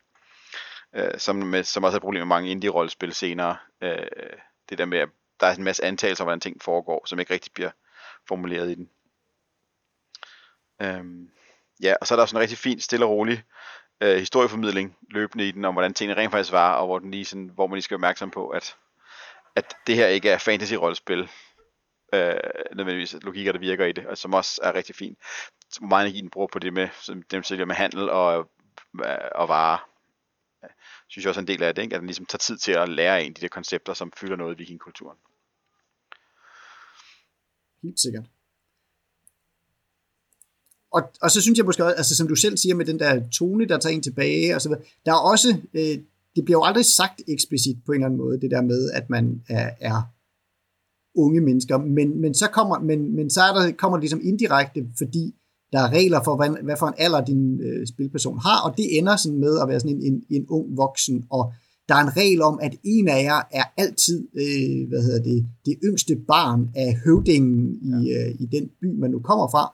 Øh, 0.96 1.18
som, 1.18 1.36
med, 1.36 1.64
som 1.64 1.84
også 1.84 1.96
er 1.96 1.98
et 1.98 2.02
problem 2.02 2.20
med 2.20 2.26
mange 2.26 2.50
indie-rollespil 2.50 3.14
senere. 3.14 3.56
Øh, 3.82 4.06
det 4.70 4.78
der 4.78 4.84
med, 4.84 4.98
at 4.98 5.08
der 5.42 5.48
er 5.48 5.54
en 5.54 5.64
masse 5.64 5.84
antagelser 5.84 6.24
om, 6.24 6.26
hvordan 6.26 6.40
ting 6.40 6.62
foregår, 6.62 7.06
som 7.06 7.18
ikke 7.18 7.34
rigtig 7.34 7.52
bliver 7.52 7.70
formuleret 8.28 8.70
i 8.70 8.74
den. 8.74 8.90
Øhm, 10.82 11.30
ja, 11.82 11.94
og 12.00 12.06
så 12.06 12.14
er 12.14 12.16
der 12.16 12.22
også 12.22 12.36
en 12.36 12.40
rigtig 12.40 12.58
fin, 12.58 12.80
stille 12.80 13.04
og 13.04 13.10
rolig 13.10 13.44
øh, 14.00 14.18
historieformidling 14.18 14.96
løbende 15.10 15.48
i 15.48 15.50
den, 15.50 15.64
om 15.64 15.74
hvordan 15.74 15.94
tingene 15.94 16.20
rent 16.20 16.32
faktisk 16.32 16.52
var, 16.52 16.74
og 16.74 16.86
hvor, 16.86 16.98
den 16.98 17.10
lige 17.10 17.24
sådan, 17.24 17.50
hvor 17.54 17.66
man 17.66 17.74
lige 17.74 17.82
skal 17.82 17.94
være 17.94 17.98
opmærksom 17.98 18.30
på, 18.30 18.48
at, 18.48 18.76
at 19.56 19.76
det 19.86 19.96
her 19.96 20.06
ikke 20.06 20.30
er 20.30 20.38
fantasy-rollespil, 20.38 21.28
øh, 22.14 22.34
nødvendigvis 22.74 23.16
logikker, 23.22 23.52
der 23.52 23.58
virker 23.58 23.86
i 23.86 23.92
det, 23.92 24.06
og 24.06 24.18
som 24.18 24.34
også 24.34 24.60
er 24.62 24.74
rigtig 24.74 24.94
fint. 24.94 25.18
Hvor 25.78 25.88
meget 25.88 26.06
energi 26.06 26.20
den 26.20 26.30
bruger 26.30 26.48
på 26.52 26.58
det 26.58 26.72
med, 26.72 26.88
som 27.00 27.22
dem 27.22 27.42
sælger 27.42 27.64
med 27.64 27.74
handel 27.74 28.10
og, 28.10 28.50
øh, 29.04 29.16
og 29.34 29.48
varer. 29.48 29.88
synes 31.08 31.24
jeg 31.24 31.28
også 31.28 31.40
er 31.40 31.42
en 31.42 31.48
del 31.48 31.62
af 31.62 31.74
det, 31.74 31.82
ikke? 31.82 31.94
at 31.94 32.00
den 32.00 32.06
ligesom 32.06 32.26
tager 32.26 32.38
tid 32.38 32.58
til 32.58 32.72
at 32.72 32.88
lære 32.88 33.24
en 33.24 33.32
de 33.32 33.40
der 33.40 33.48
koncepter, 33.48 33.94
som 33.94 34.12
fylder 34.12 34.36
noget 34.36 34.54
i 34.54 34.58
vikingkulturen. 34.58 35.18
Helt 37.82 38.00
sikkert. 38.00 38.24
Og, 40.92 41.02
og 41.22 41.30
så 41.30 41.40
synes 41.40 41.58
jeg 41.58 41.66
måske 41.66 41.84
også, 41.84 41.96
altså 41.96 42.16
som 42.16 42.28
du 42.28 42.34
selv 42.34 42.56
siger 42.56 42.74
med 42.74 42.86
den 42.86 42.98
der 42.98 43.22
tone, 43.30 43.68
der 43.68 43.78
tager 43.78 43.94
en 43.94 44.02
tilbage, 44.02 44.54
og 44.54 44.62
så 44.62 44.68
videre, 44.68 44.82
der 45.06 45.12
er 45.12 45.16
også, 45.32 45.48
øh, 45.74 45.98
det 46.36 46.44
bliver 46.44 46.58
jo 46.58 46.64
aldrig 46.64 46.84
sagt 46.84 47.22
eksplicit 47.28 47.76
på 47.86 47.92
en 47.92 47.96
eller 47.96 48.06
anden 48.06 48.18
måde, 48.18 48.40
det 48.40 48.50
der 48.50 48.62
med, 48.62 48.90
at 48.90 49.10
man 49.10 49.42
er, 49.48 49.70
er 49.80 50.02
unge 51.14 51.40
mennesker, 51.40 51.78
men, 51.78 52.20
men 52.20 52.34
så 52.34 52.48
kommer, 52.48 52.78
men, 52.78 53.16
men 53.16 53.30
så 53.30 53.40
er 53.40 53.52
der, 53.54 53.72
kommer 53.72 53.98
det 53.98 54.02
ligesom 54.02 54.20
indirekte, 54.22 54.86
fordi 54.98 55.34
der 55.72 55.78
er 55.78 55.92
regler 55.92 56.22
for, 56.24 56.36
hvad, 56.36 56.62
hvad 56.62 56.76
for 56.78 56.86
en 56.86 56.94
alder 56.98 57.24
din 57.24 57.60
øh, 57.60 57.86
spilperson 57.86 58.38
har, 58.38 58.70
og 58.70 58.76
det 58.76 58.98
ender 58.98 59.16
sådan 59.16 59.38
med 59.38 59.58
at 59.62 59.68
være 59.68 59.80
sådan 59.80 59.96
en, 59.96 60.02
en, 60.12 60.24
en 60.30 60.46
ung 60.48 60.76
voksen, 60.76 61.26
og 61.30 61.52
der 61.92 61.98
er 61.98 62.02
en 62.02 62.16
regel 62.16 62.42
om, 62.42 62.58
at 62.62 62.74
en 62.84 63.08
af 63.08 63.22
jer 63.22 63.42
er 63.50 63.64
altid, 63.76 64.28
øh, 64.34 64.88
hvad 64.88 65.02
hedder 65.02 65.22
det, 65.22 65.46
det 65.66 65.76
yngste 65.84 66.16
barn 66.16 66.70
af 66.74 67.00
høvdingen 67.04 67.74
i, 67.82 68.10
ja. 68.10 68.28
øh, 68.28 68.34
i 68.40 68.46
den 68.46 68.70
by, 68.80 69.00
man 69.00 69.10
nu 69.10 69.18
kommer 69.18 69.48
fra. 69.48 69.64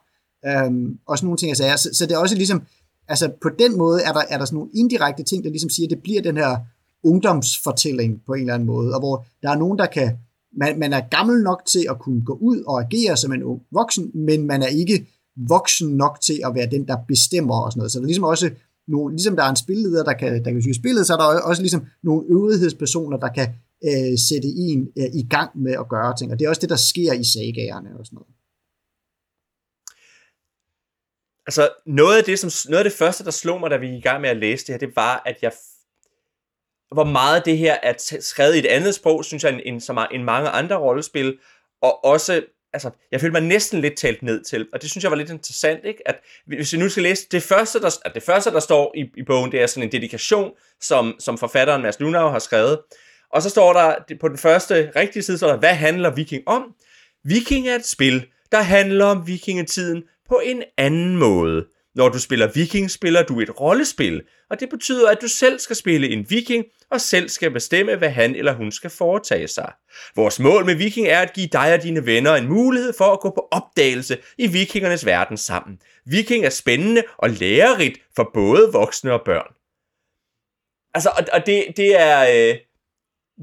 Øhm, 0.49 0.99
og 1.07 1.19
sådan 1.19 1.27
nogle 1.27 1.37
ting, 1.37 1.51
altså, 1.51 1.83
så, 1.83 1.99
så 1.99 2.07
det 2.07 2.15
er 2.15 2.19
også 2.19 2.35
ligesom, 2.35 2.63
altså 3.09 3.33
på 3.43 3.49
den 3.59 3.79
måde 3.79 4.01
er 4.03 4.13
der, 4.13 4.23
er 4.29 4.39
der 4.39 4.45
sådan 4.45 4.57
nogle 4.57 4.71
indirekte 4.75 5.23
ting, 5.23 5.45
der 5.45 5.51
ligesom 5.51 5.71
siger, 5.71 5.87
at 5.87 5.91
det 5.91 6.03
bliver 6.03 6.23
den 6.23 6.37
her 6.37 6.57
ungdomsfortælling 7.05 8.21
på 8.27 8.33
en 8.33 8.41
eller 8.41 8.55
anden 8.55 8.67
måde, 8.67 8.95
og 8.95 9.01
hvor 9.01 9.27
der 9.43 9.51
er 9.51 9.59
nogen, 9.59 9.79
der 9.79 9.87
kan, 9.87 10.19
man, 10.57 10.79
man 10.79 10.93
er 10.93 11.01
gammel 11.11 11.43
nok 11.43 11.63
til 11.73 11.87
at 11.91 11.99
kunne 11.99 12.25
gå 12.25 12.39
ud 12.41 12.63
og 12.67 12.81
agere 12.81 13.17
som 13.17 13.33
en 13.33 13.43
ung 13.43 13.61
voksen, 13.73 14.11
men 14.15 14.47
man 14.47 14.63
er 14.63 14.67
ikke 14.67 15.07
voksen 15.37 15.89
nok 15.97 16.19
til 16.21 16.41
at 16.45 16.55
være 16.55 16.71
den, 16.71 16.89
der 16.89 16.97
bestemmer 17.09 17.61
og 17.61 17.73
sådan 17.73 17.79
noget. 17.79 17.93
Så 17.93 17.99
der 17.99 18.05
er 18.05 18.07
ligesom 18.07 18.25
også 18.25 18.51
nogle, 18.89 19.15
ligesom 19.15 19.37
der 19.37 19.45
er 19.45 19.51
en 19.51 19.57
spilleder, 19.57 20.05
der 20.05 20.13
kan, 20.13 20.45
der 20.45 20.51
kan 20.51 20.63
styre 20.63 20.75
spillet, 20.75 21.07
så 21.07 21.13
er 21.13 21.17
der 21.17 21.41
også 21.41 21.63
ligesom 21.63 21.87
nogle 22.03 22.27
øvrighedspersoner, 22.29 23.17
der 23.17 23.29
kan 23.29 23.49
øh, 23.85 24.19
sætte 24.29 24.49
en 24.49 24.89
øh, 24.99 25.05
i 25.15 25.27
gang 25.31 25.51
med 25.63 25.73
at 25.73 25.89
gøre 25.89 26.17
ting. 26.17 26.33
Og 26.33 26.39
det 26.39 26.45
er 26.45 26.49
også 26.49 26.61
det, 26.61 26.71
der 26.71 26.77
sker 26.77 27.13
i 27.13 27.25
sagagerne 27.25 27.99
og 27.99 28.07
sådan 28.07 28.17
noget. 28.17 28.33
Altså, 31.47 31.69
noget 31.87 32.17
af, 32.19 32.25
det, 32.25 32.39
som, 32.39 32.71
noget 32.71 32.85
af 32.85 32.91
det 32.91 32.99
første, 32.99 33.25
der 33.25 33.31
slog 33.31 33.61
mig, 33.61 33.71
da 33.71 33.77
vi 33.77 33.87
gik 33.87 33.99
i 33.99 34.09
gang 34.09 34.21
med 34.21 34.31
at 34.31 34.37
læse 34.37 34.67
det 34.67 34.73
her, 34.73 34.79
det 34.79 34.97
var, 34.97 35.23
at 35.27 35.37
jeg 35.43 35.53
hvor 36.93 37.05
meget 37.05 37.45
det 37.45 37.59
her 37.59 37.77
er 37.83 37.95
skrevet 38.21 38.55
i 38.55 38.59
et 38.59 38.67
andet 38.67 38.95
sprog, 38.95 39.25
synes 39.25 39.45
jeg, 39.45 39.53
end, 39.53 39.61
end, 39.65 39.99
end 40.13 40.23
mange 40.23 40.49
andre 40.49 40.77
rollespil, 40.77 41.39
og 41.81 42.05
også 42.05 42.43
altså, 42.73 42.91
jeg 43.13 43.21
følte 43.21 43.33
mig 43.41 43.49
næsten 43.49 43.81
lidt 43.81 43.97
talt 43.97 44.23
ned 44.23 44.45
til, 44.45 44.67
og 44.73 44.83
det 44.83 44.91
synes 44.91 45.05
jeg 45.05 45.11
var 45.11 45.17
lidt 45.17 45.31
interessant, 45.31 45.85
ikke? 45.85 46.09
at 46.09 46.21
hvis 46.47 46.73
vi 46.73 46.79
nu 46.79 46.89
skal 46.89 47.03
læse, 47.03 47.27
det 47.31 47.43
første, 47.43 47.81
der, 47.81 47.99
at 48.05 48.15
det 48.15 48.23
første, 48.23 48.51
der 48.51 48.61
står 48.61 48.93
i, 48.97 49.11
i 49.17 49.23
bogen, 49.23 49.53
det 49.53 49.63
er 49.63 49.67
sådan 49.67 49.83
en 49.83 49.93
dedikation, 49.93 50.51
som, 50.81 51.17
som 51.21 51.39
forfatteren 51.39 51.83
Mads 51.83 52.01
Lunau 52.01 52.29
har 52.29 52.39
skrevet, 52.39 52.79
og 53.33 53.43
så 53.43 53.51
står 53.51 53.73
der 53.73 53.95
på 54.21 54.29
den 54.29 54.39
første 54.39 54.93
rigtige 54.97 55.23
side, 55.23 55.39
står 55.39 55.49
der, 55.49 55.57
hvad 55.57 55.75
handler 55.75 56.15
Viking 56.15 56.43
om? 56.47 56.75
Viking 57.25 57.69
er 57.69 57.75
et 57.75 57.87
spil, 57.87 58.27
der 58.53 58.63
handler 58.63 59.05
om 59.05 59.27
vikingetiden 59.27 60.03
på 60.29 60.41
en 60.45 60.63
anden 60.77 61.17
måde. 61.17 61.67
Når 61.95 62.09
du 62.09 62.21
spiller 62.21 62.53
viking, 62.55 62.91
spiller 62.91 63.23
du 63.23 63.41
et 63.41 63.61
rollespil, 63.61 64.23
og 64.51 64.61
det 64.61 64.69
betyder, 64.71 65.11
at 65.11 65.19
du 65.21 65.29
selv 65.29 65.59
skal 65.59 65.77
spille 65.77 66.09
en 66.09 66.31
viking, 66.31 66.65
og 66.91 67.01
selv 67.01 67.29
skal 67.29 67.51
bestemme, 67.51 67.97
hvad 67.97 68.11
han 68.11 68.35
eller 68.35 68.53
hun 68.53 68.73
skal 68.73 68.91
foretage 68.91 69.49
sig. 69.49 69.73
Vores 70.17 70.41
mål 70.41 70.65
med 70.65 70.75
viking 70.75 71.07
er 71.07 71.21
at 71.21 71.33
give 71.33 71.49
dig 71.53 71.75
og 71.75 71.83
dine 71.83 72.07
venner 72.07 72.35
en 72.35 72.49
mulighed 72.49 72.93
for 72.99 73.05
at 73.05 73.21
gå 73.21 73.31
på 73.31 73.49
opdagelse 73.51 74.19
i 74.39 74.47
vikingernes 74.47 75.07
verden 75.07 75.37
sammen. 75.37 75.79
Viking 76.07 76.45
er 76.45 76.51
spændende 76.51 77.03
og 77.17 77.31
lærerigt 77.31 77.99
for 78.17 78.31
både 78.35 78.71
voksne 78.73 79.13
og 79.13 79.23
børn. 79.25 79.53
Altså, 80.95 81.11
og, 81.17 81.25
og 81.33 81.47
det, 81.47 81.65
det 81.77 82.01
er... 82.01 82.51
Øh, 82.51 82.59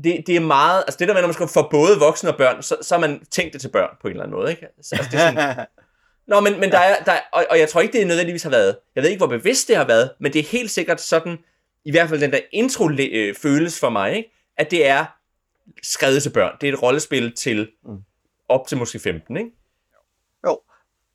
det, 0.04 0.24
det 0.28 0.36
er 0.36 0.39
meget, 0.39 0.84
altså 0.88 0.98
det 1.00 1.08
der 1.08 1.14
med, 1.14 1.22
når 1.22 1.28
man 1.28 1.34
skal 1.34 1.48
for 1.48 1.68
både 1.72 2.00
voksne 2.00 2.30
og 2.30 2.38
børn, 2.38 2.64
så, 2.64 2.78
så 2.82 2.96
har 2.96 3.00
man 3.02 3.26
tænkt 3.26 3.54
det 3.54 3.62
til 3.62 3.70
børn 3.70 3.89
på 4.02 4.08
en 4.08 4.12
eller 4.12 4.24
anden 4.24 4.38
måde, 4.38 4.52
ikke? 4.52 4.66
Altså, 4.78 5.08
det 5.12 5.20
er 5.20 5.30
sådan, 5.30 5.66
Nå, 6.28 6.39
men, 6.39 6.59
men 6.59 6.71
der 6.71 6.80
er, 6.80 7.03
der 7.03 7.11
er, 7.11 7.21
og, 7.32 7.45
og 7.49 7.59
jeg 7.59 7.69
tror 7.69 7.82
ikke, 7.82 7.93
det 7.93 8.01
er 8.01 8.05
nødvendigvis 8.05 8.43
har 8.43 8.49
været, 8.49 8.78
jeg 8.95 9.03
ved 9.03 9.09
ikke, 9.09 9.26
hvor 9.26 9.38
bevidst 9.38 9.67
det 9.67 9.76
har 9.76 9.86
været, 9.86 10.11
men 10.19 10.34
det 10.34 10.39
er 10.39 10.43
helt 10.43 10.71
sikkert 10.71 11.01
sådan, 11.01 11.38
i 11.86 11.91
hvert 11.91 12.09
fald 12.09 12.21
den 12.21 12.32
der 12.32 12.39
intro 12.51 12.89
øh, 12.89 13.36
føles 13.36 13.80
for 13.80 13.89
mig, 13.89 14.15
ikke? 14.15 14.32
at 14.57 14.71
det 14.71 14.88
er 14.88 15.05
skrevet 15.84 16.23
til 16.23 16.30
børn. 16.30 16.57
Det 16.61 16.69
er 16.69 16.73
et 16.73 16.82
rollespil 16.82 17.36
til 17.36 17.71
mm. 17.86 17.97
op 18.49 18.67
til 18.67 18.78
måske 18.78 18.99
15, 18.99 19.38
ikke? 19.38 19.51
Jo, 20.47 20.59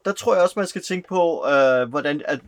der 0.05 0.13
tror 0.13 0.35
jeg 0.35 0.43
også, 0.43 0.59
man 0.59 0.67
skal 0.67 0.83
tænke 0.83 1.09
på, 1.09 1.47
øh, 1.47 1.89
hvordan 1.89 2.23
at, 2.25 2.41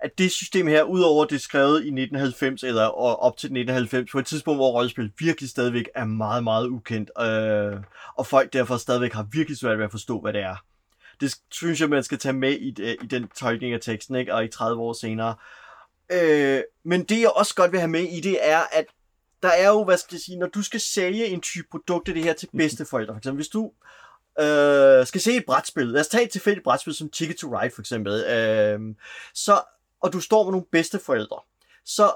at 0.00 0.18
det 0.18 0.30
system 0.30 0.66
her, 0.66 0.82
udover 0.82 1.24
det 1.24 1.40
skrevet 1.40 1.74
i 1.74 1.88
1990 1.88 2.62
eller 2.62 2.84
op 2.84 3.36
til 3.36 3.46
1990, 3.46 4.10
på 4.12 4.18
et 4.18 4.26
tidspunkt, 4.26 4.58
hvor 4.58 4.72
rollespil 4.72 5.12
virkelig 5.18 5.50
stadigvæk 5.50 5.88
er 5.94 6.04
meget, 6.04 6.44
meget 6.44 6.66
ukendt, 6.66 7.10
øh, 7.20 7.82
og 8.16 8.26
folk 8.26 8.52
derfor 8.52 8.76
stadigvæk 8.76 9.12
har 9.12 9.26
virkelig 9.32 9.58
svært 9.58 9.78
ved 9.78 9.84
at 9.84 9.90
forstå, 9.90 10.20
hvad 10.20 10.32
det 10.32 10.40
er. 10.40 10.56
Det 11.20 11.36
synes 11.50 11.80
jeg, 11.80 11.88
man 11.88 12.04
skal 12.04 12.18
tage 12.18 12.32
med 12.32 12.52
i, 12.52 12.68
i 13.02 13.06
den 13.06 13.28
tolkning 13.28 13.74
af 13.74 13.80
teksten, 13.80 14.16
ikke? 14.16 14.34
og 14.34 14.44
i 14.44 14.48
30 14.48 14.82
år 14.82 14.92
senere. 14.92 15.34
Øh, 16.12 16.62
men 16.84 17.04
det, 17.04 17.20
jeg 17.20 17.30
også 17.30 17.54
godt 17.54 17.72
vil 17.72 17.80
have 17.80 17.90
med 17.90 18.02
i 18.02 18.20
det, 18.20 18.38
er, 18.40 18.60
at 18.72 18.84
der 19.42 19.48
er 19.48 19.68
jo, 19.68 19.84
hvad 19.84 19.96
skal 19.96 20.14
jeg 20.14 20.20
sige, 20.20 20.38
når 20.38 20.46
du 20.46 20.62
skal 20.62 20.80
sælge 20.80 21.26
en 21.26 21.40
type 21.40 21.68
produkt 21.70 22.08
af 22.08 22.14
det 22.14 22.24
her 22.24 22.32
til 22.32 22.48
bedsteforældre, 22.56 23.14
for 23.14 23.18
eksempel, 23.18 23.36
hvis 23.36 23.48
du 23.48 23.72
øh, 24.40 25.06
skal 25.06 25.20
se 25.20 25.32
et 25.36 25.44
brætspil, 25.46 25.86
lad 25.86 26.00
os 26.00 26.08
tage 26.08 26.24
et 26.24 26.30
tilfældigt 26.30 26.64
brætspil 26.64 26.94
som 26.94 27.08
Ticket 27.08 27.36
to 27.36 27.60
Ride 27.60 27.74
for 27.74 27.82
eksempel, 27.82 28.12
øh, 28.12 28.80
så, 29.34 29.60
og 30.00 30.12
du 30.12 30.20
står 30.20 30.44
med 30.44 30.52
nogle 30.52 30.66
bedsteforældre, 30.72 31.40
så 31.84 32.12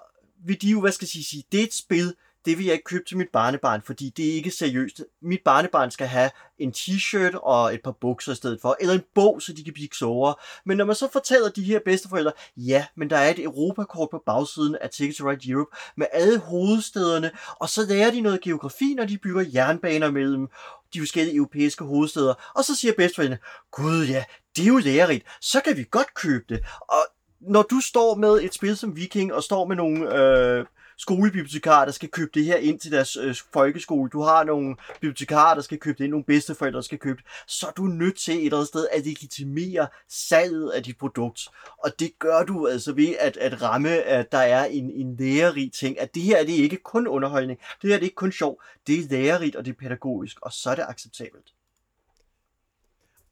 vil 0.47 0.63
de 0.63 0.69
jo, 0.69 0.81
hvad 0.81 0.93
skal 0.93 1.09
jeg 1.15 1.25
sige, 1.25 1.45
det 1.53 1.61
er 1.61 1.65
et 1.65 1.75
spil, 1.75 2.15
det 2.45 2.59
vil 2.59 2.65
jeg 2.67 2.73
ikke 2.73 2.85
købe 2.85 3.05
til 3.09 3.17
mit 3.17 3.29
barnebarn, 3.33 3.83
fordi 3.83 4.13
det 4.17 4.29
er 4.29 4.33
ikke 4.33 4.51
seriøst. 4.51 5.05
Mit 5.23 5.41
barnebarn 5.45 5.91
skal 5.91 6.07
have 6.07 6.31
en 6.59 6.73
t-shirt 6.77 7.39
og 7.39 7.75
et 7.75 7.83
par 7.83 7.97
bukser 8.01 8.33
i 8.33 8.35
stedet 8.35 8.61
for, 8.63 8.77
eller 8.81 8.95
en 8.95 9.03
bog, 9.15 9.43
så 9.43 9.53
de 9.53 9.65
kan 9.65 9.73
blive 9.73 9.89
klogere. 9.89 10.35
Men 10.67 10.77
når 10.77 10.85
man 10.85 10.97
så 10.97 11.09
fortæller 11.13 11.49
de 11.49 11.63
her 11.63 11.81
bedsteforældre, 11.85 12.33
ja, 12.57 12.87
men 12.97 13.11
der 13.11 13.17
er 13.17 13.31
et 13.31 13.39
Europakort 13.39 14.09
på 14.11 14.23
bagsiden 14.27 14.77
af 14.81 14.91
Ticket 14.91 15.17
to 15.17 15.31
Ride 15.31 15.51
Europe 15.51 15.77
med 15.97 16.07
alle 16.13 16.39
hovedstederne, 16.39 17.31
og 17.61 17.69
så 17.69 17.87
lærer 17.87 18.11
de 18.11 18.21
noget 18.21 18.41
geografi, 18.41 18.95
når 18.95 19.05
de 19.05 19.19
bygger 19.19 19.45
jernbaner 19.55 20.11
mellem 20.11 20.49
de 20.95 21.01
forskellige 21.01 21.37
europæiske 21.37 21.85
hovedsteder. 21.85 22.35
Og 22.55 22.65
så 22.65 22.77
siger 22.77 22.95
bedsteforældrene, 22.97 23.41
gud 23.71 24.07
ja, 24.07 24.25
det 24.57 24.63
er 24.63 24.69
jo 24.69 24.79
lærerigt, 24.79 25.27
så 25.41 25.61
kan 25.61 25.77
vi 25.77 25.85
godt 25.91 26.15
købe 26.15 26.45
det. 26.49 26.61
Og 26.81 27.03
når 27.41 27.63
du 27.63 27.81
står 27.81 28.15
med 28.15 28.43
et 28.43 28.55
spil 28.55 28.77
som 28.77 28.97
Viking, 28.97 29.35
og 29.35 29.43
står 29.43 29.67
med 29.67 29.77
nogle 29.77 30.19
øh, 30.19 30.67
skolebibliotekarer, 30.99 31.85
der 31.85 31.93
skal 31.93 32.09
købe 32.09 32.31
det 32.35 32.45
her 32.45 32.57
ind 32.57 32.81
til 32.81 32.93
deres 32.93 33.17
øh, 33.17 33.37
folkeskole. 33.53 34.11
Du 34.11 34.23
har 34.23 34.45
nogle 34.45 34.77
bibliotekarer, 35.01 35.55
der 35.55 35.63
skal 35.63 35.79
købe 35.79 35.99
det 35.99 36.05
ind, 36.05 36.11
nogle 36.11 36.25
bedsteforældre, 36.25 36.77
der 36.77 36.83
skal 36.83 36.99
købe 36.99 37.17
det. 37.17 37.27
Så 37.47 37.67
er 37.67 37.71
du 37.71 37.83
nødt 37.83 38.19
til 38.19 38.35
et 38.35 38.45
eller 38.45 38.57
andet 38.57 38.69
sted 38.69 38.87
at 38.93 39.07
legitimere 39.07 39.87
salget 40.09 40.71
af 40.71 40.83
dit 40.83 40.99
produkt. 40.99 41.49
Og 41.79 42.01
det 42.01 42.19
gør 42.19 42.43
du 42.43 42.69
altså 42.69 42.93
ved 42.93 43.15
at, 43.21 43.37
at 43.37 43.63
ramme, 43.63 43.91
at 43.91 44.33
der 44.33 44.39
er 44.39 44.65
en, 44.65 44.91
en 44.91 45.17
lærerig 45.17 45.73
ting. 45.73 46.01
At 46.01 46.15
det 46.15 46.23
her 46.23 46.45
det 46.45 46.59
er 46.59 46.63
ikke 46.63 46.77
kun 46.77 47.07
underholdning. 47.07 47.61
Det 47.83 47.91
her 47.91 47.97
det 47.97 48.03
er 48.03 48.07
ikke 48.07 48.15
kun 48.15 48.33
sjov. 48.33 48.63
Det 48.87 48.99
er 48.99 49.09
lærerigt, 49.11 49.57
og 49.57 49.65
det 49.65 49.71
er 49.71 49.77
pædagogisk. 49.81 50.37
Og 50.41 50.53
så 50.53 50.71
er 50.71 50.75
det 50.75 50.85
acceptabelt. 50.89 51.53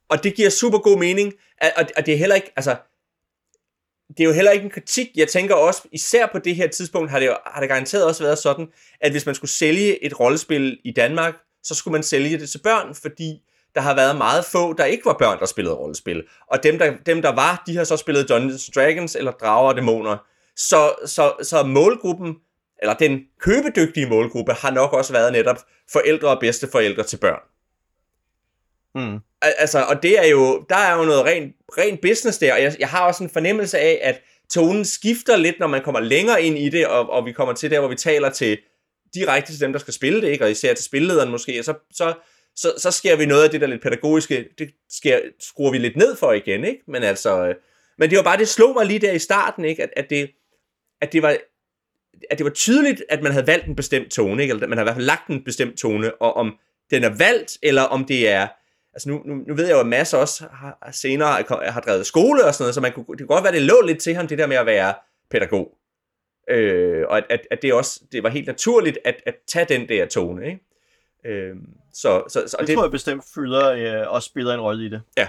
Og 0.09 0.25
det 0.25 0.35
giver 0.35 0.51
super 0.51 0.79
god 0.79 0.99
mening. 0.99 1.33
Og 1.97 2.07
det 2.07 2.15
er 2.15 2.19
heller 2.19 2.37
ikke, 2.37 2.53
altså, 2.57 2.77
det 4.17 4.21
er 4.21 4.25
jo 4.25 4.33
heller 4.33 4.51
ikke 4.51 4.65
en 4.65 4.71
kritik. 4.71 5.09
Jeg 5.15 5.29
tænker 5.29 5.55
også, 5.55 5.83
især 5.93 6.27
på 6.27 6.39
det 6.39 6.57
her 6.57 6.69
tidspunkt, 6.69 7.11
har 7.11 7.19
det, 7.19 7.27
jo, 7.27 7.37
har 7.47 7.61
det 7.61 7.69
garanteret 7.69 8.05
også 8.05 8.23
været 8.23 8.39
sådan, 8.39 8.67
at 9.01 9.11
hvis 9.11 9.27
man 9.27 9.35
skulle 9.35 9.51
sælge 9.51 10.05
et 10.05 10.21
rollespil 10.21 10.79
i 10.85 10.93
Danmark, 10.93 11.35
så 11.63 11.75
skulle 11.75 11.93
man 11.93 12.03
sælge 12.03 12.39
det 12.39 12.51
til 12.51 12.59
børn, 12.59 12.95
fordi 12.95 13.41
der 13.75 13.81
har 13.81 13.95
været 13.95 14.17
meget 14.17 14.45
få, 14.45 14.73
der 14.73 14.85
ikke 14.85 15.05
var 15.05 15.17
børn, 15.19 15.39
der 15.39 15.47
spillede 15.47 15.75
rollespil. 15.75 16.23
Og 16.51 16.63
dem, 16.63 16.79
der, 16.79 16.93
dem, 17.07 17.23
der 17.23 17.35
var, 17.35 17.63
de 17.67 17.77
har 17.77 17.85
så 17.85 17.97
spillet 17.97 18.29
Dungeons 18.29 18.71
Dragons 18.75 19.17
eller 19.17 19.33
Drager 19.33 19.69
og 19.69 19.77
Dæmoner. 19.77 20.17
Så, 20.57 20.95
så, 21.07 21.33
så 21.43 21.63
målgruppen, 21.63 22.35
eller 22.83 22.95
den 22.95 23.21
købedygtige 23.41 24.09
målgruppe, 24.09 24.53
har 24.53 24.71
nok 24.71 24.93
også 24.93 25.13
været 25.13 25.33
netop 25.33 25.59
forældre 25.93 26.29
og 26.29 26.41
bedsteforældre 26.41 27.03
til 27.03 27.17
børn. 27.17 27.41
Mm. 28.95 29.19
Altså, 29.43 29.83
og 29.83 30.03
det 30.03 30.19
er 30.19 30.27
jo, 30.27 30.65
der 30.69 30.77
er 30.77 30.99
jo 30.99 31.05
noget 31.05 31.25
rent, 31.25 31.57
rent 31.79 32.01
business 32.01 32.39
der, 32.39 32.55
og 32.55 32.63
jeg, 32.63 32.77
jeg 32.79 32.89
har 32.89 33.07
også 33.07 33.25
en 33.25 33.31
fornemmelse 33.31 33.79
af, 33.79 33.99
at 34.03 34.23
tonen 34.51 34.85
skifter 34.85 35.37
lidt, 35.37 35.61
når 35.61 35.67
man 35.67 35.83
kommer 35.83 36.01
længere 36.01 36.43
ind 36.43 36.59
i 36.59 36.69
det, 36.69 36.87
og, 36.87 37.11
og 37.11 37.27
vi 37.27 37.33
kommer 37.33 37.55
til 37.55 37.71
der, 37.71 37.79
hvor 37.81 37.89
vi 37.89 37.95
taler 37.95 38.31
til 38.31 38.59
direkte 39.15 39.53
til 39.53 39.61
dem, 39.61 39.73
der 39.73 39.79
skal 39.79 39.95
spille 39.95 40.23
det, 40.23 40.29
ikke? 40.29 40.45
og 40.45 40.51
især 40.51 40.75
til 40.75 40.85
spillederen 40.85 41.31
måske, 41.31 41.59
og 41.59 41.65
så, 41.65 41.75
så, 41.93 42.15
så, 42.57 42.73
så 42.79 42.91
sker 42.91 43.17
vi 43.17 43.27
noget 43.27 43.45
af 43.45 43.51
det 43.51 43.61
der 43.61 43.67
lidt 43.67 43.83
pædagogiske, 43.83 44.49
det 44.59 44.71
sker, 44.91 45.21
skruer 45.41 45.71
vi 45.71 45.79
lidt 45.79 45.97
ned 45.97 46.17
for 46.17 46.33
igen, 46.33 46.65
ikke? 46.65 46.81
Men 46.89 47.03
altså, 47.03 47.47
øh, 47.47 47.55
men 47.99 48.11
det 48.11 48.17
var 48.17 48.25
bare, 48.25 48.39
det 48.39 48.49
slog 48.49 48.75
mig 48.75 48.87
lige 48.87 48.99
der 48.99 49.13
i 49.13 49.19
starten, 49.19 49.65
ikke? 49.65 49.83
At, 49.83 49.91
at, 49.97 50.11
det, 50.11 50.31
at 51.01 51.13
det 51.13 51.23
var, 51.23 51.37
at 52.31 52.39
det 52.39 52.45
var 52.45 52.51
tydeligt, 52.51 53.05
at 53.09 53.23
man 53.23 53.33
havde 53.33 53.47
valgt 53.47 53.67
en 53.67 53.77
bestemt 53.77 54.11
tone, 54.11 54.43
ikke? 54.43 54.53
eller 54.53 54.67
man 54.67 54.79
havde 54.79 54.85
i 54.85 54.89
hvert 54.89 54.97
fald 54.97 55.07
lagt 55.07 55.29
en 55.29 55.45
bestemt 55.45 55.79
tone, 55.79 56.15
og 56.15 56.37
om 56.37 56.57
den 56.91 57.05
er 57.05 57.17
valgt, 57.19 57.59
eller 57.63 57.83
om 57.83 58.05
det 58.05 58.29
er 58.29 58.49
altså 58.95 59.09
nu, 59.09 59.23
nu, 59.25 59.35
nu 59.35 59.55
ved 59.55 59.67
jeg 59.67 59.75
jo, 59.75 59.81
at 59.81 59.87
Mads 59.87 60.15
også 60.15 60.47
har, 60.53 60.89
senere 60.93 61.45
har 61.71 61.81
drevet 61.81 62.07
skole 62.07 62.45
og 62.45 62.55
sådan 62.55 62.63
noget, 62.63 62.75
så 62.75 62.81
man 62.81 62.93
kunne, 62.93 63.05
det 63.05 63.19
kunne 63.19 63.37
godt 63.37 63.45
være, 63.45 63.53
det 63.53 63.63
lå 63.63 63.81
lidt 63.87 64.03
til 64.03 64.15
ham, 64.15 64.29
det 64.29 64.39
der 64.39 64.47
med 64.47 64.57
at 64.57 64.67
være 64.67 64.95
pædagog. 65.31 65.79
Øh, 66.51 67.05
og 67.09 67.19
at, 67.19 67.25
at, 67.31 67.41
at 67.51 67.63
det 67.63 67.75
også 67.75 68.01
det 68.13 68.23
var 68.23 68.29
helt 68.29 68.47
naturligt 68.47 68.99
at, 69.05 69.23
at 69.27 69.35
tage 69.47 69.65
den 69.65 69.89
der 69.89 70.07
tone. 70.07 70.47
Ikke? 70.47 70.61
Øh, 71.27 71.57
så, 71.93 72.23
så, 72.29 72.45
så, 72.47 72.57
det, 72.61 72.69
det 72.69 72.77
tror 72.77 72.85
jeg 72.85 72.91
bestemt 72.91 73.25
fylder 73.35 73.71
øh, 73.73 74.13
også 74.13 74.27
spiller 74.27 74.55
en 74.55 74.61
rolle 74.61 74.87
i 74.87 74.89
det. 74.89 75.03
Ja. 75.17 75.29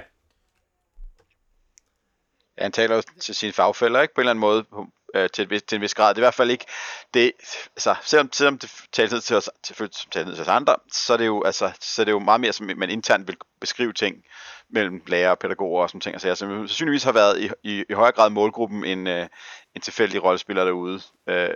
Ja, 2.57 2.63
han 2.63 2.71
taler 2.71 2.95
jo 2.95 3.01
til 3.19 3.35
sine 3.35 3.53
fagfælder, 3.53 4.01
ikke? 4.01 4.13
På 4.13 4.21
en 4.21 4.23
eller 4.23 4.31
anden 4.31 4.39
måde, 4.39 4.65
øh, 5.13 5.29
til, 5.29 5.61
til 5.61 5.75
en 5.75 5.81
vis 5.81 5.93
grad. 5.93 6.09
Det 6.09 6.17
er 6.17 6.21
i 6.21 6.25
hvert 6.25 6.33
fald 6.33 6.51
ikke 6.51 6.65
det, 7.13 7.31
altså, 7.75 7.95
selvom, 8.01 8.33
selvom 8.33 8.57
det 8.57 8.71
tales 8.91 9.11
ned 9.11 9.21
til 9.21 9.35
os, 9.35 9.49
til, 9.63 9.89
taler 10.11 10.25
ned 10.25 10.35
til 10.35 10.41
os 10.41 10.47
andre, 10.47 10.75
så 10.91 11.13
er 11.13 11.17
det 11.17 11.25
jo, 11.25 11.43
altså, 11.43 11.71
så 11.79 12.01
er 12.01 12.05
det 12.05 12.11
jo 12.11 12.19
meget 12.19 12.41
mere, 12.41 12.53
som 12.53 12.69
man 12.75 12.89
internt 12.89 13.27
vil 13.27 13.37
beskrive 13.61 13.93
ting 13.93 14.23
mellem 14.69 15.03
lærere 15.07 15.31
og 15.31 15.39
pædagoger 15.39 15.83
og 15.83 15.89
sådan 15.89 16.01
ting. 16.01 16.15
Altså, 16.15 16.27
jeg 16.27 16.37
som 16.37 16.67
sandsynligvis 16.67 17.03
har 17.03 17.11
været 17.11 17.41
i, 17.41 17.49
i, 17.63 17.83
i 17.89 17.93
højere 17.93 18.11
grad 18.11 18.29
målgruppen 18.29 18.85
end 18.85 19.09
øh, 19.09 19.27
en 19.75 19.81
tilfældig 19.81 20.23
rollespiller 20.23 20.65
derude. 20.65 21.01
Øh, 21.29 21.47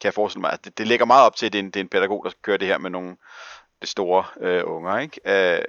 kan 0.00 0.08
jeg 0.08 0.14
forestille 0.14 0.40
mig, 0.40 0.58
det, 0.64 0.78
det 0.78 0.86
ligger 0.86 1.06
meget 1.06 1.26
op 1.26 1.36
til, 1.36 1.46
at 1.46 1.52
det 1.52 1.58
er 1.58 1.62
en, 1.62 1.70
det 1.70 1.76
er 1.76 1.84
en 1.84 1.88
pædagog, 1.88 2.24
der 2.24 2.30
kører 2.42 2.56
det 2.56 2.68
her 2.68 2.78
med 2.78 2.90
nogle 2.90 3.16
store 3.84 4.24
øh, 4.40 4.62
unger. 4.66 4.98
Ikke? 4.98 5.20
Øh, 5.56 5.64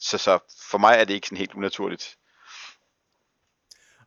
så, 0.00 0.18
så 0.18 0.38
for 0.70 0.78
mig 0.78 0.96
er 0.98 1.04
det 1.04 1.14
ikke 1.14 1.26
sådan 1.26 1.38
helt 1.38 1.54
unaturligt. 1.54 2.17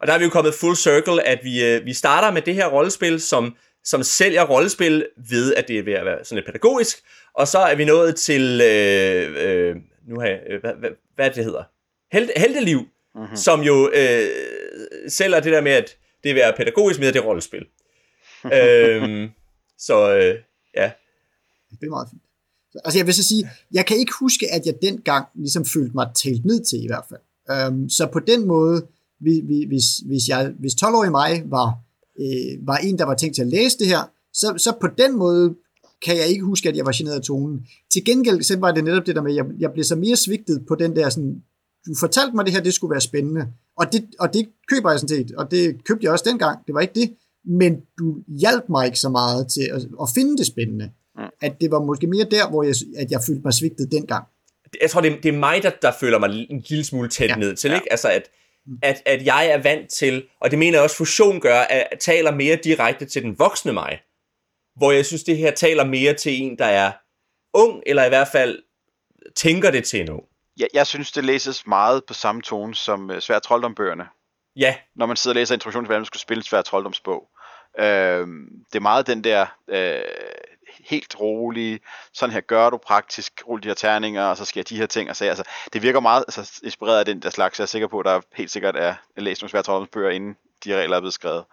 Og 0.01 0.07
der 0.07 0.13
er 0.13 0.17
vi 0.17 0.23
jo 0.23 0.29
kommet 0.29 0.53
full 0.53 0.75
circle, 0.75 1.27
at 1.27 1.39
vi, 1.43 1.65
øh, 1.65 1.85
vi 1.85 1.93
starter 1.93 2.31
med 2.31 2.41
det 2.41 2.55
her 2.55 2.67
rollespil, 2.67 3.21
som, 3.21 3.55
som 3.83 4.03
sælger 4.03 4.43
rollespil 4.43 5.05
ved, 5.29 5.53
at 5.53 5.67
det 5.67 5.79
er 5.79 5.83
ved 5.83 5.93
at 5.93 6.05
være 6.05 6.25
sådan 6.25 6.35
lidt 6.35 6.45
pædagogisk, 6.45 6.97
og 7.33 7.47
så 7.47 7.59
er 7.59 7.75
vi 7.75 7.85
nået 7.85 8.15
til, 8.15 8.61
øh, 8.61 9.35
øh, 9.37 9.75
nu 10.07 10.19
har 10.19 10.27
jeg, 10.27 10.39
øh, 10.49 10.61
hvad, 10.61 10.73
hvad, 10.79 10.89
hvad 11.15 11.31
det 11.31 11.43
hedder, 11.43 11.63
Held, 12.11 12.29
Heldeliv, 12.37 12.79
mm-hmm. 13.15 13.35
som 13.35 13.61
jo 13.61 13.91
øh, 13.93 14.27
sælger 15.07 15.39
det 15.39 15.51
der 15.51 15.61
med, 15.61 15.71
at 15.71 15.97
det 16.23 16.29
er 16.29 16.33
ved 16.33 16.41
at 16.41 16.45
være 16.45 16.57
pædagogisk 16.57 16.99
med, 16.99 17.07
at 17.07 17.13
det 17.13 17.19
er 17.19 17.23
rollespil. 17.23 17.65
øhm, 18.57 19.29
så 19.77 20.15
øh, 20.15 20.35
ja. 20.75 20.91
Det 21.71 21.85
er 21.85 21.89
meget 21.89 22.07
fint. 22.11 22.21
Altså 22.85 22.99
jeg 22.99 23.05
vil 23.05 23.13
så 23.13 23.23
sige, 23.23 23.49
jeg 23.71 23.85
kan 23.85 23.97
ikke 23.97 24.13
huske, 24.19 24.51
at 24.51 24.65
jeg 24.65 24.73
dengang 24.81 25.25
ligesom 25.35 25.65
følte 25.65 25.91
mig 25.95 26.07
talt 26.23 26.45
ned 26.45 26.63
til 26.65 26.83
i 26.83 26.87
hvert 26.87 27.05
fald. 27.09 27.21
Øhm, 27.51 27.89
så 27.89 28.07
på 28.13 28.19
den 28.19 28.47
måde, 28.47 28.87
hvis, 29.67 29.85
hvis, 30.05 30.27
jeg, 30.27 30.53
hvis 30.59 30.73
12-årig 30.73 31.11
mig 31.11 31.43
var, 31.45 31.67
øh, 32.19 32.67
var 32.67 32.77
en, 32.77 32.97
der 32.97 33.05
var 33.05 33.15
tænkt 33.15 33.35
til 33.35 33.41
at 33.41 33.47
læse 33.47 33.77
det 33.79 33.87
her, 33.87 34.11
så, 34.33 34.53
så 34.57 34.73
på 34.81 34.87
den 34.97 35.17
måde 35.17 35.55
kan 36.05 36.17
jeg 36.17 36.27
ikke 36.27 36.43
huske, 36.43 36.69
at 36.69 36.77
jeg 36.77 36.85
var 36.85 36.91
generet 36.97 37.15
af 37.15 37.21
tonen. 37.21 37.65
Til 37.93 38.05
gengæld 38.05 38.43
så 38.43 38.57
var 38.57 38.71
det 38.71 38.83
netop 38.83 39.05
det 39.05 39.15
der 39.15 39.21
med, 39.21 39.31
at 39.31 39.37
jeg, 39.37 39.45
jeg 39.59 39.71
blev 39.73 39.83
så 39.83 39.95
mere 39.95 40.15
svigtet 40.15 40.63
på 40.67 40.75
den 40.75 40.95
der 40.95 41.09
sådan, 41.09 41.41
du 41.85 41.95
fortalte 41.99 42.35
mig 42.35 42.45
det 42.45 42.53
her, 42.53 42.61
det 42.61 42.73
skulle 42.73 42.91
være 42.91 43.01
spændende. 43.01 43.47
Og 43.77 43.93
det, 43.93 44.05
og 44.19 44.33
det 44.33 44.49
køber 44.67 44.91
jeg 44.91 44.99
sådan 44.99 45.15
set, 45.15 45.31
og 45.37 45.51
det 45.51 45.83
købte 45.83 46.03
jeg 46.05 46.11
også 46.11 46.25
dengang, 46.27 46.59
det 46.67 46.75
var 46.75 46.81
ikke 46.81 46.93
det. 46.93 47.13
Men 47.45 47.81
du 47.99 48.17
hjalp 48.27 48.69
mig 48.69 48.85
ikke 48.85 48.99
så 48.99 49.09
meget 49.09 49.47
til 49.47 49.69
at, 49.73 49.81
at 50.01 50.07
finde 50.15 50.37
det 50.37 50.45
spændende. 50.45 50.91
Mm. 51.17 51.23
At 51.41 51.61
det 51.61 51.71
var 51.71 51.79
måske 51.79 52.07
mere 52.07 52.27
der, 52.31 52.49
hvor 52.49 52.63
jeg, 52.63 52.75
at 52.97 53.11
jeg 53.11 53.21
følte 53.27 53.41
mig 53.43 53.53
svigtet 53.53 53.91
dengang. 53.91 54.25
Jeg 54.81 54.89
tror, 54.89 55.01
det, 55.01 55.23
det 55.23 55.35
er 55.35 55.39
mig, 55.39 55.63
der, 55.63 55.71
der 55.81 55.91
føler 55.99 56.19
mig 56.19 56.47
en 56.49 56.63
lille 56.69 56.83
smule 56.85 57.09
tæt 57.09 57.29
ja. 57.29 57.35
ned 57.35 57.55
til, 57.55 57.69
ja. 57.69 57.75
ikke? 57.75 57.91
Altså, 57.91 58.07
at, 58.07 58.23
at, 58.83 59.01
at 59.05 59.25
jeg 59.25 59.47
er 59.47 59.57
vant 59.57 59.89
til, 59.89 60.27
og 60.39 60.51
det 60.51 60.59
mener 60.59 60.77
jeg 60.77 60.83
også 60.83 60.95
fusion 60.95 61.39
gør, 61.39 61.59
at, 61.59 61.87
at 61.91 61.99
taler 61.99 62.31
mere 62.31 62.55
direkte 62.55 63.05
til 63.05 63.23
den 63.23 63.39
voksne 63.39 63.73
mig. 63.73 63.99
Hvor 64.75 64.91
jeg 64.91 65.05
synes, 65.05 65.23
det 65.23 65.37
her 65.37 65.51
taler 65.51 65.83
mere 65.83 66.13
til 66.13 66.41
en, 66.41 66.57
der 66.57 66.65
er 66.65 66.91
ung, 67.53 67.83
eller 67.85 68.05
i 68.05 68.09
hvert 68.09 68.27
fald 68.27 68.63
tænker 69.35 69.71
det 69.71 69.83
til 69.83 70.01
en 70.01 70.09
ung. 70.09 70.23
Ja, 70.59 70.65
jeg 70.73 70.87
synes, 70.87 71.11
det 71.11 71.25
læses 71.25 71.67
meget 71.67 72.05
på 72.05 72.13
samme 72.13 72.41
tone 72.41 72.75
som 72.75 73.09
uh, 73.09 73.19
Svær 73.19 73.39
Trolddombøgerne. 73.39 74.07
Ja. 74.55 74.75
Når 74.95 75.05
man 75.05 75.17
sidder 75.17 75.35
og 75.35 75.39
læser 75.39 75.55
introduktionen 75.55 75.85
til, 75.85 75.87
hvordan 75.87 75.99
man 75.99 76.05
skulle 76.05 76.21
spille 76.21 76.43
Svær 76.43 76.61
Trolddomsbog. 76.61 77.29
Uh, 77.79 77.83
det 78.67 78.75
er 78.75 78.79
meget 78.79 79.07
den 79.07 79.23
der 79.23 79.45
uh, 79.67 79.77
helt 80.79 81.19
rolig, 81.19 81.79
sådan 82.13 82.33
her 82.33 82.41
gør 82.41 82.69
du 82.69 82.77
praktisk, 82.77 83.43
rul 83.47 83.63
de 83.63 83.67
her 83.67 83.75
terninger, 83.75 84.23
og 84.23 84.37
så 84.37 84.45
sker 84.45 84.63
de 84.63 84.77
her 84.77 84.85
ting 84.85 85.09
og 85.09 85.15
så 85.15 85.25
Altså, 85.25 85.43
det 85.73 85.81
virker 85.81 85.99
meget 85.99 86.23
altså, 86.27 86.59
inspireret 86.63 86.99
af 86.99 87.05
den 87.05 87.19
der 87.19 87.29
slags, 87.29 87.59
jeg 87.59 87.63
er 87.63 87.67
sikker 87.67 87.87
på, 87.87 87.99
at 87.99 88.05
der 88.05 88.21
helt 88.35 88.51
sikkert 88.51 88.75
er 88.75 88.95
læst 89.17 89.41
nogle 89.41 89.49
svære 89.49 89.87
bøger, 89.87 90.09
inden 90.09 90.37
de 90.65 90.77
regler 90.81 90.95
er 90.95 91.01
blevet 91.01 91.13
skrevet. 91.13 91.45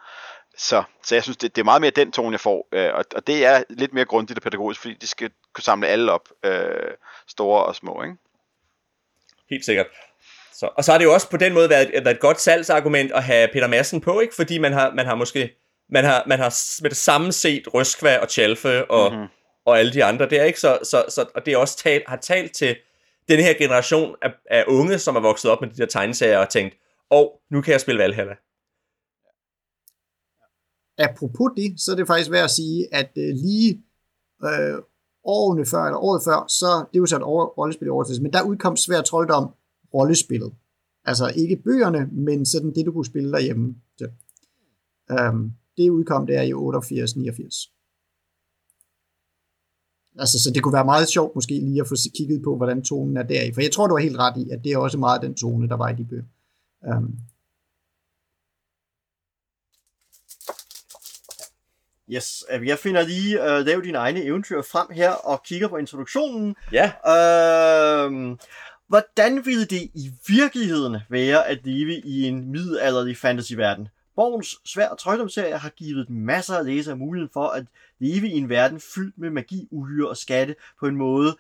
Så, 0.57 0.83
så 1.05 1.15
jeg 1.15 1.23
synes, 1.23 1.37
det, 1.37 1.57
det 1.57 1.63
er 1.63 1.65
meget 1.65 1.81
mere 1.81 1.91
den 1.91 2.13
tone, 2.13 2.33
jeg 2.33 2.41
får, 2.41 2.69
øh, 2.73 2.95
og, 2.95 3.05
og 3.15 3.27
det 3.27 3.47
er 3.47 3.63
lidt 3.69 3.93
mere 3.93 4.05
grundigt 4.05 4.39
og 4.39 4.43
pædagogisk, 4.43 4.81
fordi 4.81 4.95
de 4.95 5.07
skal 5.07 5.31
kunne 5.53 5.65
samle 5.65 5.89
alle 5.89 6.13
op, 6.13 6.29
øh, 6.45 6.91
store 7.29 7.65
og 7.65 7.77
små, 7.77 8.03
ikke? 8.03 8.17
Helt 9.51 9.65
sikkert. 9.65 9.87
Så, 10.53 10.71
og 10.77 10.85
så 10.85 10.93
har 10.93 10.99
det 10.99 11.05
jo 11.05 11.15
også 11.15 11.31
på 11.31 11.37
den 11.37 11.55
måde 11.55 11.71
været, 11.71 11.91
været 11.93 12.15
et 12.15 12.21
godt 12.21 12.41
salgsargument 12.41 13.13
at 13.13 13.25
have 13.25 13.49
Peter 13.53 13.67
Madsen 13.67 14.01
på, 14.01 14.21
ikke? 14.21 14.35
Fordi 14.35 14.59
man 14.59 14.73
har, 14.73 14.91
man 14.95 15.07
har 15.07 15.15
måske 15.15 15.57
man 15.89 16.05
har, 16.05 16.25
man 16.27 16.39
har 16.39 16.83
med 16.83 16.91
det 16.91 16.99
samme 16.99 17.33
set 17.33 17.75
Røskva 17.75 18.19
og 18.19 18.29
Chalfe 18.29 18.91
og, 18.91 19.13
mm-hmm. 19.13 19.29
og 19.65 19.79
alle 19.79 19.93
de 19.93 20.05
andre 20.05 20.31
der, 20.31 20.45
ikke? 20.45 20.61
Så, 20.61 20.79
så, 20.83 21.05
så, 21.09 21.27
og 21.35 21.47
det 21.47 21.53
er 21.55 21.59
også 21.59 21.79
talt, 21.79 22.05
har 22.07 22.17
talt 22.17 22.53
til 22.53 22.77
den 23.29 23.41
her 23.41 23.55
generation 23.59 24.17
af, 24.23 24.31
af 24.51 24.65
unge, 24.69 24.99
som 24.99 25.17
er 25.17 25.21
vokset 25.21 25.51
op 25.51 25.61
med 25.61 25.71
de 25.71 25.77
der 25.77 25.87
tegneserier 25.87 26.39
og 26.39 26.49
tænkt, 26.49 26.77
og 27.11 27.33
oh, 27.33 27.55
nu 27.55 27.61
kan 27.61 27.73
jeg 27.73 27.81
spille 27.81 28.03
Valhalla. 28.03 28.35
Apropos 30.99 31.51
det, 31.57 31.81
så 31.81 31.93
er 31.93 31.97
det 31.97 32.07
faktisk 32.07 32.31
værd 32.31 32.45
at 32.45 32.51
sige, 32.51 32.95
at 32.95 33.11
uh, 33.17 33.23
lige 33.23 33.83
øh, 34.45 34.79
årene 35.25 35.67
før, 35.67 35.83
eller 35.85 35.99
året 35.99 36.23
før, 36.25 36.47
så 36.49 36.67
det 36.67 36.99
er 36.99 36.99
jo 36.99 37.07
så 37.07 37.17
et 37.17 37.27
rollespil 37.59 37.87
i 37.87 37.91
overtagelse, 37.91 38.23
men 38.23 38.33
der 38.33 38.43
udkom 38.43 38.77
Svær 38.77 39.01
Trolddom 39.01 39.51
rollespillet. 39.95 40.53
Altså 41.05 41.33
ikke 41.37 41.57
bøgerne, 41.57 42.09
men 42.13 42.47
sådan 42.47 42.75
det, 42.75 42.87
du 42.87 42.93
kunne 42.93 43.07
spille 43.07 43.33
derhjemme. 43.33 43.75
Så, 43.99 44.09
um, 45.11 45.53
det 45.79 45.91
udkom 45.91 46.27
der 46.27 46.43
i 46.43 46.53
88-89. 46.53 47.75
Altså, 50.19 50.43
så 50.43 50.51
det 50.55 50.63
kunne 50.63 50.75
være 50.75 50.85
meget 50.85 51.09
sjovt 51.09 51.35
måske 51.35 51.55
lige 51.55 51.81
at 51.81 51.89
få 51.89 51.95
kigget 52.17 52.43
på, 52.45 52.57
hvordan 52.57 52.83
tonen 52.83 53.17
er 53.17 53.23
deri. 53.23 53.53
For 53.53 53.61
jeg 53.61 53.73
tror, 53.73 53.87
du 53.87 53.97
har 53.97 54.03
helt 54.03 54.19
ret 54.19 54.37
i, 54.37 54.51
at 54.51 54.65
det 54.65 54.73
er 54.73 54.79
også 54.79 54.99
meget 54.99 55.23
den 55.23 55.35
tone, 55.35 55.69
der 55.69 55.77
var 55.77 55.89
i 55.89 55.95
de 55.95 56.05
bøger. 56.05 56.25
Um, 56.97 57.19
Yes, 62.11 62.45
jeg 62.65 62.79
finder 62.79 63.03
lige 63.03 63.41
uh, 63.41 63.67
lave 63.67 63.83
dine 63.83 63.99
egne 63.99 64.25
eventyr 64.25 64.63
frem 64.63 64.87
her 64.91 65.11
og 65.11 65.43
kigger 65.43 65.69
på 65.69 65.77
introduktionen. 65.77 66.57
Ja. 66.73 66.93
Uh, 67.07 68.37
hvordan 68.89 69.47
ville 69.47 69.65
det 69.65 69.83
i 69.95 70.11
virkeligheden 70.29 70.97
være 71.11 71.47
at 71.47 71.59
leve 71.65 72.01
i 72.05 72.25
en 72.25 72.51
middelalderlig 72.51 73.17
fantasyverden? 73.17 73.89
Borgens 74.19 74.57
svær 74.65 74.95
trøjdomsserie 74.95 75.59
har 75.59 75.69
givet 75.69 76.11
masser 76.11 76.55
af 76.55 76.65
læsere 76.65 76.97
muligheden 76.97 77.33
for 77.33 77.47
at 77.47 77.67
leve 77.99 78.29
i 78.29 78.33
en 78.33 78.49
verden 78.49 78.81
fyldt 78.81 79.19
med 79.19 79.31
magi, 79.31 79.69
uhyre 79.71 80.09
og 80.09 80.17
skatte 80.17 80.57
på 80.81 80.87
en 80.87 80.97
måde, 80.97 81.37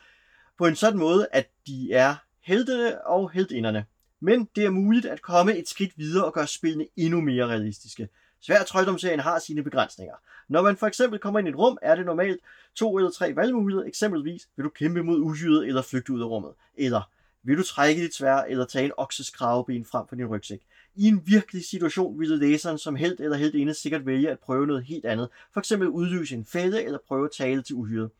på 0.59 0.67
en 0.67 0.77
sådan 0.77 0.99
måde, 0.99 1.29
at 1.33 1.51
de 1.67 1.93
er 1.93 2.15
heltene 2.41 3.07
og 3.07 3.31
heldinderne. 3.31 3.85
Men 4.21 4.49
det 4.57 4.65
er 4.65 4.71
muligt 4.71 5.07
at 5.07 5.23
komme 5.23 5.57
et 5.57 5.69
skridt 5.69 5.93
videre 5.97 6.25
og 6.25 6.33
gøre 6.33 6.47
spillene 6.47 6.87
endnu 6.97 7.21
mere 7.21 7.47
realistiske. 7.47 8.09
Svær 8.41 8.63
trøjdomsserien 8.63 9.21
har 9.21 9.39
sine 9.39 9.63
begrænsninger. 9.63 10.15
Når 10.49 10.63
man 10.63 10.77
for 10.77 10.87
eksempel 10.87 11.19
kommer 11.19 11.39
ind 11.39 11.49
i 11.49 11.51
et 11.51 11.59
rum, 11.59 11.79
er 11.83 11.95
det 11.95 12.07
normalt 12.07 12.41
to 12.75 12.97
eller 12.97 13.11
tre 13.11 13.37
valgmuligheder. 13.37 13.87
Eksempelvis 13.87 14.49
vil 14.57 14.65
du 14.65 14.71
kæmpe 14.71 15.03
mod 15.03 15.21
uhyret 15.21 15.67
eller 15.67 15.83
flygte 15.83 16.13
ud 16.13 16.21
af 16.21 16.27
rummet. 16.27 16.53
Eller 16.75 17.11
vil 17.43 17.59
du 17.59 17.63
trække 17.63 18.03
dit 18.03 18.15
svær 18.15 18.37
eller 18.37 18.65
tage 18.65 18.85
en 18.85 18.93
okses 18.97 19.31
kraveben 19.31 19.85
frem 19.85 20.07
for 20.09 20.17
din 20.17 20.27
rygsæk. 20.27 20.61
I 21.01 21.09
en 21.09 21.23
virkelig 21.27 21.65
situation 21.65 22.21
ville 22.21 22.39
læseren 22.39 22.79
som 22.79 22.97
held 22.97 23.21
eller 23.21 23.37
heldinde 23.37 23.75
sikkert 23.75 24.07
vælge 24.07 24.31
at 24.31 24.39
prøve 24.39 24.67
noget 24.67 24.85
helt 24.85 25.05
andet. 25.05 25.29
For 25.53 25.61
eksempel 25.61 25.89
udløse 25.89 26.35
en 26.35 26.45
fælde 26.45 26.83
eller 26.83 26.99
prøve 27.09 27.25
at 27.25 27.31
tale 27.37 27.63
til 27.63 27.75
uhyret. 27.75 28.11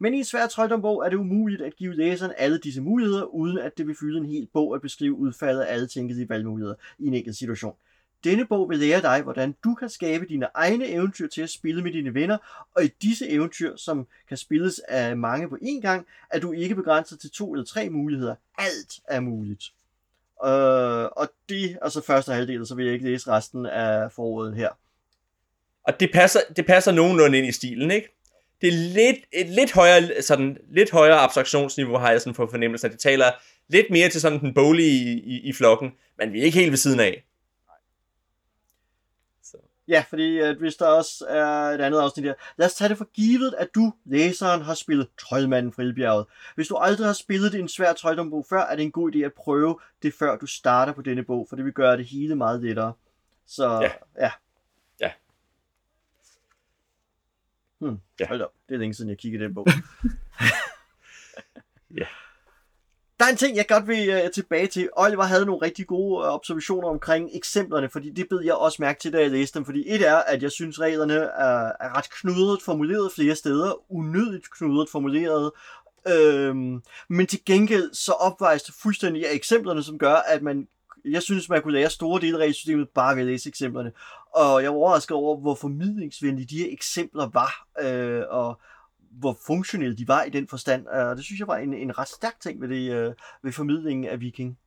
Men 0.00 0.14
i 0.14 0.18
en 0.18 0.24
svær 0.24 0.46
troldombog 0.46 1.04
er 1.06 1.08
det 1.10 1.16
umuligt 1.16 1.62
at 1.62 1.76
give 1.76 1.94
læseren 1.94 2.32
alle 2.38 2.58
disse 2.58 2.80
muligheder, 2.80 3.22
uden 3.22 3.58
at 3.58 3.78
det 3.78 3.86
vil 3.86 3.96
fylde 4.00 4.18
en 4.18 4.26
hel 4.26 4.48
bog 4.52 4.74
at 4.74 4.80
beskrive 4.80 5.12
udfaldet 5.14 5.60
af 5.60 5.74
alle 5.74 5.86
tænkelige 5.86 6.28
valgmuligheder 6.28 6.74
i 6.98 7.06
en 7.06 7.14
enkelt 7.14 7.36
situation. 7.36 7.74
Denne 8.24 8.46
bog 8.46 8.70
vil 8.70 8.78
lære 8.78 9.02
dig, 9.02 9.22
hvordan 9.22 9.54
du 9.64 9.74
kan 9.74 9.88
skabe 9.88 10.26
dine 10.28 10.46
egne 10.54 10.86
eventyr 10.86 11.28
til 11.28 11.42
at 11.42 11.50
spille 11.50 11.82
med 11.82 11.92
dine 11.92 12.14
venner, 12.14 12.38
og 12.74 12.84
i 12.84 12.88
disse 13.02 13.28
eventyr, 13.28 13.76
som 13.76 14.06
kan 14.28 14.36
spilles 14.36 14.78
af 14.78 15.16
mange 15.16 15.48
på 15.48 15.58
én 15.62 15.80
gang, 15.80 16.06
er 16.30 16.40
du 16.40 16.52
ikke 16.52 16.74
begrænset 16.74 17.20
til 17.20 17.30
to 17.30 17.52
eller 17.52 17.64
tre 17.64 17.90
muligheder. 17.90 18.34
Alt 18.58 19.00
er 19.04 19.20
muligt. 19.20 19.72
Øh, 20.44 21.04
og 21.04 21.28
det 21.48 21.78
er 21.82 21.88
så 21.88 22.02
første 22.06 22.32
halvdel, 22.32 22.66
så 22.66 22.74
vil 22.74 22.84
jeg 22.84 22.94
ikke 22.94 23.10
læse 23.10 23.30
resten 23.30 23.66
af 23.66 24.12
foråret 24.12 24.56
her. 24.56 24.68
Og 25.86 26.00
det 26.00 26.10
passer, 26.12 26.40
det 26.56 26.66
passer 26.66 26.92
nogenlunde 26.92 27.38
ind 27.38 27.46
i 27.46 27.52
stilen, 27.52 27.90
ikke? 27.90 28.08
Det 28.60 28.68
er 28.68 28.72
lidt, 28.72 29.16
et 29.32 29.46
lidt 29.46 29.72
højere, 29.72 30.22
sådan, 30.22 30.58
lidt 30.70 30.90
højere 30.90 31.18
abstraktionsniveau, 31.18 31.96
har 31.96 32.10
jeg 32.10 32.20
sådan 32.20 32.34
for 32.34 32.46
fornemmelsen, 32.46 32.86
at 32.86 32.92
det 32.92 33.00
taler 33.00 33.26
lidt 33.68 33.86
mere 33.90 34.08
til 34.08 34.20
sådan 34.20 34.40
den 34.40 34.54
bolige 34.54 34.88
i, 34.88 35.20
i, 35.20 35.40
i 35.40 35.52
flokken, 35.52 35.92
men 36.18 36.32
vi 36.32 36.40
er 36.40 36.44
ikke 36.44 36.58
helt 36.58 36.70
ved 36.70 36.78
siden 36.78 37.00
af. 37.00 37.24
Ja, 39.88 40.04
fordi 40.08 40.38
at 40.38 40.56
hvis 40.56 40.76
der 40.76 40.86
også 40.86 41.26
er 41.28 41.46
et 41.46 41.80
andet 41.80 41.98
afsnit 41.98 42.24
her. 42.24 42.34
Lad 42.56 42.66
os 42.66 42.74
tage 42.74 42.88
det 42.88 42.98
for 42.98 43.04
givet, 43.04 43.54
at 43.58 43.74
du, 43.74 43.92
læseren, 44.04 44.62
har 44.62 44.74
spillet 44.74 45.08
Troldmanden 45.18 45.72
fra 45.72 45.82
Ildbjerget. 45.82 46.26
Hvis 46.54 46.68
du 46.68 46.76
aldrig 46.76 47.06
har 47.06 47.14
spillet 47.14 47.54
en 47.54 47.68
svær 47.68 47.92
trolddombog 47.92 48.46
før, 48.48 48.60
er 48.60 48.76
det 48.76 48.82
en 48.82 48.92
god 48.92 49.14
idé 49.14 49.18
at 49.18 49.32
prøve 49.32 49.78
det, 50.02 50.14
før 50.14 50.36
du 50.36 50.46
starter 50.46 50.92
på 50.92 51.02
denne 51.02 51.22
bog, 51.24 51.46
for 51.48 51.56
det 51.56 51.64
vil 51.64 51.72
gøre 51.72 51.96
det 51.96 52.06
hele 52.06 52.34
meget 52.34 52.62
lettere. 52.62 52.92
Så 53.46 53.80
ja. 53.82 53.90
Ja. 54.18 54.30
ja. 55.00 55.12
Hmm, 57.78 58.00
ja. 58.20 58.28
Hold 58.28 58.40
op, 58.42 58.52
det 58.68 58.74
er 58.74 58.78
længe 58.78 58.94
siden, 58.94 59.10
jeg 59.10 59.18
kiggede 59.18 59.44
den 59.44 59.54
bog. 59.54 59.66
ja. 62.00 62.06
Der 63.22 63.28
er 63.28 63.32
en 63.32 63.36
ting, 63.36 63.56
jeg 63.56 63.68
godt 63.68 63.88
vil 63.88 64.24
uh, 64.24 64.30
tilbage 64.34 64.66
til. 64.66 64.88
Oliver 64.96 65.22
havde 65.22 65.46
nogle 65.46 65.62
rigtig 65.62 65.86
gode 65.86 66.18
uh, 66.18 66.34
observationer 66.34 66.88
omkring 66.88 67.30
eksemplerne, 67.32 67.88
fordi 67.88 68.10
det 68.10 68.28
bed 68.28 68.40
jeg 68.44 68.54
også 68.54 68.76
mærke 68.80 69.00
til, 69.00 69.12
da 69.12 69.20
jeg 69.20 69.30
læste 69.30 69.58
dem. 69.58 69.64
Fordi 69.64 69.84
et 69.86 70.08
er, 70.08 70.16
at 70.16 70.42
jeg 70.42 70.50
synes, 70.52 70.80
reglerne 70.80 71.14
er, 71.14 71.72
er 71.80 71.96
ret 71.96 72.10
knudret 72.10 72.62
formuleret 72.62 73.12
flere 73.12 73.34
steder. 73.34 73.92
Unødigt 73.92 74.50
knudret 74.50 74.88
formuleret. 74.88 75.50
Øhm, 76.08 76.82
men 77.08 77.26
til 77.26 77.44
gengæld 77.46 77.94
så 77.94 78.12
opvejes 78.12 78.62
det 78.62 78.74
fuldstændig 78.82 79.28
af 79.28 79.34
eksemplerne, 79.34 79.82
som 79.82 79.98
gør, 79.98 80.14
at 80.14 80.42
man 80.42 80.68
jeg 81.04 81.22
synes, 81.22 81.48
man 81.48 81.62
kunne 81.62 81.72
lære 81.72 81.90
store 81.90 82.20
dele 82.20 82.36
af 82.36 82.40
regelsystemet 82.40 82.88
bare 82.88 83.16
ved 83.16 83.22
at 83.22 83.28
læse 83.28 83.48
eksemplerne. 83.48 83.92
Og 84.34 84.62
jeg 84.62 84.70
var 84.70 84.76
overrasket 84.76 85.16
over, 85.16 85.40
hvor 85.40 85.54
formidlingsvenlige 85.54 86.46
de 86.46 86.58
her 86.58 86.68
eksempler 86.72 87.30
var. 87.32 87.66
Øh, 87.80 88.22
og, 88.30 88.60
hvor 89.20 89.38
funktionelle 89.46 89.96
de 89.96 90.08
var 90.08 90.24
i 90.24 90.30
den 90.30 90.48
forstand. 90.48 90.86
Og 90.86 91.16
det 91.16 91.24
synes 91.24 91.38
jeg 91.38 91.48
var 91.48 91.56
en, 91.56 91.74
en 91.74 91.98
ret 91.98 92.08
stærk 92.08 92.40
ting 92.40 92.60
ved, 92.60 92.68
det, 92.68 92.92
øh, 92.92 93.12
ved 93.42 93.52
formidlingen 93.52 94.04
af 94.04 94.20
Viking. 94.20 94.58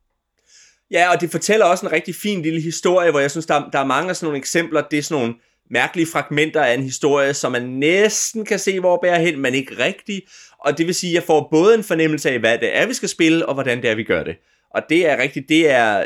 Ja, 0.92 1.14
og 1.14 1.22
det 1.22 1.32
fortæller 1.32 1.66
også 1.66 1.86
en 1.86 1.92
rigtig 1.92 2.16
fin 2.16 2.42
lille 2.42 2.62
historie, 2.62 3.12
hvor 3.12 3.20
jeg 3.20 3.32
synes, 3.32 3.46
der, 3.46 3.70
der 3.70 3.80
er 3.80 3.86
mange 3.86 4.10
af 4.10 4.16
sådan 4.16 4.26
nogle 4.26 4.38
eksempler. 4.38 4.82
Det 4.82 5.00
er 5.00 5.04
sådan 5.04 5.22
nogle 5.22 5.36
mærkelige 5.70 6.08
fragmenter 6.08 6.62
af 6.62 6.74
en 6.74 6.84
historie, 6.84 7.34
som 7.34 7.52
man 7.52 7.70
næsten 7.70 8.46
kan 8.46 8.60
se, 8.60 8.80
hvor 8.80 9.00
bærer 9.02 9.20
hen, 9.20 9.40
men 9.40 9.54
ikke 9.54 9.84
rigtigt. 9.84 10.26
Og 10.60 10.78
det 10.78 10.86
vil 10.86 10.96
sige, 10.96 11.12
at 11.12 11.16
jeg 11.16 11.24
får 11.24 11.48
både 11.52 11.76
en 11.76 11.84
fornemmelse 11.84 12.30
af, 12.30 12.40
hvad 12.40 12.58
det 12.58 12.78
er, 12.78 12.88
vi 12.88 12.94
skal 12.94 13.10
spille, 13.10 13.46
og 13.46 13.54
hvordan 13.54 13.82
det 13.82 13.90
er, 13.90 13.96
vi 13.96 14.04
gør 14.04 14.24
det. 14.24 14.36
Og 14.70 14.82
det 14.90 15.10
er 15.10 15.18
rigtigt, 15.22 15.50
det 15.50 15.70
er, 15.70 16.06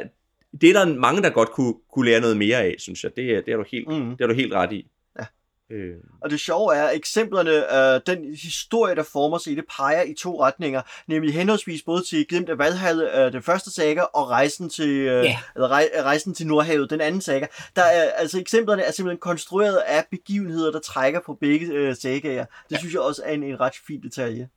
det 0.61 0.69
er 0.69 0.73
der 0.73 0.95
mange, 0.95 1.21
der 1.21 1.29
godt 1.29 1.51
kunne, 1.51 1.73
kunne 1.93 2.05
lære 2.05 2.21
noget 2.21 2.37
mere 2.37 2.57
af, 2.57 2.75
synes 2.77 3.03
jeg. 3.03 3.11
Det, 3.15 3.45
det, 3.45 3.51
er, 3.51 3.57
du 3.57 3.65
helt, 3.71 3.87
mm. 3.87 4.17
det 4.17 4.21
er 4.21 4.27
du 4.27 4.33
helt 4.33 4.53
ret 4.53 4.73
i. 4.73 4.85
Øh. 5.71 5.95
Og 6.21 6.29
det 6.29 6.39
sjove 6.39 6.75
er, 6.75 6.83
at 6.83 6.95
eksemplerne, 6.95 7.51
øh, 7.95 8.01
den 8.07 8.35
historie, 8.35 8.95
der 8.95 9.03
former 9.03 9.37
sig 9.37 9.53
i 9.53 9.55
det, 9.55 9.65
peger 9.77 10.01
i 10.01 10.13
to 10.13 10.43
retninger, 10.43 10.81
nemlig 11.07 11.33
henholdsvis 11.33 11.81
både 11.81 12.03
til 12.09 12.27
Glimt 12.27 12.49
af 12.49 12.57
Valhall, 12.57 13.01
øh, 13.01 13.33
den 13.33 13.43
første 13.43 13.71
saga, 13.71 14.01
og 14.01 14.29
rejsen 14.29 14.69
til, 14.69 14.89
øh, 14.89 15.25
yeah. 15.25 15.35
eller 15.55 15.67
rej, 15.67 15.89
rejsen 16.01 16.33
til 16.33 16.47
Nordhavet, 16.47 16.89
den 16.89 17.01
anden 17.01 17.21
saga. 17.21 17.45
Der 17.75 17.81
er, 17.81 18.11
altså 18.11 18.39
eksemplerne 18.39 18.81
er 18.81 18.91
simpelthen 18.91 19.19
konstrueret 19.19 19.77
af 19.77 20.05
begivenheder, 20.11 20.71
der 20.71 20.79
trækker 20.79 21.19
på 21.25 21.37
begge 21.41 21.65
øh, 21.65 21.95
sagaer. 21.95 22.45
Det 22.45 22.71
ja. 22.71 22.77
synes 22.77 22.93
jeg 22.93 23.01
også 23.01 23.21
er 23.25 23.31
en, 23.33 23.43
en 23.43 23.59
ret 23.59 23.75
fin 23.87 24.01
detalje. 24.01 24.49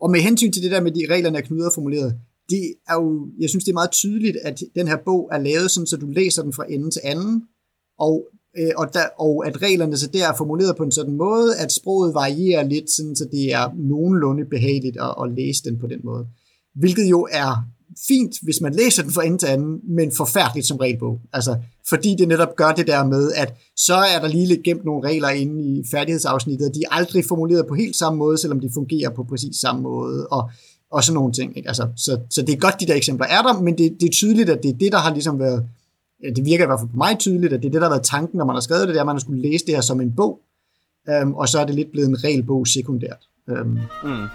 Og 0.00 0.10
med 0.10 0.20
hensyn 0.20 0.52
til 0.52 0.62
det 0.62 0.70
der 0.70 0.80
med 0.80 0.92
de 0.92 1.14
reglerne 1.14 1.38
er 1.38 1.42
knudet 1.42 1.74
formuleret, 1.74 2.20
det 2.50 2.74
er 2.88 2.94
jo, 2.94 3.28
jeg 3.40 3.48
synes 3.48 3.64
det 3.64 3.70
er 3.70 3.74
meget 3.74 3.90
tydeligt, 3.90 4.36
at 4.42 4.60
den 4.74 4.88
her 4.88 4.96
bog 4.96 5.28
er 5.32 5.38
lavet 5.38 5.70
sådan, 5.70 5.86
så 5.86 5.96
du 5.96 6.06
læser 6.06 6.42
den 6.42 6.52
fra 6.52 6.64
ende 6.68 6.90
til 6.90 7.00
anden, 7.04 7.48
og 7.98 8.28
øh, 8.58 8.70
og, 8.76 8.94
der, 8.94 9.04
og 9.18 9.46
at 9.46 9.62
reglerne 9.62 9.96
så 9.96 10.06
der 10.06 10.28
er 10.28 10.36
formuleret 10.36 10.76
på 10.76 10.82
en 10.82 10.92
sådan 10.92 11.16
måde, 11.16 11.56
at 11.56 11.72
sproget 11.72 12.14
varierer 12.14 12.64
lidt, 12.64 12.90
sådan, 12.90 13.16
så 13.16 13.28
det 13.32 13.52
er 13.52 13.74
nogenlunde 13.76 14.44
behageligt 14.44 14.96
at, 15.00 15.14
at 15.22 15.32
læse 15.36 15.62
den 15.64 15.78
på 15.78 15.86
den 15.86 16.00
måde. 16.04 16.26
Hvilket 16.74 17.10
jo 17.10 17.28
er 17.30 17.52
fint, 18.08 18.34
hvis 18.42 18.60
man 18.60 18.74
læser 18.74 19.02
den 19.02 19.12
fra 19.12 19.24
ende 19.24 19.38
til 19.38 19.46
anden, 19.46 19.80
men 19.96 20.12
forfærdeligt 20.12 20.66
som 20.66 20.76
regelbog. 20.76 21.20
Altså, 21.32 21.56
fordi 21.88 22.14
det 22.18 22.28
netop 22.28 22.56
gør 22.56 22.72
det 22.72 22.86
der 22.86 23.04
med, 23.04 23.32
at 23.32 23.54
så 23.76 23.94
er 23.94 24.20
der 24.20 24.28
lige 24.28 24.46
lidt 24.46 24.62
gemt 24.62 24.84
nogle 24.84 25.08
regler 25.08 25.28
inde 25.28 25.62
i 25.64 25.84
færdighedsafsnittet, 25.90 26.68
og 26.68 26.74
de 26.74 26.82
er 26.90 26.94
aldrig 26.94 27.24
formuleret 27.24 27.66
på 27.66 27.74
helt 27.74 27.96
samme 27.96 28.18
måde, 28.18 28.38
selvom 28.38 28.60
de 28.60 28.70
fungerer 28.74 29.10
på 29.10 29.24
præcis 29.24 29.56
samme 29.56 29.82
måde, 29.82 30.26
og, 30.26 30.50
og 30.92 31.04
sådan 31.04 31.14
nogle 31.14 31.32
ting. 31.32 31.56
Ikke? 31.56 31.68
Altså, 31.68 31.88
så, 31.96 32.18
så 32.30 32.42
det 32.42 32.52
er 32.52 32.56
godt, 32.56 32.80
de 32.80 32.86
der 32.86 32.94
eksempler 32.94 33.26
er 33.26 33.42
der, 33.42 33.60
men 33.60 33.78
det, 33.78 33.96
det 34.00 34.06
er 34.06 34.12
tydeligt, 34.12 34.50
at 34.50 34.62
det 34.62 34.68
er 34.68 34.78
det, 34.78 34.92
der 34.92 34.98
har 34.98 35.12
ligesom 35.12 35.38
været 35.38 35.64
Øh, 36.24 36.36
det 36.36 36.44
virker 36.44 36.64
i 36.64 36.66
hvert 36.66 36.80
fald 36.80 36.90
på 36.90 36.96
mig 36.96 37.18
tydeligt, 37.18 37.52
at 37.52 37.62
det 37.62 37.68
er 37.68 37.72
det, 37.72 37.80
der 37.80 37.88
har 37.88 37.94
været 37.94 38.06
tanken, 38.06 38.38
når 38.38 38.44
man 38.44 38.56
har 38.56 38.60
skrevet 38.60 38.88
det, 38.88 38.94
det 38.94 38.96
er, 38.96 39.00
at 39.00 39.06
man 39.06 39.20
skulle 39.20 39.42
læse 39.42 39.66
det 39.66 39.74
her 39.74 39.80
som 39.80 40.00
en 40.00 40.16
bog, 40.16 40.40
øhm, 41.08 41.34
og 41.34 41.48
så 41.48 41.58
er 41.58 41.66
det 41.66 41.74
lidt 41.74 41.92
blevet 41.92 42.08
en 42.08 42.24
regelbog 42.24 42.66
sekundært. 42.66 43.22
Øhm. 43.48 43.78
Mm. 44.04 44.26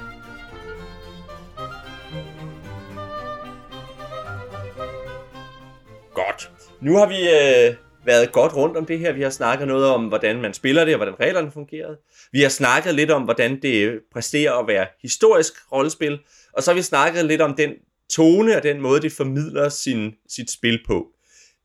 Godt. 6.13 6.51
Nu 6.81 6.97
har 6.97 7.07
vi 7.07 7.15
øh, 7.15 7.75
været 8.05 8.31
godt 8.31 8.55
rundt 8.55 8.77
om 8.77 8.85
det 8.85 8.99
her. 8.99 9.13
Vi 9.13 9.21
har 9.21 9.29
snakket 9.29 9.67
noget 9.67 9.85
om, 9.85 10.05
hvordan 10.05 10.41
man 10.41 10.53
spiller 10.53 10.85
det, 10.85 10.93
og 10.93 10.97
hvordan 10.97 11.19
reglerne 11.19 11.51
fungerede. 11.51 11.97
Vi 12.31 12.41
har 12.41 12.49
snakket 12.49 12.95
lidt 12.95 13.11
om, 13.11 13.23
hvordan 13.23 13.61
det 13.61 13.99
præsterer 14.13 14.53
at 14.53 14.67
være 14.67 14.87
historisk 15.01 15.53
rollespil. 15.71 16.19
Og 16.53 16.63
så 16.63 16.71
har 16.71 16.75
vi 16.75 16.81
snakket 16.81 17.25
lidt 17.25 17.41
om 17.41 17.55
den 17.55 17.69
tone 18.11 18.57
og 18.57 18.63
den 18.63 18.81
måde, 18.81 19.01
det 19.01 19.11
formidler 19.11 19.69
sin, 19.69 20.13
sit 20.29 20.51
spil 20.51 20.79
på. 20.87 21.07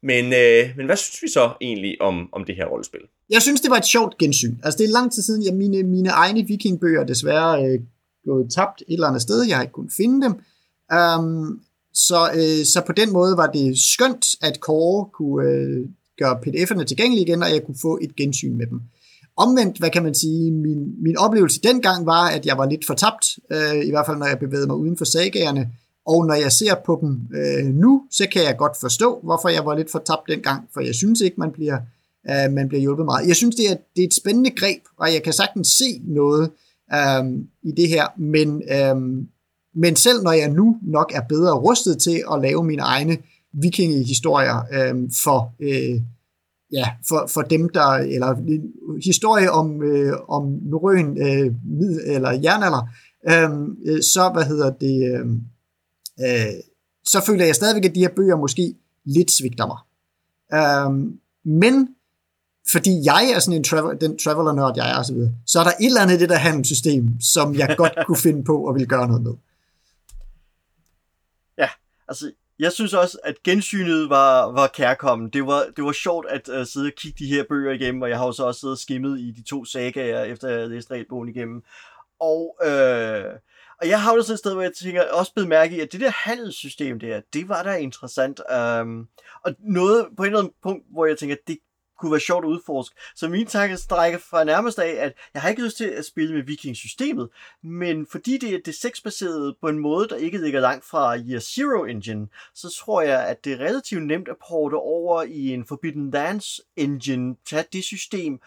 Men, 0.03 0.25
øh, 0.25 0.77
men 0.77 0.87
hvad 0.87 0.97
synes 0.97 1.23
vi 1.23 1.29
så 1.29 1.53
egentlig 1.61 2.03
om, 2.03 2.29
om 2.33 2.45
det 2.45 2.57
her 2.57 2.67
rollespil? 2.67 3.01
Jeg 3.31 3.43
synes, 3.43 3.61
det 3.61 3.71
var 3.71 3.77
et 3.77 3.87
sjovt 3.87 4.19
gensyn. 4.19 4.57
Altså, 4.63 4.79
det 4.79 4.85
er 4.85 4.93
lang 4.93 5.13
tid 5.13 5.23
siden, 5.23 5.45
jeg 5.45 5.55
mine, 5.55 5.83
mine 5.83 6.09
egne 6.09 6.47
vikingbøger 6.47 7.05
desværre 7.05 7.65
øh, 7.65 7.81
gået 8.25 8.53
tabt 8.53 8.83
et 8.89 8.95
eller 8.95 9.07
andet 9.07 9.23
sted. 9.23 9.43
Jeg 9.43 9.57
har 9.57 9.63
ikke 9.63 9.73
kunnet 9.73 9.93
finde 9.97 10.27
dem. 10.27 10.33
Um, 10.99 11.61
så, 11.95 12.31
øh, 12.35 12.65
så 12.67 12.83
på 12.87 12.93
den 12.93 13.13
måde 13.13 13.37
var 13.37 13.47
det 13.47 13.79
skønt, 13.79 14.27
at 14.43 14.61
Kåre 14.61 15.09
kunne 15.13 15.49
øh, 15.49 15.89
gøre 16.19 16.41
pdf'erne 16.47 16.85
tilgængelige 16.85 17.27
igen, 17.27 17.43
og 17.43 17.51
jeg 17.51 17.65
kunne 17.67 17.79
få 17.83 17.99
et 18.03 18.17
gensyn 18.17 18.57
med 18.57 18.67
dem. 18.67 18.81
Omvendt, 19.37 19.79
hvad 19.79 19.91
kan 19.91 20.03
man 20.03 20.15
sige, 20.15 20.53
min, 20.53 21.03
min 21.03 21.17
oplevelse 21.17 21.61
dengang 21.61 22.07
var, 22.07 22.29
at 22.29 22.47
jeg 22.47 22.59
var 22.59 22.71
lidt 22.71 22.87
fortabt, 22.87 23.27
øh, 23.53 23.87
i 23.87 23.91
hvert 23.91 24.07
fald 24.07 24.17
når 24.17 24.27
jeg 24.27 24.39
bevægede 24.39 24.67
mig 24.67 24.77
uden 24.77 24.97
for 24.97 25.05
sagagerne, 25.05 25.73
og 26.13 26.27
når 26.27 26.35
jeg 26.35 26.53
ser 26.53 26.75
på 26.87 26.99
dem 27.01 27.13
øh, 27.39 27.75
nu, 27.75 28.03
så 28.11 28.27
kan 28.33 28.43
jeg 28.43 28.57
godt 28.57 28.77
forstå, 28.81 29.21
hvorfor 29.23 29.49
jeg 29.49 29.67
var 29.67 29.75
lidt 29.77 29.91
fortabt 29.91 30.29
dengang, 30.29 30.69
for 30.75 30.81
jeg 30.81 30.95
synes 30.95 31.21
ikke, 31.21 31.41
man 31.41 31.53
bliver, 31.53 31.79
øh, 32.31 32.53
man 32.53 32.69
bliver 32.69 32.81
hjulpet 32.81 33.05
meget. 33.05 33.29
Jeg 33.29 33.37
synes, 33.37 33.57
det 33.57 33.71
er, 33.71 33.77
det 33.97 34.03
er 34.03 34.07
et 34.07 34.15
spændende 34.15 34.51
greb, 34.51 34.83
og 34.99 35.13
jeg 35.13 35.23
kan 35.23 35.33
sagtens 35.33 35.69
se 35.69 36.03
noget 36.05 36.51
øh, 36.95 37.25
i 37.63 37.73
det 37.77 37.89
her, 37.89 38.07
men, 38.19 38.63
øh, 38.77 38.97
men 39.75 39.97
selv 39.97 40.23
når 40.23 40.33
jeg 40.33 40.49
nu 40.49 40.77
nok 40.83 41.13
er 41.15 41.21
bedre 41.29 41.55
rustet 41.59 41.99
til 41.99 42.23
at 42.33 42.41
lave 42.43 42.65
mine 42.65 42.83
egne 42.83 43.19
vikingehistorier 43.53 44.59
øh, 44.73 45.11
for, 45.25 45.55
øh, 45.61 46.01
ja, 46.73 46.89
for, 47.09 47.27
for 47.35 47.43
dem, 47.43 47.69
der, 47.69 47.91
eller 47.91 48.37
historie 49.05 49.51
om, 49.51 49.83
øh, 49.83 50.13
om 50.29 50.59
norrøn 50.63 51.19
øh, 51.19 51.55
mid, 51.65 52.01
eller 52.07 52.31
jernalder, 52.31 52.89
øh, 53.31 54.03
så, 54.03 54.31
hvad 54.35 54.45
hedder 54.45 54.71
det, 54.71 55.15
øh, 55.15 55.27
øh, 56.23 56.55
så 57.05 57.23
føler 57.27 57.45
jeg 57.45 57.55
stadigvæk, 57.55 57.85
at 57.85 57.95
de 57.95 58.01
her 58.01 58.15
bøger 58.17 58.37
måske 58.37 58.75
lidt 59.05 59.31
svigter 59.31 59.67
mig. 59.67 59.81
Øh, 60.59 61.13
men 61.45 61.89
fordi 62.73 62.91
jeg 63.05 63.33
er 63.35 63.39
sådan 63.39 63.59
en 63.59 63.65
travel, 63.65 64.01
den 64.01 64.19
traveler-nørd, 64.19 64.73
jeg 64.77 64.91
er, 64.91 64.99
og 64.99 65.05
så, 65.05 65.31
så 65.47 65.61
er 65.61 65.65
der 65.65 65.71
et 65.71 65.87
eller 65.87 66.01
andet 66.01 66.17
i 66.17 66.19
det 66.19 66.29
der 66.29 66.37
handelssystem, 66.37 67.21
som 67.21 67.55
jeg 67.55 67.75
godt 67.83 67.99
kunne 68.07 68.17
finde 68.17 68.45
på 68.45 68.67
og 68.67 68.75
vil 68.75 68.89
gøre 68.89 69.07
noget 69.07 69.23
med. 69.23 69.35
Ja, 71.59 71.69
altså 72.09 72.33
jeg 72.59 72.73
synes 72.73 72.95
også, 72.95 73.19
at 73.25 73.43
gensynet 73.45 74.11
var, 74.11 74.53
var 74.53 74.67
kærkommen. 74.67 75.31
Det 75.31 75.47
var, 75.47 75.67
det 75.77 75.85
var 75.85 75.93
sjovt 75.93 76.27
at 76.29 76.49
uh, 76.49 76.67
sidde 76.67 76.87
og 76.87 76.93
kigge 76.97 77.25
de 77.25 77.29
her 77.29 77.45
bøger 77.49 77.73
igennem, 77.73 78.03
og 78.03 78.09
jeg 78.09 78.19
har 78.19 78.27
jo 78.27 78.33
så 78.33 78.45
også 78.45 78.61
siddet 78.61 78.75
og 78.75 78.79
skimmet 78.79 79.21
i 79.21 79.31
de 79.31 79.43
to 79.43 79.65
sagaer, 79.65 80.25
efter 80.25 80.49
jeg 80.49 80.57
havde 80.57 80.71
læst 80.71 80.91
regelbogen 80.91 81.29
igennem. 81.29 81.63
Og, 82.21 82.57
øh, 82.65 83.25
og 83.81 83.89
jeg 83.89 84.03
har 84.03 84.15
jo 84.15 84.23
sådan 84.23 84.35
et 84.35 84.39
sted, 84.39 84.53
hvor 84.53 84.63
jeg 84.63 84.73
tænker, 84.73 85.03
også 85.03 85.33
blevet 85.35 85.49
mærke 85.49 85.77
i, 85.77 85.81
at 85.81 85.93
det 85.93 86.01
der 86.01 86.11
handelssystem 86.11 87.01
der, 87.01 87.21
det 87.33 87.49
var 87.49 87.63
da 87.63 87.77
interessant. 87.77 88.41
Um, 88.81 89.09
og 89.45 89.55
noget 89.59 90.07
på 90.17 90.23
et 90.23 90.27
eller 90.27 90.39
andet 90.39 90.55
punkt, 90.63 90.85
hvor 90.93 91.07
jeg 91.07 91.19
tænker, 91.19 91.37
det 91.47 91.59
kunne 92.01 92.13
være 92.13 92.21
sjovt 92.21 92.45
at 92.45 92.49
udforske. 92.49 92.97
Så 93.17 93.29
min 93.29 93.47
tanke 93.47 93.77
strækker 93.77 94.19
fra 94.19 94.45
nærmest 94.45 94.79
af, 94.79 95.05
at 95.05 95.13
jeg 95.35 95.43
har 95.43 95.49
ikke 95.49 95.63
lyst 95.63 95.77
til 95.77 95.85
at 95.85 96.05
spille 96.05 96.35
med 96.35 96.43
vikingsystemet, 96.43 97.29
men 97.63 98.07
fordi 98.07 98.39
det 98.39 98.55
er 98.55 98.59
det 98.65 98.75
sexbaserede 98.75 99.57
på 99.61 99.69
en 99.69 99.79
måde, 99.79 100.09
der 100.09 100.17
ikke 100.17 100.39
ligger 100.39 100.61
langt 100.61 100.85
fra 100.85 101.19
Year 101.19 101.41
Zero 101.41 101.85
Engine, 101.85 102.29
så 102.55 102.77
tror 102.79 103.03
jeg, 103.03 103.29
at 103.29 103.45
det 103.45 103.53
er 103.53 103.59
relativt 103.59 104.07
nemt 104.07 104.29
at 104.29 104.37
porte 104.49 104.75
over 104.75 105.23
i 105.23 105.49
en 105.49 105.67
Forbidden 105.67 106.11
Lands 106.11 106.61
engine, 106.77 107.37
tage 107.47 107.65
det 107.73 107.85
system, 107.85 108.41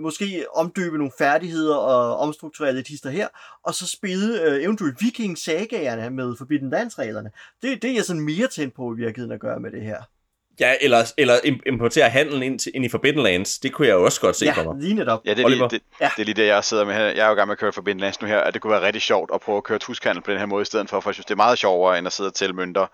måske 0.00 0.46
omdøbe 0.54 0.98
nogle 0.98 1.12
færdigheder 1.18 1.76
og 1.76 2.16
omstrukturere 2.16 2.72
lidt 2.72 2.88
hister 2.88 3.10
her, 3.10 3.28
og 3.64 3.74
så 3.74 3.86
spille 3.86 4.42
øh, 4.42 4.62
eventuelt 4.62 5.00
viking-sagaerne 5.00 6.10
med 6.10 6.36
Forbidden 6.38 6.70
Lands-reglerne. 6.70 7.30
Det, 7.62 7.82
det 7.82 7.90
er 7.90 7.94
jeg 7.94 8.04
sådan 8.04 8.22
mere 8.22 8.46
tændt 8.46 8.74
på 8.74 8.94
i 8.94 8.96
virkeligheden 8.96 9.32
at 9.32 9.40
gøre 9.40 9.60
med 9.60 9.70
det 9.70 9.82
her. 9.82 10.02
Ja, 10.60 10.74
eller, 10.80 11.12
eller 11.18 11.34
importere 11.66 12.10
handelen 12.10 12.42
ind, 12.42 12.58
til, 12.58 12.72
ind 12.74 12.84
i 12.84 12.88
Forbidden 12.88 13.22
Lands. 13.22 13.58
Det 13.58 13.72
kunne 13.72 13.88
jeg 13.88 13.94
jo 13.94 14.04
også 14.04 14.20
godt 14.20 14.36
se 14.36 14.44
ja, 14.44 14.52
for 14.52 14.72
mig. 14.72 14.82
lige 14.82 14.94
netop. 14.94 15.20
Ja, 15.24 15.34
det 15.34 15.44
er 15.44 15.48
lige 15.48 15.62
det, 15.70 15.82
ja. 16.00 16.10
det 16.16 16.22
er 16.22 16.24
lige 16.24 16.34
det, 16.34 16.46
jeg 16.46 16.64
sidder 16.64 16.84
med 16.84 16.94
her. 16.94 17.04
Jeg 17.04 17.18
er 17.18 17.26
jo 17.26 17.32
i 17.32 17.36
gang 17.36 17.48
med 17.48 17.52
at 17.52 17.58
køre 17.58 17.72
Forbidden 17.72 18.00
Lands 18.00 18.20
nu 18.20 18.28
her, 18.28 18.38
at 18.38 18.54
det 18.54 18.62
kunne 18.62 18.70
være 18.70 18.82
rigtig 18.82 19.02
sjovt 19.02 19.30
at 19.34 19.40
prøve 19.40 19.56
at 19.56 19.64
køre 19.64 19.78
tuskhandel 19.78 20.22
på 20.22 20.30
den 20.30 20.38
her 20.38 20.46
måde, 20.46 20.62
i 20.62 20.64
stedet 20.64 20.90
for, 20.90 21.00
for 21.00 21.10
jeg 21.10 21.14
synes, 21.14 21.26
det 21.26 21.34
er 21.34 21.36
meget 21.36 21.58
sjovere, 21.58 21.98
end 21.98 22.06
at 22.06 22.12
sidde 22.12 22.28
og 22.28 22.34
tælle 22.34 22.54
mønter 22.54 22.86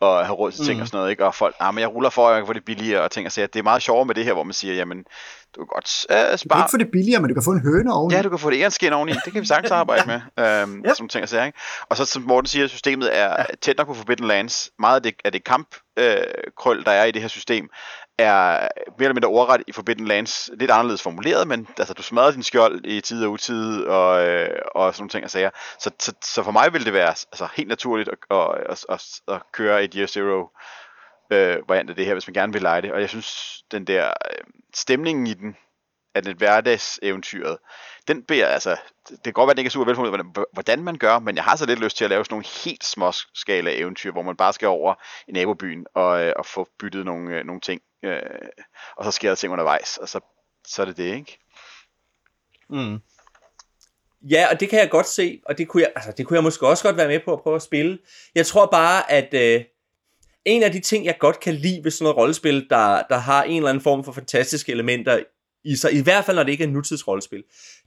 og 0.00 0.26
have 0.26 0.36
råd 0.36 0.52
til 0.52 0.64
ting 0.64 0.76
mm. 0.76 0.82
og 0.82 0.86
sådan 0.86 0.98
noget, 0.98 1.10
ikke? 1.10 1.24
Og 1.24 1.34
folk, 1.34 1.54
ah, 1.60 1.74
men 1.74 1.80
jeg 1.80 1.94
ruller 1.94 2.10
for, 2.10 2.28
at 2.28 2.34
jeg 2.34 2.42
kan 2.42 2.46
få 2.46 2.52
det 2.52 2.64
billigere, 2.64 3.02
og 3.02 3.10
ting 3.10 3.26
og 3.26 3.42
at 3.42 3.54
Det 3.54 3.58
er 3.58 3.62
meget 3.62 3.82
sjovere 3.82 4.04
med 4.04 4.14
det 4.14 4.24
her, 4.24 4.32
hvor 4.32 4.42
man 4.42 4.52
siger, 4.52 4.74
jamen, 4.74 5.04
du 5.56 5.60
kan 5.60 5.66
godt 5.66 6.06
uh, 6.10 6.16
spare... 6.16 6.36
Du 6.36 6.48
kan 6.48 6.58
ikke 6.58 6.70
få 6.70 6.76
det 6.76 6.90
billigere, 6.92 7.20
men 7.20 7.28
du 7.28 7.34
kan 7.34 7.42
få 7.42 7.50
en 7.50 7.60
høne 7.60 7.92
oveni. 7.92 8.14
Ja, 8.14 8.22
du 8.22 8.28
kan 8.28 8.38
få 8.38 8.50
det 8.50 8.60
ærendskin 8.60 8.92
oveni. 8.92 9.12
Det 9.24 9.32
kan 9.32 9.42
vi 9.42 9.46
sagtens 9.46 9.70
arbejde 9.80 10.04
med. 10.06 10.20
Um, 10.64 10.78
yep. 10.78 10.94
Sådan 10.94 11.08
ting 11.08 11.22
og 11.22 11.28
sager, 11.28 11.44
ikke? 11.44 11.58
Og 11.88 11.96
så 11.96 12.04
som 12.04 12.22
Morten 12.22 12.46
siger, 12.46 12.66
systemet 12.66 13.18
er 13.18 13.28
ja. 13.38 13.44
tæt 13.62 13.78
nok 13.78 13.86
på 13.86 13.94
Forbidden 13.94 14.26
Lands. 14.26 14.70
Meget 14.78 14.96
af 14.96 15.02
det, 15.02 15.14
af 15.24 15.32
det 15.32 15.44
kamp, 15.44 15.68
øh, 15.98 16.16
krøl, 16.56 16.84
der 16.84 16.90
er 16.90 17.04
i 17.04 17.10
det 17.10 17.22
her 17.22 17.28
system, 17.28 17.68
er 18.18 18.68
mere 18.98 19.04
eller 19.08 19.14
mindre 19.14 19.28
ordret 19.28 19.62
i 19.66 19.72
Forbidden 19.72 20.06
Lands 20.06 20.50
lidt 20.52 20.70
anderledes 20.70 21.02
formuleret, 21.02 21.48
men 21.48 21.68
altså, 21.78 21.94
du 21.94 22.02
smadrer 22.02 22.30
din 22.30 22.42
skjold 22.42 22.80
i 22.84 23.00
tid 23.00 23.24
og 23.24 23.30
utid 23.30 23.84
og, 23.84 24.26
øh, 24.26 24.58
og 24.74 24.94
sådan 24.94 25.02
nogle 25.02 25.10
ting 25.10 25.24
og 25.24 25.30
sager. 25.30 25.50
Så, 25.78 25.90
så, 25.98 26.12
så 26.22 26.42
for 26.42 26.50
mig 26.50 26.72
ville 26.72 26.84
det 26.84 26.92
være 26.92 27.08
altså, 27.08 27.48
helt 27.56 27.68
naturligt 27.68 28.08
at, 28.08 28.18
at, 28.30 28.56
at, 28.68 28.84
at, 28.88 29.34
at 29.34 29.42
køre 29.52 29.84
et 29.84 29.94
Year 29.94 30.06
Zero 30.06 30.48
øh, 31.30 31.68
variant 31.68 31.90
af 31.90 31.96
det 31.96 32.06
her, 32.06 32.14
hvis 32.14 32.28
man 32.28 32.34
gerne 32.34 32.52
vil 32.52 32.62
lege 32.62 32.82
det. 32.82 32.92
Og 32.92 33.00
jeg 33.00 33.08
synes, 33.08 33.62
den 33.70 33.84
der 33.84 34.06
øh, 34.06 34.44
stemningen 34.74 35.26
i 35.26 35.34
den, 35.34 35.56
af 36.14 36.22
den 36.22 36.36
hverdagseventyret, 36.36 37.58
den 38.08 38.22
beder, 38.22 38.46
altså, 38.46 38.76
det 39.08 39.22
kan 39.24 39.32
godt 39.32 39.46
være, 39.46 39.50
at 39.50 39.56
den 39.56 39.60
ikke 39.60 39.68
er 39.68 39.70
super 39.70 39.86
velfundet, 39.86 40.46
hvordan 40.52 40.82
man 40.82 40.98
gør, 40.98 41.18
men 41.18 41.36
jeg 41.36 41.44
har 41.44 41.56
så 41.56 41.66
lidt 41.66 41.80
lyst 41.80 41.96
til 41.96 42.04
at 42.04 42.10
lave 42.10 42.24
sådan 42.24 42.34
nogle 42.34 42.46
helt 42.64 42.84
små 42.84 43.12
skala 43.34 43.78
eventyr, 43.78 44.12
hvor 44.12 44.22
man 44.22 44.36
bare 44.36 44.52
skal 44.52 44.68
over 44.68 44.94
i 45.28 45.32
nabobyen 45.32 45.86
og, 45.94 46.22
øh, 46.22 46.32
og 46.36 46.46
få 46.46 46.68
byttet 46.78 47.04
nogle, 47.04 47.38
øh, 47.38 47.44
nogle 47.44 47.60
ting, 47.60 47.80
øh, 48.02 48.20
og 48.96 49.04
så 49.04 49.10
sker 49.10 49.28
der 49.28 49.36
ting 49.36 49.52
undervejs, 49.52 49.96
og 49.96 50.08
så, 50.08 50.20
så 50.66 50.82
er 50.82 50.86
det 50.86 50.96
det, 50.96 51.14
ikke? 51.14 51.38
Mm. 52.70 52.98
Ja, 54.22 54.46
og 54.50 54.60
det 54.60 54.68
kan 54.68 54.78
jeg 54.78 54.90
godt 54.90 55.06
se, 55.06 55.40
og 55.46 55.58
det 55.58 55.68
kunne 55.68 55.82
jeg, 55.82 55.92
altså, 55.96 56.12
det 56.16 56.26
kunne 56.26 56.34
jeg 56.34 56.42
måske 56.42 56.66
også 56.66 56.84
godt 56.84 56.96
være 56.96 57.08
med 57.08 57.20
på 57.24 57.32
at 57.32 57.40
prøve 57.42 57.56
at 57.56 57.62
spille. 57.62 57.98
Jeg 58.34 58.46
tror 58.46 58.66
bare, 58.66 59.12
at 59.12 59.34
øh, 59.34 59.64
en 60.44 60.62
af 60.62 60.72
de 60.72 60.80
ting, 60.80 61.04
jeg 61.04 61.18
godt 61.18 61.40
kan 61.40 61.54
lide 61.54 61.84
ved 61.84 61.90
sådan 61.90 62.04
noget 62.04 62.16
rollespil, 62.16 62.66
der, 62.70 63.02
der 63.02 63.16
har 63.16 63.42
en 63.42 63.56
eller 63.56 63.68
anden 63.68 63.82
form 63.82 64.04
for 64.04 64.12
fantastiske 64.12 64.72
elementer 64.72 65.22
i 65.68 65.76
sig, 65.76 65.94
i 65.94 66.02
hvert 66.02 66.24
fald 66.24 66.36
når 66.36 66.42
det 66.42 66.52
ikke 66.52 66.64
er 66.64 66.68
nutidsrollespil, 66.68 67.42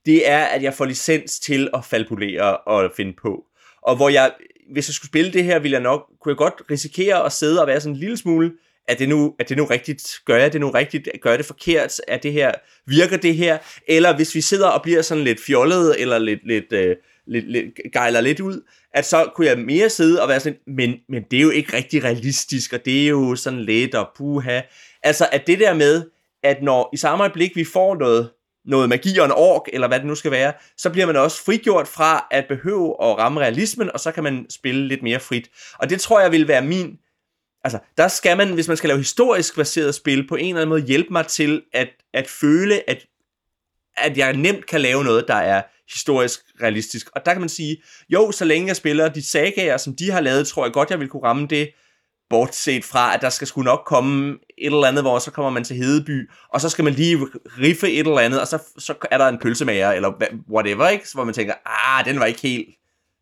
det 0.06 0.30
er, 0.30 0.44
at 0.44 0.64
jeg 0.64 0.74
får 0.74 0.86
licens 0.86 1.40
til 1.40 1.70
at 1.74 1.86
falpulere 1.86 2.58
og 2.58 2.92
finde 2.96 3.14
på. 3.22 3.44
Og 3.82 3.96
hvor 3.96 4.10
jeg, 4.10 4.32
hvis 4.74 4.90
jeg 4.90 4.94
skulle 4.94 5.10
spille 5.10 5.34
det 5.34 5.44
her, 5.44 5.60
ville 5.60 5.76
jeg 5.76 5.84
nok, 5.84 6.06
kunne 6.22 6.32
jeg 6.32 6.38
godt 6.38 6.62
risikere 6.72 7.26
at 7.26 7.32
sidde 7.32 7.62
og 7.62 7.68
være 7.68 7.82
sådan 7.82 7.96
en 7.96 8.00
lille 8.00 8.18
smule, 8.18 8.52
er 8.88 8.96
det 8.96 9.10
nu, 9.10 9.36
er 9.40 9.44
det 9.44 9.58
nu 9.58 9.66
rigtigt? 9.66 10.20
Gør 10.26 10.38
jeg 10.38 10.54
det 10.54 10.62
nu 10.62 10.70
rigtigt? 10.70 11.10
Gør 11.22 11.30
jeg 11.30 11.40
det 11.40 11.46
forkert? 11.46 12.02
Er 12.08 12.18
det 12.18 12.34
her, 12.34 12.52
virker 12.88 13.18
det 13.18 13.36
her? 13.36 13.58
Eller 13.88 14.16
hvis 14.16 14.36
vi 14.36 14.42
sidder 14.42 14.68
og 14.68 14.82
bliver 14.82 15.02
sådan 15.02 15.24
lidt 15.24 15.42
fjollede, 15.42 16.00
eller 16.00 16.20
lidt, 16.20 16.40
lidt, 16.48 16.74
øh, 16.74 16.96
lidt, 17.28 17.52
lidt 17.52 17.68
gejler 17.94 18.22
lidt 18.22 18.40
ud, 18.40 18.62
at 18.94 19.06
så 19.06 19.30
kunne 19.36 19.48
jeg 19.48 19.60
mere 19.60 19.90
sidde 19.90 20.22
og 20.22 20.30
være 20.30 20.40
sådan, 20.40 20.60
men, 20.68 20.96
men 21.10 21.24
det 21.32 21.38
er 21.38 21.44
jo 21.44 21.50
ikke 21.50 21.78
rigtig 21.78 22.04
realistisk, 22.04 22.74
og 22.74 22.86
det 22.86 23.04
er 23.04 23.08
jo 23.08 23.36
sådan 23.36 23.62
lidt 23.62 23.96
og 23.96 24.10
puha. 24.18 24.62
Altså, 25.04 25.28
at 25.32 25.48
det 25.48 25.60
der 25.60 25.74
med, 25.74 26.04
at 26.44 26.64
når 26.64 26.90
i 26.94 26.98
samme 26.98 27.24
øjeblik 27.24 27.56
vi 27.56 27.64
får 27.64 27.96
noget, 27.96 28.32
noget 28.66 28.90
magi 28.90 29.18
og 29.18 29.26
en 29.26 29.32
ork, 29.32 29.62
eller 29.74 29.88
hvad 29.88 30.00
det 30.00 30.08
nu 30.08 30.16
skal 30.16 30.32
være, 30.32 30.54
så 30.78 30.90
bliver 30.90 31.06
man 31.06 31.16
også 31.16 31.44
frigjort 31.44 31.88
fra 31.88 32.28
at 32.32 32.46
behøve 32.48 32.96
at 33.02 33.18
ramme 33.18 33.40
realismen, 33.40 33.92
og 33.94 34.00
så 34.00 34.12
kan 34.12 34.24
man 34.24 34.46
spille 34.50 34.88
lidt 34.88 35.04
mere 35.04 35.20
frit. 35.20 35.50
Og 35.80 35.90
det 35.90 36.02
tror 36.02 36.22
jeg 36.22 36.32
vil 36.32 36.48
være 36.48 36.62
min... 36.62 36.98
Altså, 37.64 37.80
der 37.98 38.08
skal 38.08 38.38
man, 38.38 38.54
hvis 38.54 38.68
man 38.68 38.78
skal 38.78 38.88
lave 38.88 38.98
historisk 38.98 39.56
baseret 39.56 39.96
spil, 39.96 40.28
på 40.28 40.36
en 40.36 40.48
eller 40.48 40.62
anden 40.62 40.70
måde 40.70 40.82
hjælpe 40.82 41.10
mig 41.12 41.28
til 41.28 41.64
at, 41.74 41.90
at 42.14 42.28
føle, 42.28 42.90
at, 42.90 43.06
at 43.98 44.18
jeg 44.18 44.34
nemt 44.34 44.66
kan 44.66 44.82
lave 44.82 45.04
noget, 45.04 45.28
der 45.28 45.36
er 45.36 45.62
historisk 45.94 46.40
realistisk. 46.62 47.10
Og 47.16 47.26
der 47.26 47.32
kan 47.32 47.42
man 47.42 47.50
sige, 47.50 47.84
jo, 48.10 48.32
så 48.32 48.46
længe 48.46 48.68
jeg 48.68 48.76
spiller 48.76 49.10
de 49.10 49.24
sagaer, 49.24 49.78
som 49.78 49.96
de 49.96 50.12
har 50.12 50.22
lavet, 50.22 50.48
tror 50.48 50.66
jeg 50.66 50.74
godt, 50.74 50.90
jeg 50.90 51.00
vil 51.00 51.10
kunne 51.10 51.24
ramme 51.24 51.48
det, 51.48 51.70
bortset 52.32 52.86
fra, 52.86 53.14
at 53.16 53.22
der 53.22 53.30
skal 53.30 53.48
sgu 53.48 53.62
nok 53.62 53.84
komme 53.86 54.38
et 54.58 54.66
eller 54.66 54.88
andet, 54.88 55.04
hvor 55.04 55.20
så 55.20 55.32
kommer 55.32 55.52
man 55.52 55.64
til 55.64 55.76
Hedeby, 55.76 56.30
og 56.50 56.62
så 56.62 56.70
skal 56.70 56.84
man 56.84 56.94
lige 56.94 57.28
riffe 57.60 57.92
et 57.92 58.00
eller 58.00 58.20
andet, 58.20 58.42
og 58.42 58.48
så, 58.48 58.60
så 58.78 58.94
er 59.12 59.18
der 59.18 59.28
en 59.28 59.40
pølsemager, 59.40 59.92
eller 59.92 60.12
whatever, 60.50 60.88
ikke? 60.88 61.06
hvor 61.14 61.24
man 61.24 61.34
tænker, 61.34 61.54
ah, 61.66 62.06
den 62.06 62.20
var 62.20 62.26
ikke 62.26 62.42
helt, 62.42 62.76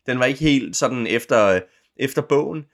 den 0.06 0.18
var 0.18 0.24
ikke 0.24 0.40
helt 0.40 0.76
sådan 0.76 1.06
efter, 1.06 1.60
efter 1.96 2.22
bogen. 2.22 2.64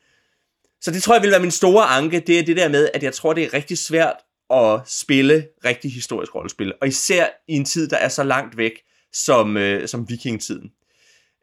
Så 0.81 0.91
det 0.91 1.03
tror 1.03 1.15
jeg 1.15 1.23
vil 1.23 1.31
være 1.31 1.41
min 1.41 1.51
store 1.51 1.85
anke, 1.85 2.21
det 2.21 2.39
er 2.39 2.43
det 2.43 2.57
der 2.57 2.69
med, 2.69 2.89
at 2.95 3.03
jeg 3.03 3.15
tror, 3.15 3.33
det 3.33 3.45
er 3.45 3.55
rigtig 3.55 3.79
svært 3.79 4.17
at 4.51 4.81
spille 4.87 5.49
rigtig 5.65 5.93
historisk 5.93 6.35
rollespil, 6.35 6.73
og 6.81 6.89
især 6.89 7.27
i 7.49 7.53
en 7.53 7.65
tid, 7.65 7.89
der 7.89 7.97
er 7.97 8.09
så 8.09 8.23
langt 8.23 8.57
væk, 8.57 8.73
som, 9.13 9.57
øh, 9.57 9.89
som 9.89 10.09
vikingtiden. 10.09 10.71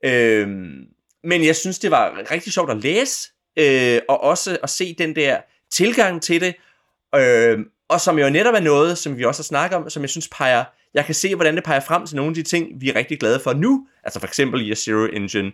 Øh, 0.05 0.47
men 1.23 1.45
jeg 1.45 1.55
synes, 1.55 1.79
det 1.79 1.91
var 1.91 2.31
rigtig 2.31 2.53
sjovt 2.53 2.71
at 2.71 2.77
læse, 2.77 3.29
øh, 3.57 3.99
og 4.09 4.23
også 4.23 4.57
at 4.63 4.69
se 4.69 4.95
den 4.97 5.15
der 5.15 5.37
tilgang 5.71 6.21
til 6.21 6.41
det, 6.41 6.55
øh, 7.15 7.59
og 7.89 8.01
som 8.01 8.19
jo 8.19 8.29
netop 8.29 8.53
er 8.53 8.59
noget, 8.59 8.97
som 8.97 9.17
vi 9.17 9.23
også 9.23 9.41
har 9.41 9.43
snakket 9.43 9.77
om, 9.77 9.89
som 9.89 10.01
jeg 10.01 10.09
synes 10.09 10.27
peger, 10.27 10.63
jeg 10.93 11.05
kan 11.05 11.15
se, 11.15 11.35
hvordan 11.35 11.55
det 11.55 11.63
peger 11.63 11.79
frem 11.79 12.05
til 12.05 12.15
nogle 12.15 12.29
af 12.29 12.35
de 12.35 12.43
ting, 12.43 12.81
vi 12.81 12.89
er 12.89 12.95
rigtig 12.95 13.19
glade 13.19 13.39
for 13.39 13.53
nu, 13.53 13.87
altså 14.03 14.19
for 14.19 14.27
eksempel 14.27 14.71
i 14.71 14.75
Zero 14.75 15.05
Engine, 15.05 15.51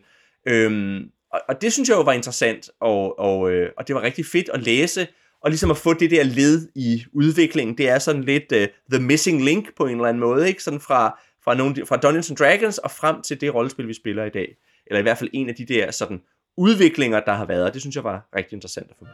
øh, 0.48 1.02
og, 1.34 1.42
og 1.50 1.62
det 1.62 1.74
synes 1.74 1.90
jeg 1.90 1.96
jo 1.96 2.02
var 2.02 2.14
interessant, 2.14 2.70
og, 2.82 3.20
og, 3.20 3.52
øh, 3.52 3.70
og 3.78 3.88
det 3.88 3.96
var 3.96 4.02
rigtig 4.02 4.26
fedt 4.26 4.50
at 4.54 4.64
læse, 4.64 5.08
og 5.42 5.50
ligesom 5.50 5.72
at 5.72 5.78
få 5.78 5.94
det 5.94 6.12
der 6.12 6.24
led 6.24 6.70
i 6.76 7.04
udviklingen, 7.14 7.78
det 7.78 7.90
er 7.90 8.00
sådan 8.00 8.24
lidt 8.24 8.52
uh, 8.52 8.58
the 8.92 9.06
missing 9.06 9.44
link 9.44 9.76
på 9.78 9.86
en 9.86 9.96
eller 9.96 10.06
anden 10.06 10.20
måde, 10.20 10.48
ikke? 10.48 10.64
Sådan 10.64 10.80
fra, 10.80 11.20
fra, 11.44 11.56
nogle, 11.56 11.86
fra 11.86 11.98
Dungeons 11.98 12.30
and 12.30 12.38
Dragons 12.38 12.78
og 12.78 12.92
frem 12.92 13.22
til 13.22 13.42
det 13.42 13.54
rollespil, 13.56 13.88
vi 13.88 13.94
spiller 13.94 14.26
i 14.26 14.30
dag. 14.30 14.56
Eller 14.88 15.00
i 15.00 15.02
hvert 15.02 15.18
fald 15.18 15.30
en 15.34 15.50
af 15.50 15.56
de 15.56 15.66
der 15.66 15.92
sådan 15.92 16.22
udviklinger, 16.60 17.20
der 17.20 17.34
har 17.34 17.46
været, 17.46 17.66
og 17.66 17.74
det 17.74 17.82
synes 17.82 17.96
jeg 17.96 18.04
var 18.04 18.30
rigtig 18.36 18.54
interessant 18.54 18.88
at 18.90 18.96
få. 19.00 19.06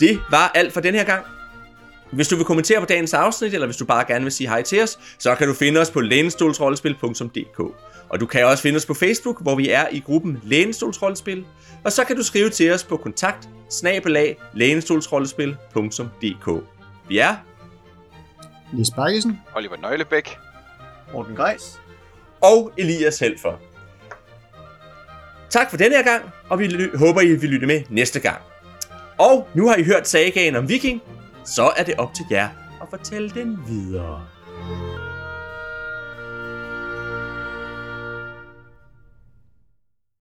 Det 0.00 0.20
var 0.30 0.52
alt 0.54 0.72
for 0.72 0.80
den 0.80 0.94
her 0.94 1.04
gang. 1.04 1.24
Hvis 2.12 2.28
du 2.28 2.36
vil 2.36 2.44
kommentere 2.44 2.80
på 2.80 2.86
dagens 2.86 3.14
afsnit, 3.14 3.54
eller 3.54 3.66
hvis 3.66 3.76
du 3.76 3.84
bare 3.84 4.04
gerne 4.06 4.22
vil 4.22 4.32
sige 4.32 4.48
hej 4.48 4.62
til 4.62 4.82
os, 4.82 4.98
så 5.18 5.34
kan 5.34 5.48
du 5.48 5.54
finde 5.54 5.80
os 5.80 5.90
på 5.90 6.00
lænestolsrollespil.dk. 6.00 7.60
Og 8.08 8.20
du 8.20 8.26
kan 8.26 8.46
også 8.46 8.62
finde 8.62 8.76
os 8.76 8.86
på 8.86 8.94
Facebook, 8.94 9.42
hvor 9.42 9.54
vi 9.54 9.70
er 9.70 9.88
i 9.92 10.00
gruppen 10.00 10.40
Lænestolsrollespil. 10.44 11.44
Og 11.84 11.92
så 11.92 12.04
kan 12.04 12.16
du 12.16 12.22
skrive 12.22 12.50
til 12.50 12.72
os 12.72 12.84
på 12.84 12.96
kontakt 12.96 13.48
snabelag 13.70 14.36
Vi 17.08 17.18
er 17.18 17.36
Lis 18.74 18.90
Bakkesen, 18.96 19.40
Oliver 19.54 19.76
Nøglebæk, 19.76 20.38
Morten 21.12 21.36
Greis. 21.36 21.80
og 22.40 22.72
Elias 22.78 23.18
Helfer. 23.18 23.52
Tak 25.50 25.70
for 25.70 25.76
denne 25.76 25.96
her 25.96 26.02
gang, 26.04 26.22
og 26.48 26.58
vi 26.58 26.66
ly- 26.66 26.96
håber, 26.96 27.20
I 27.20 27.34
vil 27.34 27.50
lytte 27.50 27.66
med 27.66 27.82
næste 27.90 28.20
gang. 28.20 28.40
Og 29.18 29.48
nu 29.54 29.68
har 29.68 29.76
I 29.76 29.84
hørt 29.84 30.08
sagaen 30.08 30.56
om 30.56 30.68
Viking, 30.68 31.02
så 31.44 31.72
er 31.76 31.82
det 31.82 31.94
op 31.98 32.14
til 32.14 32.24
jer 32.30 32.48
at 32.82 32.86
fortælle 32.90 33.30
den 33.30 33.58
videre. 33.68 34.26